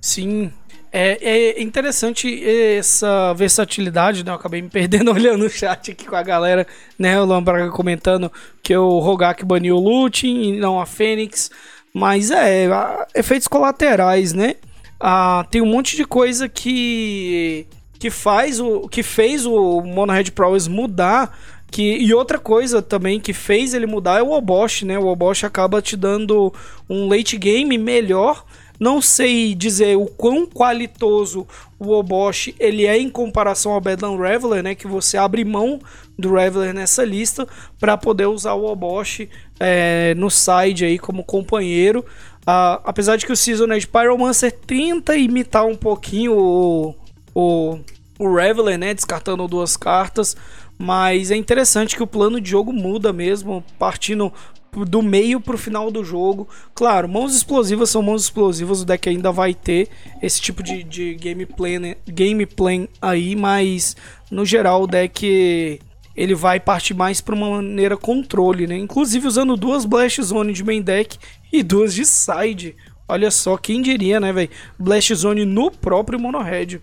[0.00, 0.52] Sim.
[0.94, 2.46] É, é, interessante
[2.76, 4.30] essa versatilidade, né?
[4.30, 6.66] Eu acabei me perdendo olhando o chat aqui com a galera,
[6.98, 7.18] né?
[7.18, 8.30] O Lambraga comentando
[8.62, 11.50] que o Rogak baniu o Looting e não a Fênix.
[11.94, 12.68] Mas é,
[13.14, 14.56] efeitos colaterais, né?
[15.00, 17.66] Ah, tem um monte de coisa que
[18.02, 21.38] que faz o que fez o Mono Red Prowess mudar
[21.70, 24.98] que, e outra coisa também que fez ele mudar é o Obosh, né?
[24.98, 26.52] O Obosh acaba te dando
[26.90, 28.44] um late game melhor
[28.76, 31.46] Não sei dizer o quão qualitoso
[31.78, 34.74] o Obosh ele é em comparação ao Bedlam Reveler, né?
[34.74, 35.78] Que você abre mão
[36.18, 37.46] do Reveler nessa lista
[37.78, 39.28] para poder usar o Obosh
[39.60, 42.04] é, no side aí como companheiro.
[42.40, 46.94] Uh, apesar de que o Seasoned Pyromancer tenta imitar um pouquinho o,
[47.34, 47.78] o,
[48.18, 48.94] o Reveler, né?
[48.94, 50.36] Descartando duas cartas.
[50.78, 54.32] Mas é interessante que o plano de jogo muda mesmo, partindo
[54.72, 56.48] do meio pro final do jogo.
[56.74, 59.88] Claro, mãos explosivas são mãos explosivas, o deck ainda vai ter
[60.22, 61.96] esse tipo de, de gameplay, né?
[62.08, 63.94] gameplay aí, mas
[64.30, 65.78] no geral o deck
[66.16, 68.76] ele vai partir mais para uma maneira controle, né?
[68.76, 71.18] Inclusive usando duas Blast Zone de main deck
[71.52, 72.74] e duas de side.
[73.08, 74.50] Olha só, quem diria, né, velho?
[74.78, 76.80] Blast Zone no próprio Mono Red.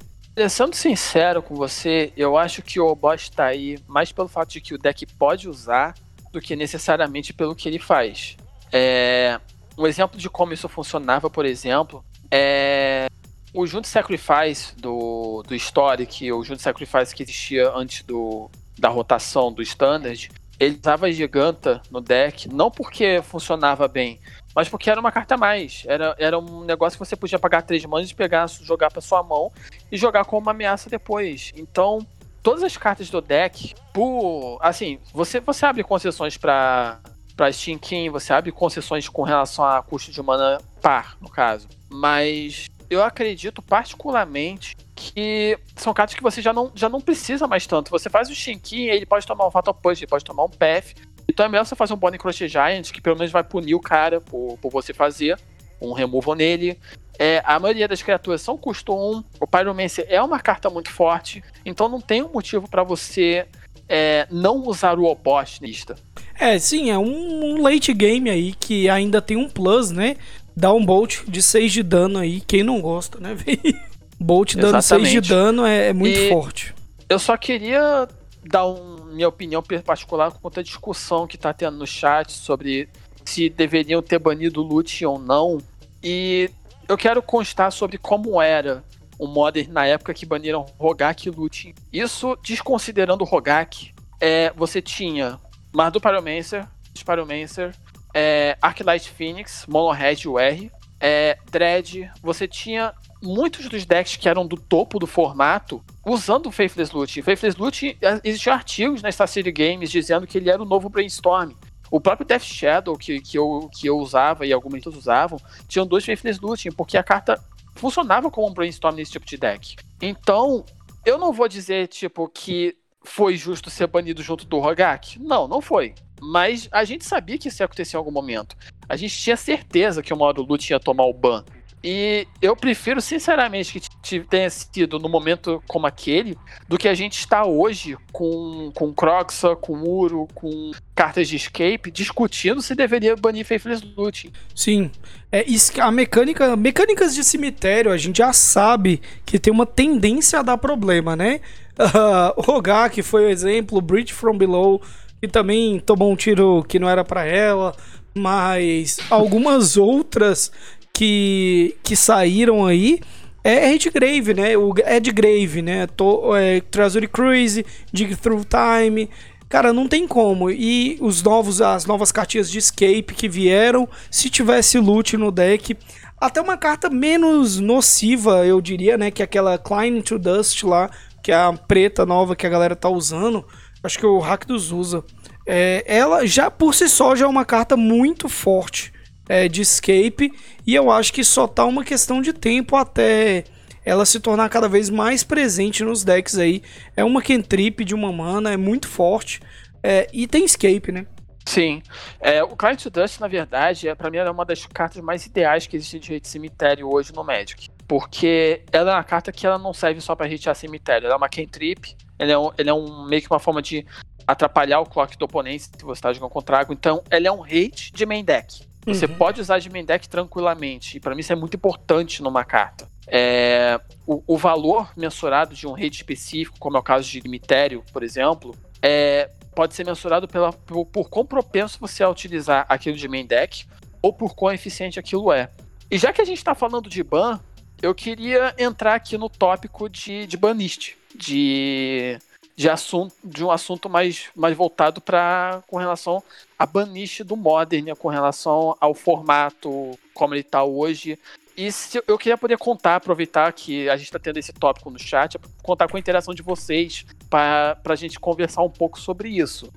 [0.48, 4.62] Sendo sincero com você, eu acho que o boss tá aí mais pelo fato de
[4.62, 5.96] que o deck pode usar
[6.32, 8.38] do que necessariamente pelo que ele faz.
[8.72, 9.40] É,
[9.78, 13.08] um exemplo de como isso funcionava, por exemplo, é
[13.54, 19.52] o Junto Sacrifice do, do Historic, o Junto Sacrifice que existia antes do, da rotação
[19.52, 20.30] do Standard,
[20.60, 24.20] ele usava Giganta no deck, não porque funcionava bem,
[24.60, 25.84] mas porque era uma carta a mais.
[25.88, 29.50] Era, era um negócio que você podia pagar três manas, pegar, jogar para sua mão
[29.90, 31.54] e jogar como uma ameaça depois.
[31.56, 32.06] Então,
[32.44, 34.58] todas as cartas do deck, por.
[34.60, 37.00] Assim, você, você abre concessões para
[37.38, 41.70] para Steam King, você abre concessões com relação a custo de mana par, no caso.
[41.90, 47.66] Mas eu acredito particularmente que são cartas que você já não, já não precisa mais
[47.66, 47.92] tanto.
[47.92, 50.96] Você faz o Shinkin, ele pode tomar um Fatal Push, ele pode tomar um Path.
[51.30, 53.80] Então é melhor você fazer um Bonnie Crochet Giant, que pelo menos vai punir o
[53.80, 55.38] cara por, por você fazer
[55.80, 56.76] um removal nele.
[57.20, 59.24] É, a maioria das criaturas são custo 1.
[59.40, 61.44] O Pyromancer é uma carta muito forte.
[61.64, 63.46] Então não tem um motivo para você
[63.88, 65.96] é, não usar o Obosh lista.
[66.40, 70.18] É, sim, é um, late game aí que ainda tem um plus, né?
[70.58, 72.42] Dá um Bolt de 6 de dano aí.
[72.42, 73.38] Quem não gosta, né,
[74.20, 76.74] Bolt dando 6 de dano é, é muito e forte.
[77.08, 78.08] Eu só queria
[78.44, 82.90] dar um, minha opinião particular com a discussão que tá tendo no chat sobre
[83.26, 85.60] se deveriam ter banido o loot ou não.
[86.04, 86.50] E
[86.88, 88.84] eu quero constar sobre como era
[89.20, 91.76] o Modern na época que baniram Rogak e Looting.
[91.92, 95.40] Isso, desconsiderando o Rogak, é, você tinha
[95.74, 96.66] Mardu Pyromancer,
[97.06, 97.76] Pyromancer,
[98.14, 104.46] é, Arclight Phoenix, Mono Red UR, é, Dread, você tinha muitos dos decks que eram
[104.48, 107.22] do topo do formato usando o Faithless Loot.
[107.22, 110.90] Faithless Loot, é, existiam artigos na Star City Games dizendo que ele era o novo
[110.90, 111.52] Brainstorm.
[111.92, 115.88] O próprio Death Shadow, que, que, eu, que eu usava e alguns outros usavam, tinham
[115.88, 117.44] dois Faithless Looting, porque a carta
[117.76, 119.76] funcionava como um brainstorm nesse tipo de deck.
[120.02, 120.64] Então,
[121.06, 125.20] eu não vou dizer, tipo, que foi justo ser banido junto do Rogak.
[125.20, 125.96] Não, não foi.
[126.22, 128.56] Mas a gente sabia que isso ia acontecer em algum momento.
[128.88, 131.44] A gente tinha certeza que o modo Loot ia tomar o ban.
[131.84, 136.38] E eu prefiro, sinceramente, que tenha sido no momento como aquele,
[136.68, 141.90] do que a gente está hoje com, com Croxa, com Uro, com cartas de escape,
[141.90, 144.32] discutindo se deveria banir Faithless Loot.
[144.54, 144.92] Sim.
[145.32, 145.46] É,
[145.80, 150.58] a mecânica, mecânicas de cemitério, a gente já sabe que tem uma tendência a dar
[150.58, 151.40] problema, né?
[151.80, 154.82] Uh, o Rogak foi o exemplo, Breach from Below,
[155.22, 157.74] que também tomou um tiro que não era para ela,
[158.14, 160.52] mas algumas outras
[161.00, 163.00] que, que saíram aí
[163.42, 164.58] é Grave, né?
[164.58, 165.88] O Ed Grave, né?
[165.88, 169.10] To, é, Treasury Cruise, Dig Through Time.
[169.48, 170.52] Cara, não tem como.
[170.52, 175.78] E os novos, as novas cartinhas de escape que vieram, se tivesse loot no deck,
[176.20, 179.10] até uma carta menos nociva, eu diria, né?
[179.10, 180.92] Que é aquela Climb to Dust lá,
[181.24, 183.46] que é a preta nova que a galera tá usando.
[183.82, 185.02] Acho que o Rakdos usa.
[185.48, 188.92] É, ela já por si só já é uma carta muito forte
[189.30, 190.34] é, de escape.
[190.66, 193.44] E eu acho que só tá uma questão de tempo até
[193.86, 196.64] ela se tornar cada vez mais presente nos decks aí.
[196.98, 199.40] É uma cantrip de uma mana, é muito forte.
[199.82, 201.06] É, e tem escape, né?
[201.46, 201.82] Sim.
[202.20, 205.26] É, o Client to Dust, na verdade, é, para mim é uma das cartas mais
[205.26, 207.70] ideais que existe de rede cemitério hoje no Magic.
[207.88, 211.06] Porque ela é uma carta que ela não serve só para hitear cemitério.
[211.06, 211.96] Ela é uma cantrip.
[212.20, 213.84] Ele é, um, ele é um, meio que uma forma de
[214.28, 216.76] atrapalhar o clock do oponente se você está jogando contra água.
[216.76, 218.69] Então, ele é um hate de main deck.
[218.94, 219.16] Você uhum.
[219.16, 220.98] pode usar de main deck tranquilamente.
[220.98, 222.88] E para mim isso é muito importante numa carta.
[223.08, 227.84] É, o, o, valor mensurado de um rate específico, como é o caso de cemitério,
[227.92, 232.66] por exemplo, é, pode ser mensurado pela, por, por quão propenso você é a utilizar
[232.70, 233.66] aquilo de main deck
[234.02, 235.50] ou por quão eficiente aquilo é.
[235.90, 237.40] E já que a gente está falando de ban,
[237.82, 242.20] eu queria entrar aqui no tópico de, de banist, de
[242.60, 246.22] de, assunto, de um assunto mais, mais voltado para com relação
[246.60, 251.18] a banish do Modern, né, com relação ao formato como ele está hoje
[251.56, 255.00] E se, eu queria poder contar, aproveitar que a gente está tendo esse tópico no
[255.00, 259.72] chat, contar com a interação de vocês para a gente conversar um pouco sobre isso.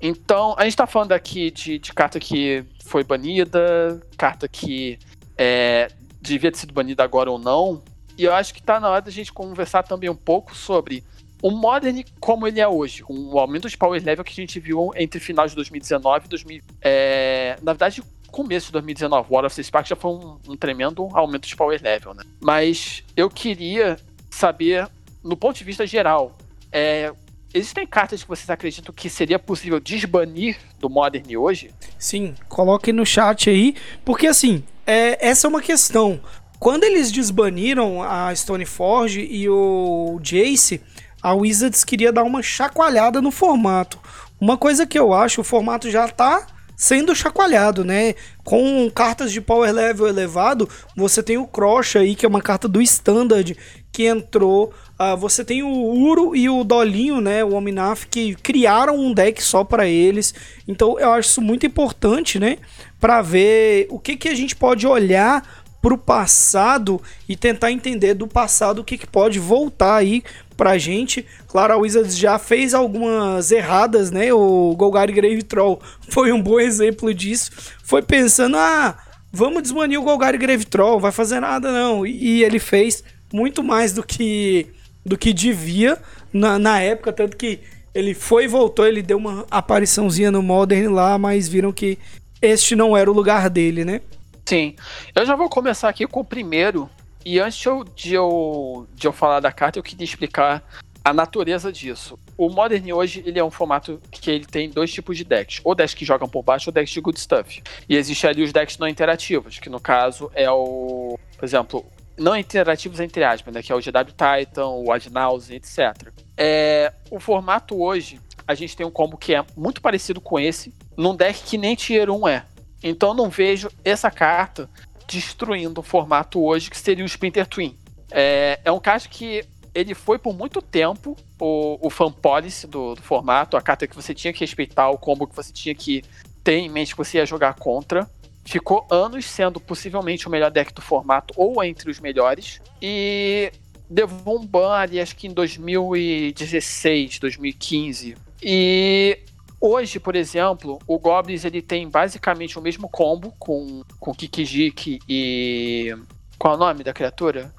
[0.00, 4.98] Então, a gente está falando aqui de, de, carta que foi banida, carta que
[5.36, 5.88] é,
[6.20, 7.82] devia ter sido banida agora ou não.
[8.16, 11.04] E eu acho que está na hora da gente conversar também um pouco sobre
[11.42, 14.60] o Modern como ele é hoje, com o aumento de power level que a gente
[14.60, 16.62] viu entre final de 2019 e 2000.
[16.80, 21.08] É, na verdade, começo de 2019, War of the Spark já foi um, um tremendo
[21.12, 22.22] aumento de power level, né?
[22.40, 23.98] Mas eu queria
[24.30, 24.88] saber,
[25.22, 26.36] no ponto de vista geral,
[26.70, 27.12] é,
[27.52, 31.70] existem cartas que vocês acreditam que seria possível desbanir do Modern hoje?
[31.98, 33.74] Sim, coloquem no chat aí,
[34.04, 36.20] porque assim, é, essa é uma questão.
[36.58, 40.80] Quando eles desbaniram a Stoneforge e o Jace,
[41.22, 43.98] a Wizards queria dar uma chacoalhada no formato.
[44.40, 46.46] Uma coisa que eu acho, o formato já tá
[46.76, 48.14] sendo chacoalhado, né?
[48.42, 52.66] Com cartas de power level elevado, você tem o Crocha aí, que é uma carta
[52.66, 53.56] do Standard,
[53.92, 54.74] que entrou.
[54.98, 57.44] Uh, você tem o Uro e o Dolinho, né?
[57.44, 60.34] O Ominaf, que criaram um deck só para eles.
[60.66, 62.58] Então eu acho isso muito importante, né?
[62.98, 68.28] Para ver o que, que a gente pode olhar pro passado e tentar entender do
[68.28, 70.22] passado o que, que pode voltar aí
[70.62, 71.26] pra gente.
[71.48, 74.32] Claro, a Wizards já fez algumas erradas, né?
[74.32, 77.50] O Golgari Grave Troll foi um bom exemplo disso.
[77.82, 78.96] Foi pensando, ah,
[79.32, 82.06] vamos desmanir o Golgari Grave Troll, vai fazer nada não.
[82.06, 83.02] E ele fez
[83.32, 84.68] muito mais do que
[85.04, 85.98] do que devia
[86.32, 87.58] na, na época, tanto que
[87.92, 91.98] ele foi e voltou, ele deu uma apariçãozinha no Modern lá, mas viram que
[92.40, 94.00] este não era o lugar dele, né?
[94.44, 94.76] Sim.
[95.12, 96.88] Eu já vou começar aqui com o primeiro,
[97.24, 100.62] e antes de eu, de eu, falar da carta, eu queria explicar
[101.04, 102.18] a natureza disso.
[102.36, 105.74] O Modern hoje ele é um formato que ele tem dois tipos de decks, ou
[105.74, 107.62] decks que jogam por baixo ou decks de good stuff.
[107.88, 111.84] E existe ali os decks não interativos, que no caso é o, por exemplo,
[112.16, 115.08] não interativos entre aspas, né, que é o GW Titan, o Ad
[115.50, 116.12] etc.
[116.36, 120.74] É, o formato hoje, a gente tem um combo que é muito parecido com esse,
[120.96, 122.44] num deck que nem Tier 1 é.
[122.82, 124.68] Então não vejo essa carta
[125.12, 127.76] destruindo o formato hoje, que seria o Splinter Twin.
[128.10, 129.44] É, é um caso que
[129.74, 133.96] ele foi por muito tempo o, o fan policy do, do, formato, a carta que
[133.96, 136.02] você tinha que respeitar, o combo que você tinha que
[136.44, 138.08] ter em mente que você ia jogar contra.
[138.44, 142.60] Ficou anos sendo possivelmente o melhor deck do formato, ou entre os melhores.
[142.80, 143.52] E
[143.88, 148.16] levou um ban ali, acho que em 2016, 2015.
[148.42, 149.18] E
[149.64, 155.96] Hoje, por exemplo, o Goblins ele tem basicamente o mesmo combo com, com Kikijiki e.
[156.36, 157.54] Qual é o nome da criatura?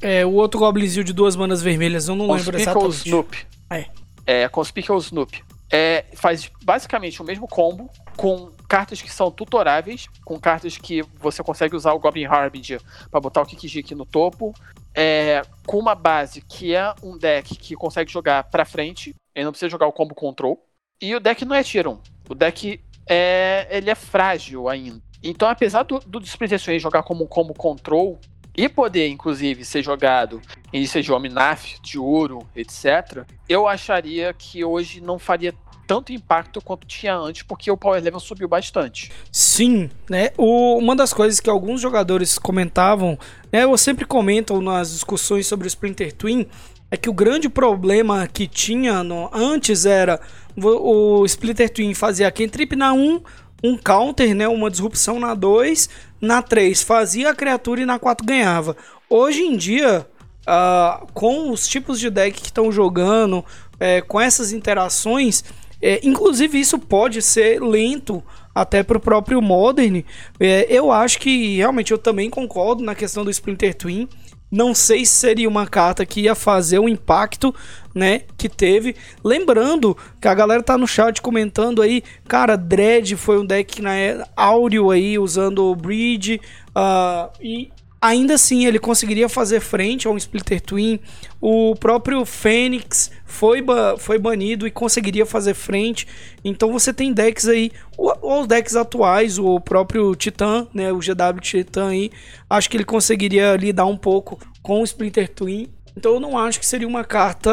[0.00, 3.06] É, o outro Goblinzinho de duas manas vermelhas, eu não com lembro exatamente.
[3.06, 3.46] Snoop.
[3.68, 3.84] É.
[4.26, 5.44] É, com Speaker Snoop.
[5.70, 11.42] É, faz basicamente o mesmo combo com cartas que são tutoráveis, com cartas que você
[11.42, 12.80] consegue usar o Goblin Harbinger
[13.10, 14.54] para botar o Kikijiki no topo,
[14.94, 19.52] é, com uma base que é um deck que consegue jogar para frente, ele não
[19.52, 20.58] precisa jogar o combo control.
[21.02, 21.98] E o deck não é tier 1.
[22.30, 25.02] O deck é, ele é frágil ainda.
[25.20, 28.20] Então, apesar do, do Display jogar como, como control
[28.56, 30.40] e poder, inclusive, ser jogado
[30.72, 35.52] em seja de Omnaf, de ouro, etc., eu acharia que hoje não faria
[35.86, 39.10] tanto impacto quanto tinha antes, porque o power level subiu bastante.
[39.30, 40.30] Sim, né?
[40.38, 43.18] O, uma das coisas que alguns jogadores comentavam,
[43.50, 43.64] né?
[43.64, 46.46] Eu sempre comento nas discussões sobre o Splinter Twin,
[46.92, 50.20] é que o grande problema que tinha no, antes era
[50.56, 53.20] o Splitter Twin fazia trip na 1,
[53.62, 55.88] um counter, né, uma disrupção na 2,
[56.20, 58.76] na 3 fazia a criatura e na 4 ganhava.
[59.08, 60.06] Hoje em dia,
[60.42, 63.44] uh, com os tipos de deck que estão jogando,
[63.78, 65.44] é, com essas interações,
[65.80, 68.22] é, inclusive isso pode ser lento
[68.54, 70.04] até para o próprio Modern.
[70.38, 74.08] É, eu acho que realmente eu também concordo na questão do Splinter Twin.
[74.52, 77.54] Não sei se seria uma carta que ia fazer o impacto,
[77.94, 78.94] né, que teve.
[79.24, 83.90] Lembrando que a galera tá no chat comentando aí, cara, Dread foi um deck na
[83.92, 86.38] né, áureo aí, usando o Bridge,
[86.76, 87.71] uh, e
[88.02, 90.98] ainda assim ele conseguiria fazer frente a um Splitter Twin.
[91.40, 96.08] O próprio Fênix foi, ba foi banido e conseguiria fazer frente.
[96.44, 101.90] Então você tem decks aí, os decks atuais, o próprio Titan, né, o GW Titan
[101.90, 102.10] aí,
[102.50, 105.68] acho que ele conseguiria lidar um pouco com o Splinter Twin.
[105.96, 107.50] Então eu não acho que seria uma carta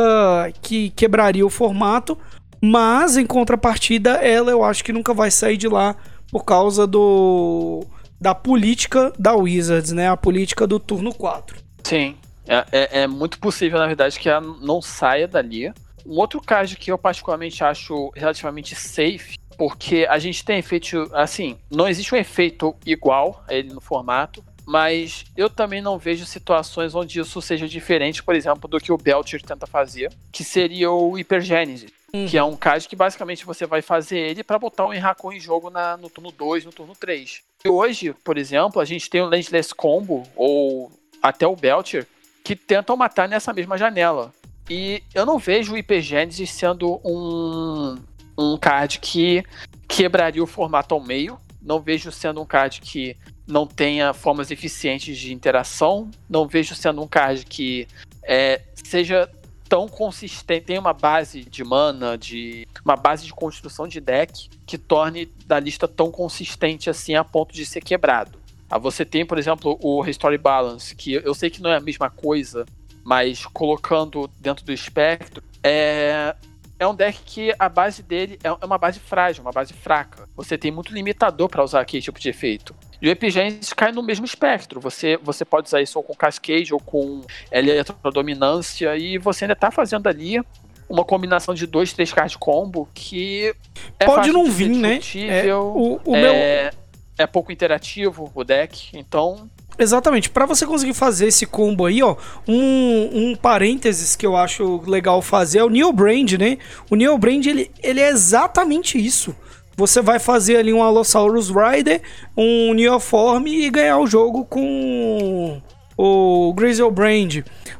[0.61, 2.17] que quebraria o formato,
[2.59, 5.95] mas em contrapartida ela eu acho que nunca vai sair de lá
[6.31, 7.85] por causa do
[8.19, 10.09] da política da Wizards, né?
[10.09, 11.57] A política do turno 4.
[11.83, 12.17] Sim,
[12.47, 15.71] é, é, é muito possível, na verdade, que ela não saia dali.
[16.05, 21.57] Um outro caso que eu particularmente acho relativamente safe, porque a gente tem efeito, assim,
[21.69, 26.95] não existe um efeito igual a ele no formato, mas eu também não vejo situações
[26.95, 31.13] onde isso seja diferente, por exemplo, do que o Belcher tenta fazer, que seria o
[31.13, 31.87] Hypergênese.
[32.11, 35.39] Que é um card que basicamente você vai fazer ele para botar o Enracon em
[35.39, 37.41] jogo na, no turno 2, no turno 3.
[37.63, 40.91] E hoje, por exemplo, a gente tem o Landless Combo, ou
[41.21, 42.07] até o Belcher,
[42.43, 44.33] que tentam matar nessa mesma janela.
[44.69, 47.97] E eu não vejo o Hypergênese sendo um,
[48.37, 49.43] um card que
[49.87, 51.39] quebraria o formato ao meio.
[51.61, 53.17] Não vejo sendo um card que
[53.47, 56.09] não tenha formas eficientes de interação.
[56.29, 57.87] Não vejo sendo um card que
[58.23, 59.29] é, seja
[59.69, 64.77] tão consistente, tem uma base de mana, de uma base de construção de deck que
[64.77, 68.39] torne da lista tão consistente assim a ponto de ser quebrado.
[68.67, 71.81] Ah, você tem, por exemplo, o Restore Balance, que eu sei que não é a
[71.81, 72.65] mesma coisa,
[73.03, 76.35] mas colocando dentro do espectro, é,
[76.79, 80.27] é um deck que a base dele é, é uma base frágil, uma base fraca.
[80.35, 82.75] Você tem muito limitador para usar aquele tipo de efeito.
[83.01, 84.79] E o Epigenes cai no mesmo espectro.
[84.81, 87.21] Você, você pode usar isso ou com Cascade ou com
[87.51, 90.41] Eletrodominância e você ainda tá fazendo ali
[90.89, 93.53] uma combinação de dois, três cards combo que
[93.99, 94.99] é pode não vir, né?
[95.15, 96.73] É, o, o é, meu...
[97.19, 99.49] é pouco interativo o deck, então
[99.79, 100.29] Exatamente.
[100.29, 105.21] Para você conseguir fazer esse combo aí, ó, um, um parênteses que eu acho legal
[105.21, 106.57] fazer é o Neo Brand, né?
[106.89, 109.33] O Neo Brand, ele, ele é exatamente isso.
[109.79, 112.01] Você vai fazer ali um Allosaurus Rider,
[112.35, 115.61] um Neoform e ganhar o jogo com
[115.97, 116.93] o Grizzle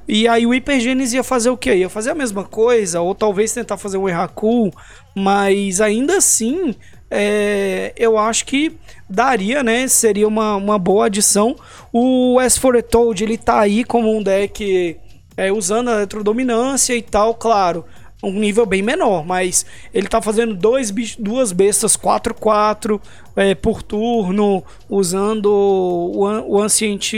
[0.07, 1.75] E aí o Hypergenes ia fazer o quê?
[1.75, 4.71] Ia fazer a mesma coisa, ou talvez tentar fazer um Erraku,
[5.13, 6.73] mas ainda assim
[7.11, 8.77] é, eu acho que
[9.09, 9.85] daria, né?
[9.89, 11.53] Seria uma, uma boa adição.
[11.91, 12.57] O S
[12.89, 14.97] Toad, ele tá aí como um deck
[15.35, 17.83] é, usando a eletrodominância e tal, claro.
[18.21, 22.99] Um nível bem menor, mas ele tá fazendo dois, duas bestas 4-4
[23.35, 27.13] é, por turno, usando o, o Ancient.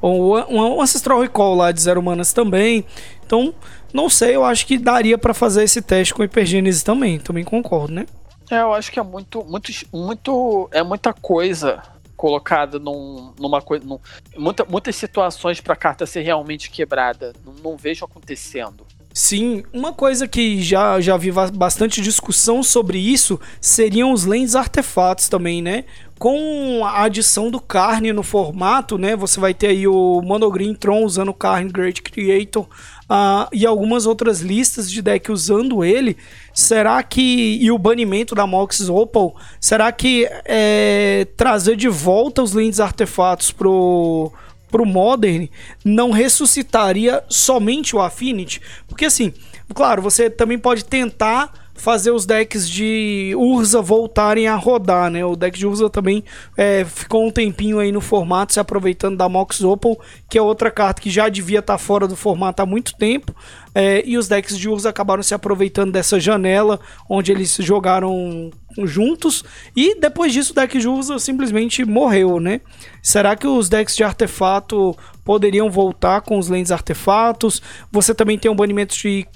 [0.00, 2.84] O Ancestral Recall lá de Zero Manas também.
[3.24, 3.54] Então,
[3.92, 7.18] não sei, eu acho que daria para fazer esse teste com Hypergênese também.
[7.18, 8.06] Também concordo, né?
[8.50, 11.82] É, eu acho que é muito, muito, muito, é muita coisa
[12.16, 14.00] colocada num, numa coisa, num,
[14.36, 17.32] muita, muitas situações para a carta ser realmente quebrada.
[17.44, 18.86] Não, não, vejo acontecendo.
[19.20, 25.28] Sim, uma coisa que já, já vi bastante discussão sobre isso seriam os lentes artefatos
[25.28, 25.86] também, né?
[26.20, 29.16] Com a adição do Carne no formato, né?
[29.16, 34.06] Você vai ter aí o Monogreen Tron usando o Carne Great Creator uh, e algumas
[34.06, 36.16] outras listas de deck usando ele.
[36.54, 37.58] Será que.
[37.60, 43.50] E o banimento da Mox Opal, será que é, trazer de volta os links artefatos
[43.50, 44.32] pro,
[44.70, 45.48] pro Modern
[45.84, 48.60] não ressuscitaria somente o Affinity?
[48.86, 49.32] Porque assim,
[49.74, 55.24] claro, você também pode tentar fazer os decks de Urza voltarem a rodar, né?
[55.24, 56.24] O deck de Urza também
[56.56, 59.98] é, ficou um tempinho aí no formato, se aproveitando da Mox Opal,
[60.28, 63.34] que é outra carta que já devia estar tá fora do formato há muito tempo.
[63.74, 68.50] É, e os decks de Urza acabaram se aproveitando dessa janela onde eles jogaram
[68.84, 69.44] juntos.
[69.76, 72.60] E depois disso, o deck de Urza simplesmente morreu, né?
[73.00, 77.62] Será que os decks de artefato poderiam voltar com os lentes artefatos?
[77.92, 79.26] Você também tem um banimento de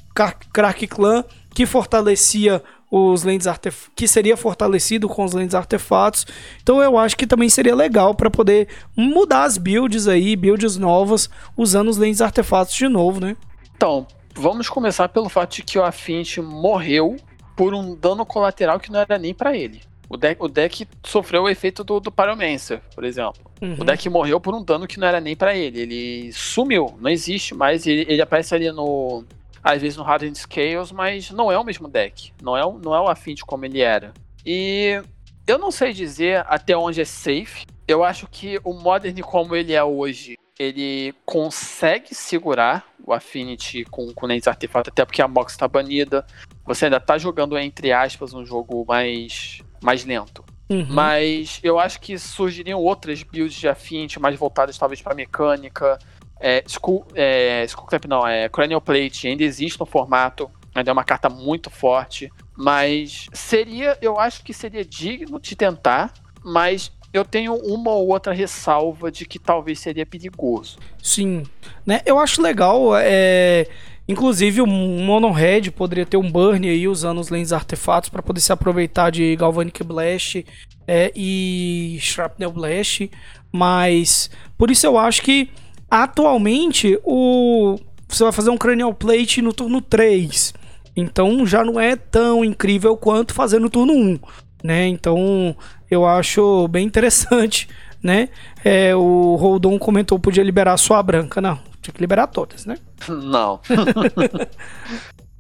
[0.53, 1.25] Crack Clan
[1.55, 6.27] que fortalecia os lentes artef que seria fortalecido com os lentes artefatos.
[6.63, 11.31] Então eu acho que também seria legal para poder mudar as builds aí, builds novas
[11.57, 13.35] usando os lentes artefatos de novo, né?
[13.75, 17.17] Então, vamos começar pelo fato de que o Affinity morreu
[17.57, 19.81] por um dano colateral que não era nem para ele.
[20.09, 23.41] O deck, o deck sofreu o efeito do, do Pyromancer, por exemplo.
[23.63, 23.77] Uhum.
[23.81, 25.81] O deck morreu por um dano que não era nem para ele.
[25.81, 27.87] Ele sumiu, não existe mais.
[27.87, 29.25] Ele, ele aparece ali no,
[29.63, 32.33] às vezes no Hardened Scales, mas não é o mesmo deck.
[32.43, 34.13] Não é, não é o Affinity como ele era.
[34.45, 35.03] E
[35.47, 37.67] eu não sei dizer até onde é safe.
[37.87, 44.13] Eu acho que o Modern como ele é hoje, ele consegue segurar o Affinity com,
[44.13, 46.27] com Lens Artefato, até porque a Mox está banida.
[46.65, 50.45] Você ainda está jogando, entre aspas, um jogo mais, mais lento.
[50.71, 50.87] Uhum.
[50.89, 55.99] Mas eu acho que surgiriam outras builds de Affinity mais voltadas talvez para mecânica,
[56.43, 57.65] é, Skull, é,
[58.09, 63.29] não, é Cranial Plate ainda existe no formato, ainda é uma carta muito forte, mas
[63.33, 66.13] seria, eu acho que seria digno de tentar,
[66.45, 70.79] mas eu tenho uma ou outra ressalva de que talvez seria perigoso.
[71.01, 71.45] Sim,
[71.87, 72.01] né?
[72.05, 73.67] Eu acho legal, é...
[74.09, 78.41] Inclusive o Mono Red poderia ter um burn aí usando os lens artefatos para poder
[78.41, 80.45] se aproveitar de Galvanic Blast
[80.89, 83.09] é, e Shrapnel Blast,
[83.53, 84.29] mas
[84.59, 85.49] por isso eu acho que
[85.95, 87.77] Atualmente, o
[88.09, 90.55] você vai fazer um Cranial Plate no turno 3.
[90.97, 94.19] Então já não é tão incrível quanto fazer no turno 1,
[94.65, 94.87] né?
[94.87, 95.55] Então
[95.91, 97.69] eu acho bem interessante
[98.03, 98.31] né?
[98.65, 101.43] É, o Roldon comentou que podia liberar só a branca.
[101.43, 102.79] Não, tinha que liberar todas, né?
[103.07, 103.61] Não.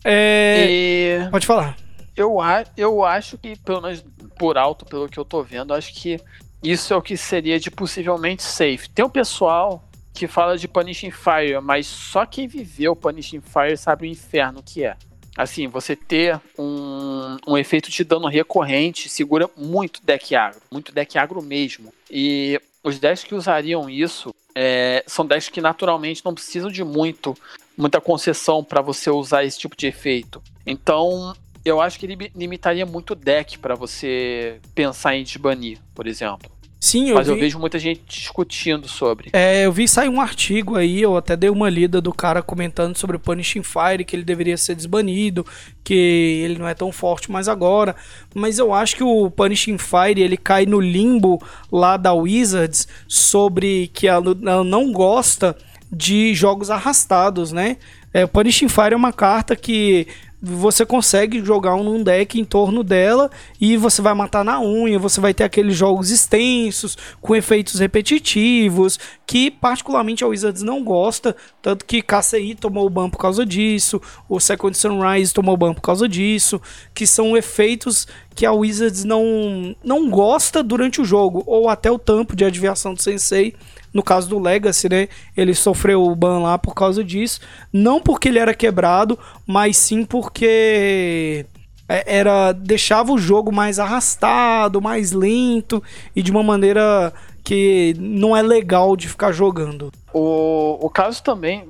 [0.04, 1.76] É, E Pode falar.
[2.16, 4.04] eu, a- eu acho que, pelo menos
[4.38, 6.18] por alto, pelo que eu tô vendo, acho que
[6.62, 8.90] isso é o que seria de possivelmente safe.
[8.90, 14.06] Tem um pessoal que fala de Punishing Fire, mas só quem viveu Punishing Fire sabe
[14.06, 14.96] o inferno que é.
[15.36, 21.16] Assim, você ter um, um efeito de dano recorrente segura muito deck agro, muito deck
[21.16, 21.92] agro mesmo.
[22.10, 27.34] E os decks que usariam isso é, são decks que naturalmente não precisam de muito,
[27.76, 30.42] muita concessão para você usar esse tipo de efeito.
[30.66, 31.34] Então,
[31.64, 36.50] eu acho que ele limitaria muito o deck para você pensar em desbanir, por exemplo.
[36.82, 37.42] Sim, eu Mas eu vi.
[37.42, 39.30] vejo muita gente discutindo sobre.
[39.32, 42.96] É, eu vi sair um artigo aí, eu até dei uma lida do cara comentando
[42.96, 45.46] sobre o Punishing Fire, que ele deveria ser desbanido,
[45.84, 47.94] que ele não é tão forte mais agora.
[48.34, 51.40] Mas eu acho que o Punishing Fire ele cai no limbo
[51.70, 54.34] lá da Wizards sobre que ela
[54.64, 55.56] não gosta
[55.88, 57.76] de jogos arrastados, né?
[58.12, 60.08] É, o Punishing Fire é uma carta que
[60.42, 65.20] você consegue jogar um deck em torno dela e você vai matar na unha, você
[65.20, 71.84] vai ter aqueles jogos extensos, com efeitos repetitivos, que particularmente a Wizards não gosta, tanto
[71.84, 76.60] que KCI tomou ban por causa disso, o Second Sunrise tomou ban por causa disso,
[76.92, 81.98] que são efeitos que a Wizards não, não gosta durante o jogo, ou até o
[81.98, 83.54] tampo de adivinhação do Sensei,
[83.92, 85.08] no caso do Legacy, né?
[85.36, 87.40] Ele sofreu o ban lá por causa disso.
[87.72, 91.44] Não porque ele era quebrado, mas sim porque
[91.88, 95.82] é, era deixava o jogo mais arrastado, mais lento
[96.16, 97.12] e de uma maneira
[97.44, 99.92] que não é legal de ficar jogando.
[100.12, 101.66] O, o caso também,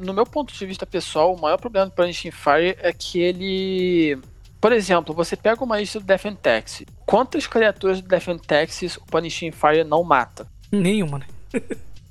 [0.00, 4.18] no meu ponto de vista pessoal, o maior problema do Punishing Fire é que ele.
[4.60, 6.86] Por exemplo, você pega uma lista do Taxi.
[7.06, 10.46] Quantas criaturas do Taxis o Punishing Fire não mata?
[10.70, 11.26] Nenhuma, né?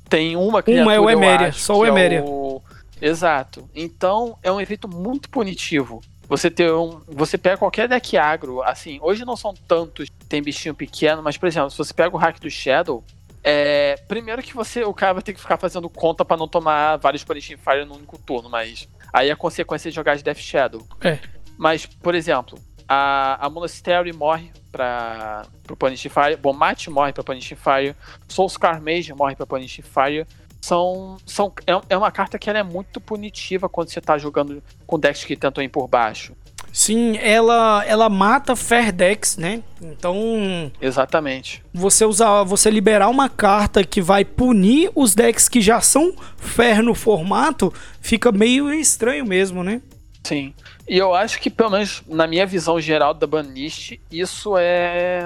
[0.10, 0.84] Tem uma criatura.
[1.02, 2.62] Uma é o acho, só o que é o-
[3.02, 3.70] Exato.
[3.74, 6.02] Então é um efeito muito punitivo.
[6.28, 7.02] Você ter um.
[7.08, 11.48] Você pega qualquer deck agro, assim, hoje não são tantos, tem bichinho pequeno, mas, por
[11.48, 13.04] exemplo, se você pega o hack do Shadow,
[13.44, 13.96] é.
[14.08, 14.84] Primeiro que você.
[14.84, 17.96] O cara vai ter que ficar fazendo conta pra não tomar vários Punishing Fire num
[17.96, 18.88] único turno, mas.
[19.12, 20.86] Aí a consequência é jogar de Death Shadow.
[21.02, 21.18] É.
[21.58, 27.56] Mas, por exemplo, a, a Monastery morre pra, pro Punishing Fire, Bomat morre pra Punishing
[27.56, 27.96] Fire,
[28.28, 30.26] Soulscar Mage morre pra Punishing Fire.
[30.62, 34.62] São, são, é, é uma carta que ela é muito punitiva quando você tá jogando
[34.86, 36.34] com decks que tentam ir por baixo.
[36.72, 39.64] Sim, ela ela mata Fair Decks, né?
[39.82, 41.64] Então, Exatamente.
[41.74, 46.84] você usar, você liberar uma carta que vai punir os decks que já são fair
[46.84, 49.82] no formato, fica meio estranho mesmo, né?
[50.24, 50.54] Sim.
[50.88, 55.22] E eu acho que, pelo menos na minha visão geral da banlist, isso é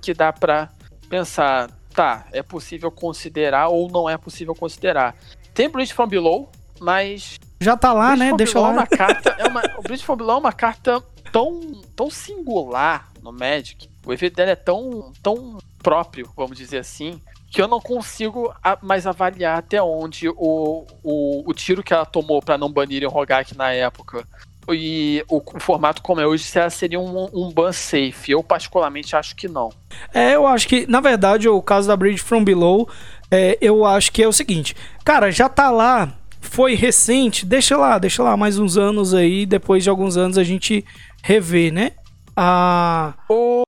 [0.00, 0.70] que dá pra
[1.08, 1.70] pensar.
[1.92, 5.16] Tá, é possível considerar ou não é possível considerar.
[5.54, 8.34] Tem Bridge from Below, mas Já tá lá, né?
[8.36, 8.68] Deixa lá.
[8.68, 11.02] É uma carta, é uma, o Bridge from Below é uma carta
[11.32, 13.88] tão, tão singular no Magic.
[14.06, 17.20] O efeito dela é tão, tão próprio, vamos dizer assim,
[17.56, 22.04] que eu não consigo a- mais avaliar até onde o, o, o tiro que ela
[22.04, 24.26] tomou pra não banirem o Rogak na época
[24.68, 28.32] e o, o formato como é hoje, se ela seria um, um ban safe.
[28.32, 29.70] Eu particularmente acho que não.
[30.12, 32.86] É, eu acho que, na verdade, o caso da Bridge from Below,
[33.30, 36.12] é, eu acho que é o seguinte, cara, já tá lá,
[36.42, 40.44] foi recente, deixa lá, deixa lá mais uns anos aí, depois de alguns anos a
[40.44, 40.84] gente
[41.22, 41.92] revê, né?
[42.36, 43.62] Ah, O,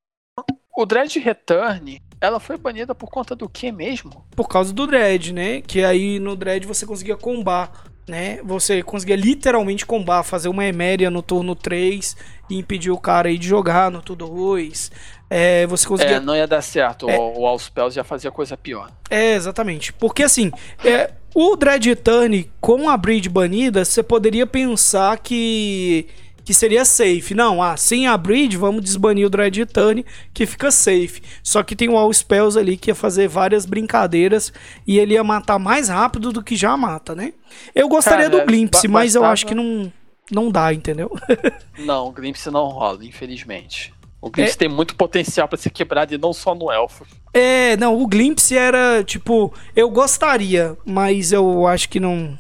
[0.77, 4.25] o Dread Return, ela foi banida por conta do que mesmo?
[4.35, 5.61] por causa do Dread, né?
[5.61, 7.71] Que aí no Dread você conseguia combar,
[8.09, 8.41] né?
[8.45, 12.17] Você conseguia literalmente combar, fazer uma Eméria no turno 3
[12.49, 14.91] e impedir o cara aí de jogar no turno 2.
[15.31, 17.09] É, você conseguia É, não ia dar certo.
[17.09, 17.19] É.
[17.19, 18.91] O, o All Spells já fazia coisa pior.
[19.11, 19.93] É, exatamente.
[19.93, 20.51] Porque assim,
[20.85, 26.09] é, o Dread Return com a Breed banida, você poderia pensar que
[26.49, 27.35] que seria safe.
[27.35, 30.03] Não, ah, sem a Breed, vamos desbanir o Dread Return,
[30.33, 31.21] que fica safe.
[31.43, 34.51] Só que tem o All Spells ali que ia fazer várias brincadeiras
[34.87, 37.35] e ele ia matar mais rápido do que já mata, né?
[37.75, 39.93] Eu gostaria Cara, do Glimpse, mas eu acho que não,
[40.33, 41.15] não dá, entendeu?
[41.81, 43.93] Não, o Glimpse não rola, infelizmente.
[44.19, 44.57] O Glimpse É.
[44.57, 47.07] tem muito potencial pra ser quebrado e não só no Elfo.
[47.35, 52.39] É, não, o Glimpse era tipo, eu gostaria, mas eu acho que não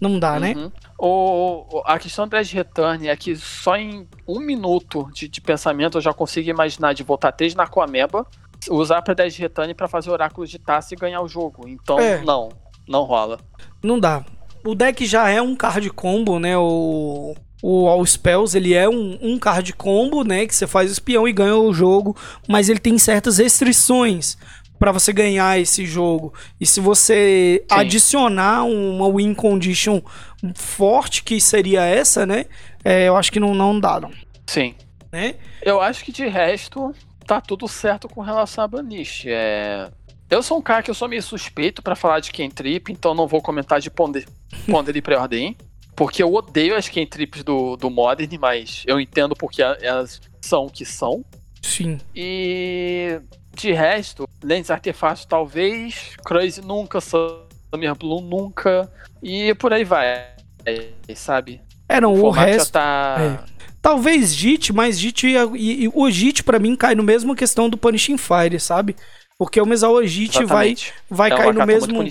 [0.00, 0.54] não dá, né?
[0.56, 0.66] Uhum.
[0.66, 5.98] O, o- a questão do Return é que só em um minuto de, de pensamento
[5.98, 8.26] eu já consigo imaginar de voltar três na Aquameba,
[8.70, 11.68] usar pra Dread Return pra fazer Oráculo de Taça e ganhar o jogo.
[11.68, 12.22] Então, É.
[12.22, 12.48] não,
[12.88, 13.38] não rola.
[13.82, 14.24] Não dá.
[14.64, 16.56] O deck já é um card combo, né?
[16.56, 20.46] O, o All Spells, ele é um, um card combo, né?
[20.46, 22.16] Que você faz o espião e ganha o jogo,
[22.48, 24.38] mas ele tem certas restrições.
[24.78, 26.34] Para você ganhar esse jogo.
[26.60, 27.78] E se você Sim.
[27.78, 30.00] adicionar uma win condition
[30.54, 32.46] forte, que seria essa, né?
[32.84, 34.10] É, eu acho que não, não dá, não.
[34.46, 34.74] Sim.
[35.10, 35.36] Né?
[35.62, 36.94] Eu acho que de resto
[37.26, 39.24] tá tudo certo com relação a Banish.
[39.26, 39.90] É...
[40.28, 43.26] Eu sou um cara que eu sou meio suspeito para falar de Kentrip, então não
[43.26, 44.26] vou comentar de Ponder,
[44.68, 45.56] Ponder e Preordem.
[45.94, 50.70] Porque eu odeio as Kentrips do, do Modern, mas eu entendo porque elas são o
[50.70, 51.24] que são.
[51.62, 52.00] Sim.
[52.14, 53.20] E
[53.54, 58.90] de resto, lentes artefatos talvez, Crazy nunca, Summer Blue nunca,
[59.22, 60.26] e por aí vai,
[61.14, 61.60] sabe?
[61.88, 62.72] É, não, o, o resto...
[62.72, 63.16] tá...
[63.50, 63.54] É.
[63.80, 67.76] Talvez JIT, mas JIT e, e, o JIT para mim cai no mesmo questão do
[67.76, 68.96] Punishing Fire, sabe?
[69.38, 70.74] Porque o Mesawa JIT vai,
[71.10, 72.02] vai é cair no mesmo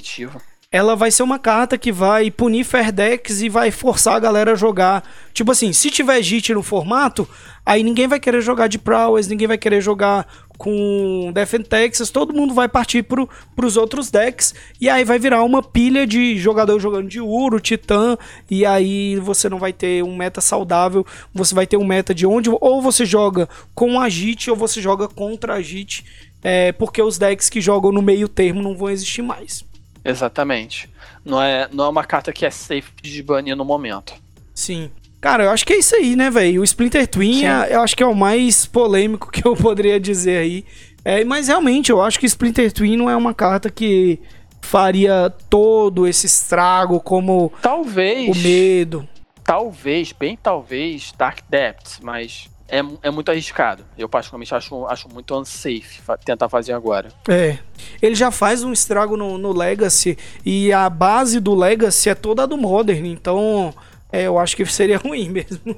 [0.73, 4.55] ela vai ser uma carta que vai punir Ferdex e vai forçar a galera a
[4.55, 5.07] jogar.
[5.31, 7.29] Tipo assim, se tiver JIT no formato,
[7.63, 10.25] aí ninguém vai querer jogar de Prowess, ninguém vai querer jogar
[10.57, 15.19] com Death and Texas, todo mundo vai partir pro, pros outros decks, e aí vai
[15.19, 18.17] virar uma pilha de jogador jogando de Uro, Titã,
[18.49, 22.25] e aí você não vai ter um meta saudável, você vai ter um meta de
[22.25, 26.03] onde ou você joga com a JIT ou você joga contra a JIT,
[26.41, 29.63] é, porque os decks que jogam no meio termo não vão existir mais.
[30.03, 30.89] Exatamente.
[31.23, 34.13] Não é, não é uma carta que é safe de banir no momento.
[34.53, 34.91] Sim.
[35.21, 36.59] Cara, eu acho que é isso aí, né, velho?
[36.59, 40.37] O Splinter Twin, é, eu acho que é o mais polêmico que eu poderia dizer
[40.37, 40.65] aí.
[41.05, 44.19] É, mas realmente, eu acho que Splinter Twin não é uma carta que
[44.61, 49.07] faria todo esse estrago como talvez o medo.
[49.43, 53.85] Talvez, bem talvez, Dark Depths, mas é, é muito arriscado.
[53.97, 57.09] Eu particularmente acho, acho muito unsafe tentar fazer agora.
[57.27, 57.57] É.
[58.01, 62.47] Ele já faz um estrago no, no Legacy e a base do Legacy é toda
[62.47, 63.73] do Modern, então
[64.11, 65.75] é, eu acho que seria ruim mesmo.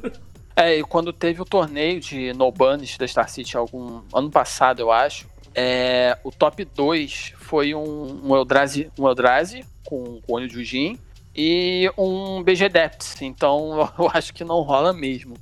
[0.56, 4.80] É, e quando teve o torneio de No Banish da Star City algum ano passado,
[4.80, 10.48] eu acho, é, o top 2 foi um, um Eldrazi, um Eldrazi com, com olho
[10.48, 11.00] de Ujin
[11.36, 13.22] e um BG Depths.
[13.22, 15.36] Então eu acho que não rola mesmo.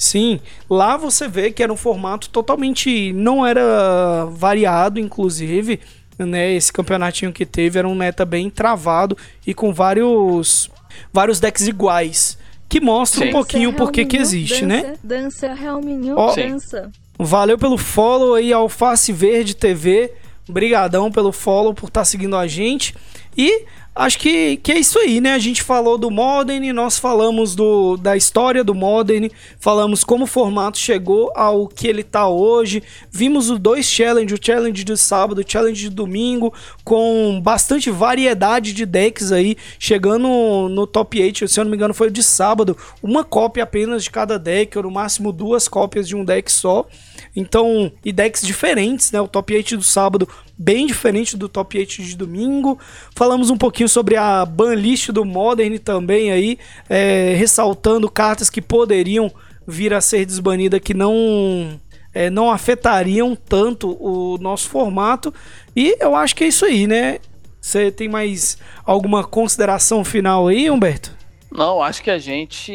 [0.00, 3.12] Sim, lá você vê que era um formato totalmente.
[3.12, 5.78] não era variado, inclusive.
[6.18, 9.16] Né, esse campeonatinho que teve era um meta bem travado
[9.46, 10.70] e com vários
[11.10, 12.36] vários decks iguais
[12.68, 14.94] que mostra um pouquinho por que que existe, dança, né?
[15.02, 16.90] Dança, realmente, oh, dança.
[17.18, 20.12] Valeu pelo follow aí Alface Verde TV.
[20.48, 22.94] Brigadão pelo follow por estar tá seguindo a gente.
[23.36, 23.64] E
[23.94, 25.34] acho que, que é isso aí, né?
[25.34, 30.26] A gente falou do Modern, nós falamos do, da história do Modern, falamos como o
[30.26, 32.82] formato chegou ao que ele tá hoje.
[33.10, 36.52] Vimos os dois challenges, o challenge de sábado, o challenge de domingo,
[36.84, 41.94] com bastante variedade de decks aí, chegando no, top 8, se eu não me engano
[41.94, 46.06] foi o de sábado, uma cópia apenas de cada deck, ou no máximo duas cópias
[46.06, 46.86] de um deck só.
[47.34, 49.20] Então, e decks diferentes, né?
[49.20, 52.78] O top 8 do sábado bem diferente do top 8 de domingo.
[53.14, 56.58] Falamos um pouquinho sobre a banlist do Modern também aí,
[56.88, 59.32] é, ressaltando cartas que poderiam
[59.66, 61.80] vir a ser desbanidas que não
[62.12, 65.32] é, não afetariam tanto o nosso formato.
[65.74, 67.18] E eu acho que é isso aí, né?
[67.60, 71.14] Você tem mais alguma consideração final aí, Humberto?
[71.50, 72.72] Não, acho que a gente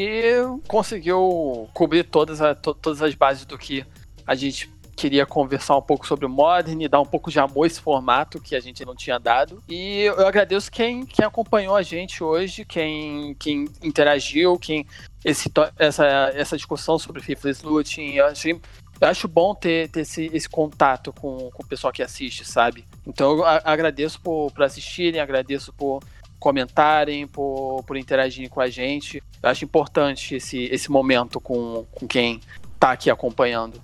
[0.68, 3.86] conseguiu cobrir todas, a, to, todas as bases do que
[4.26, 7.66] a gente queria conversar um pouco sobre o Modern e dar um pouco de amor
[7.66, 9.62] a esse formato que a gente não tinha dado.
[9.68, 14.88] E eu agradeço quem, quem acompanhou a gente hoje, quem, quem interagiu, quem
[15.24, 18.14] esse, essa, essa discussão sobre Faithless Looting.
[18.14, 22.02] Eu, achei, eu acho bom ter, ter esse, esse contato com, com o pessoal que
[22.02, 22.86] assiste, sabe?
[23.06, 26.02] Então eu agradeço por, por assistirem, agradeço por
[26.40, 29.22] comentarem, por, por interagirem com a gente.
[29.42, 32.40] Eu acho importante esse, esse momento com, com quem
[32.80, 33.82] tá aqui acompanhando.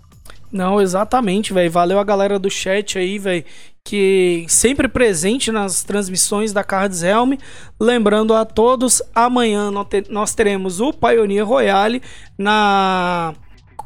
[0.51, 1.71] Não, exatamente, velho.
[1.71, 3.45] Valeu a galera do chat aí, velho,
[3.83, 7.33] que sempre presente nas transmissões da Cards Helm.
[7.79, 9.71] Lembrando a todos, amanhã
[10.09, 12.01] nós teremos o Pioneer Royale
[12.37, 13.33] na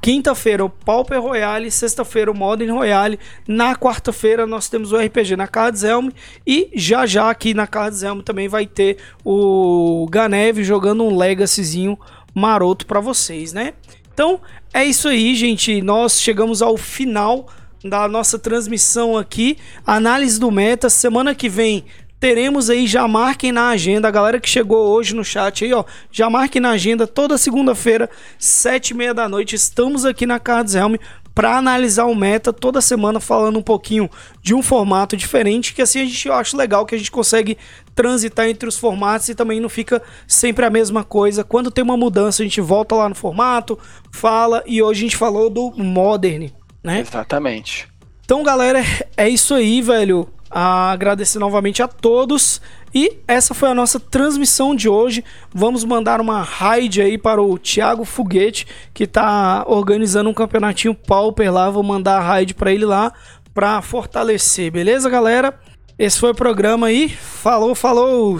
[0.05, 5.47] Quinta-feira o Pauper Royale, sexta-feira o Modern Royale, na quarta-feira nós temos o RPG na
[5.47, 6.09] Cards Helm
[6.45, 11.97] e já já aqui na Cards Helm também vai ter o Ganev jogando um Legacyzinho
[12.35, 13.73] maroto para vocês, né?
[14.15, 14.39] Então
[14.73, 15.81] é isso aí, gente.
[15.81, 17.47] Nós chegamos ao final
[17.83, 19.57] da nossa transmissão aqui.
[19.85, 20.89] Análise do meta.
[20.89, 21.83] Semana que vem
[22.17, 25.83] teremos aí, já marquem na agenda, a galera que chegou hoje no chat aí, ó,
[26.09, 28.09] já marquem na agenda, toda segunda-feira,
[28.39, 30.95] sete e meia da noite, estamos aqui na Cards Helm
[31.35, 34.09] para analisar o meta toda semana, falando um pouquinho
[34.41, 37.57] de um formato diferente, que assim a gente eu acho legal que a gente consegue
[37.95, 41.43] transitar entre os formatos e também não fica sempre a mesma coisa.
[41.43, 43.79] Quando tem uma mudança, a gente volta lá no formato,
[44.11, 46.49] fala, e hoje a gente falou do Modern,
[46.83, 46.99] né?
[46.99, 47.87] Exatamente.
[48.23, 48.83] Então, galera,
[49.15, 50.27] é isso aí, velho.
[50.49, 52.61] agradecer novamente a todos.
[52.93, 55.23] E essa foi a nossa transmissão de hoje.
[55.53, 61.51] Vamos mandar uma raid aí para o Thiago Foguete, que está organizando um campeonatinho Pauper
[61.51, 61.69] lá.
[61.69, 63.11] Vou mandar a raid para ele lá
[63.53, 65.57] para fortalecer, beleza, galera?
[65.97, 67.07] Esse foi o programa aí.
[67.07, 68.37] Falou, falou!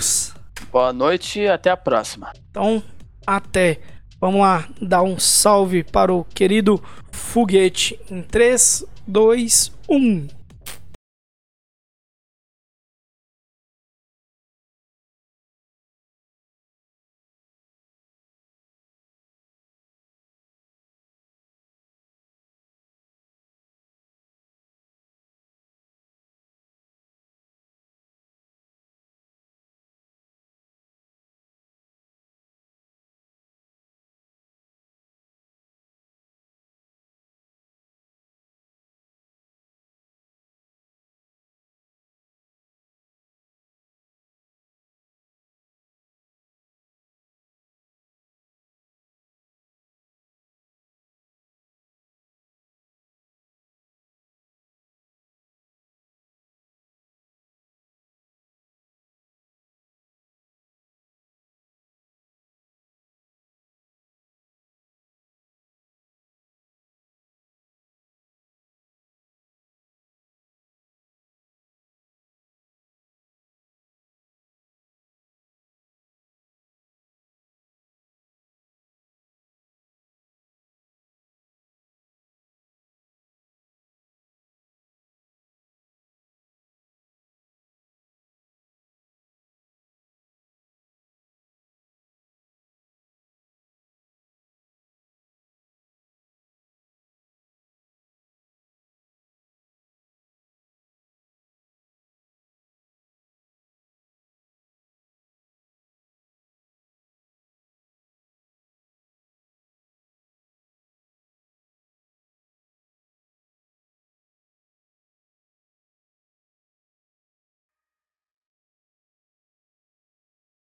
[0.70, 2.34] Boa noite e até a próxima.
[2.52, 2.84] Então,
[3.26, 3.80] até.
[4.20, 10.28] Vamos lá dar um salve para o querido Foguete em 3, 2, 1.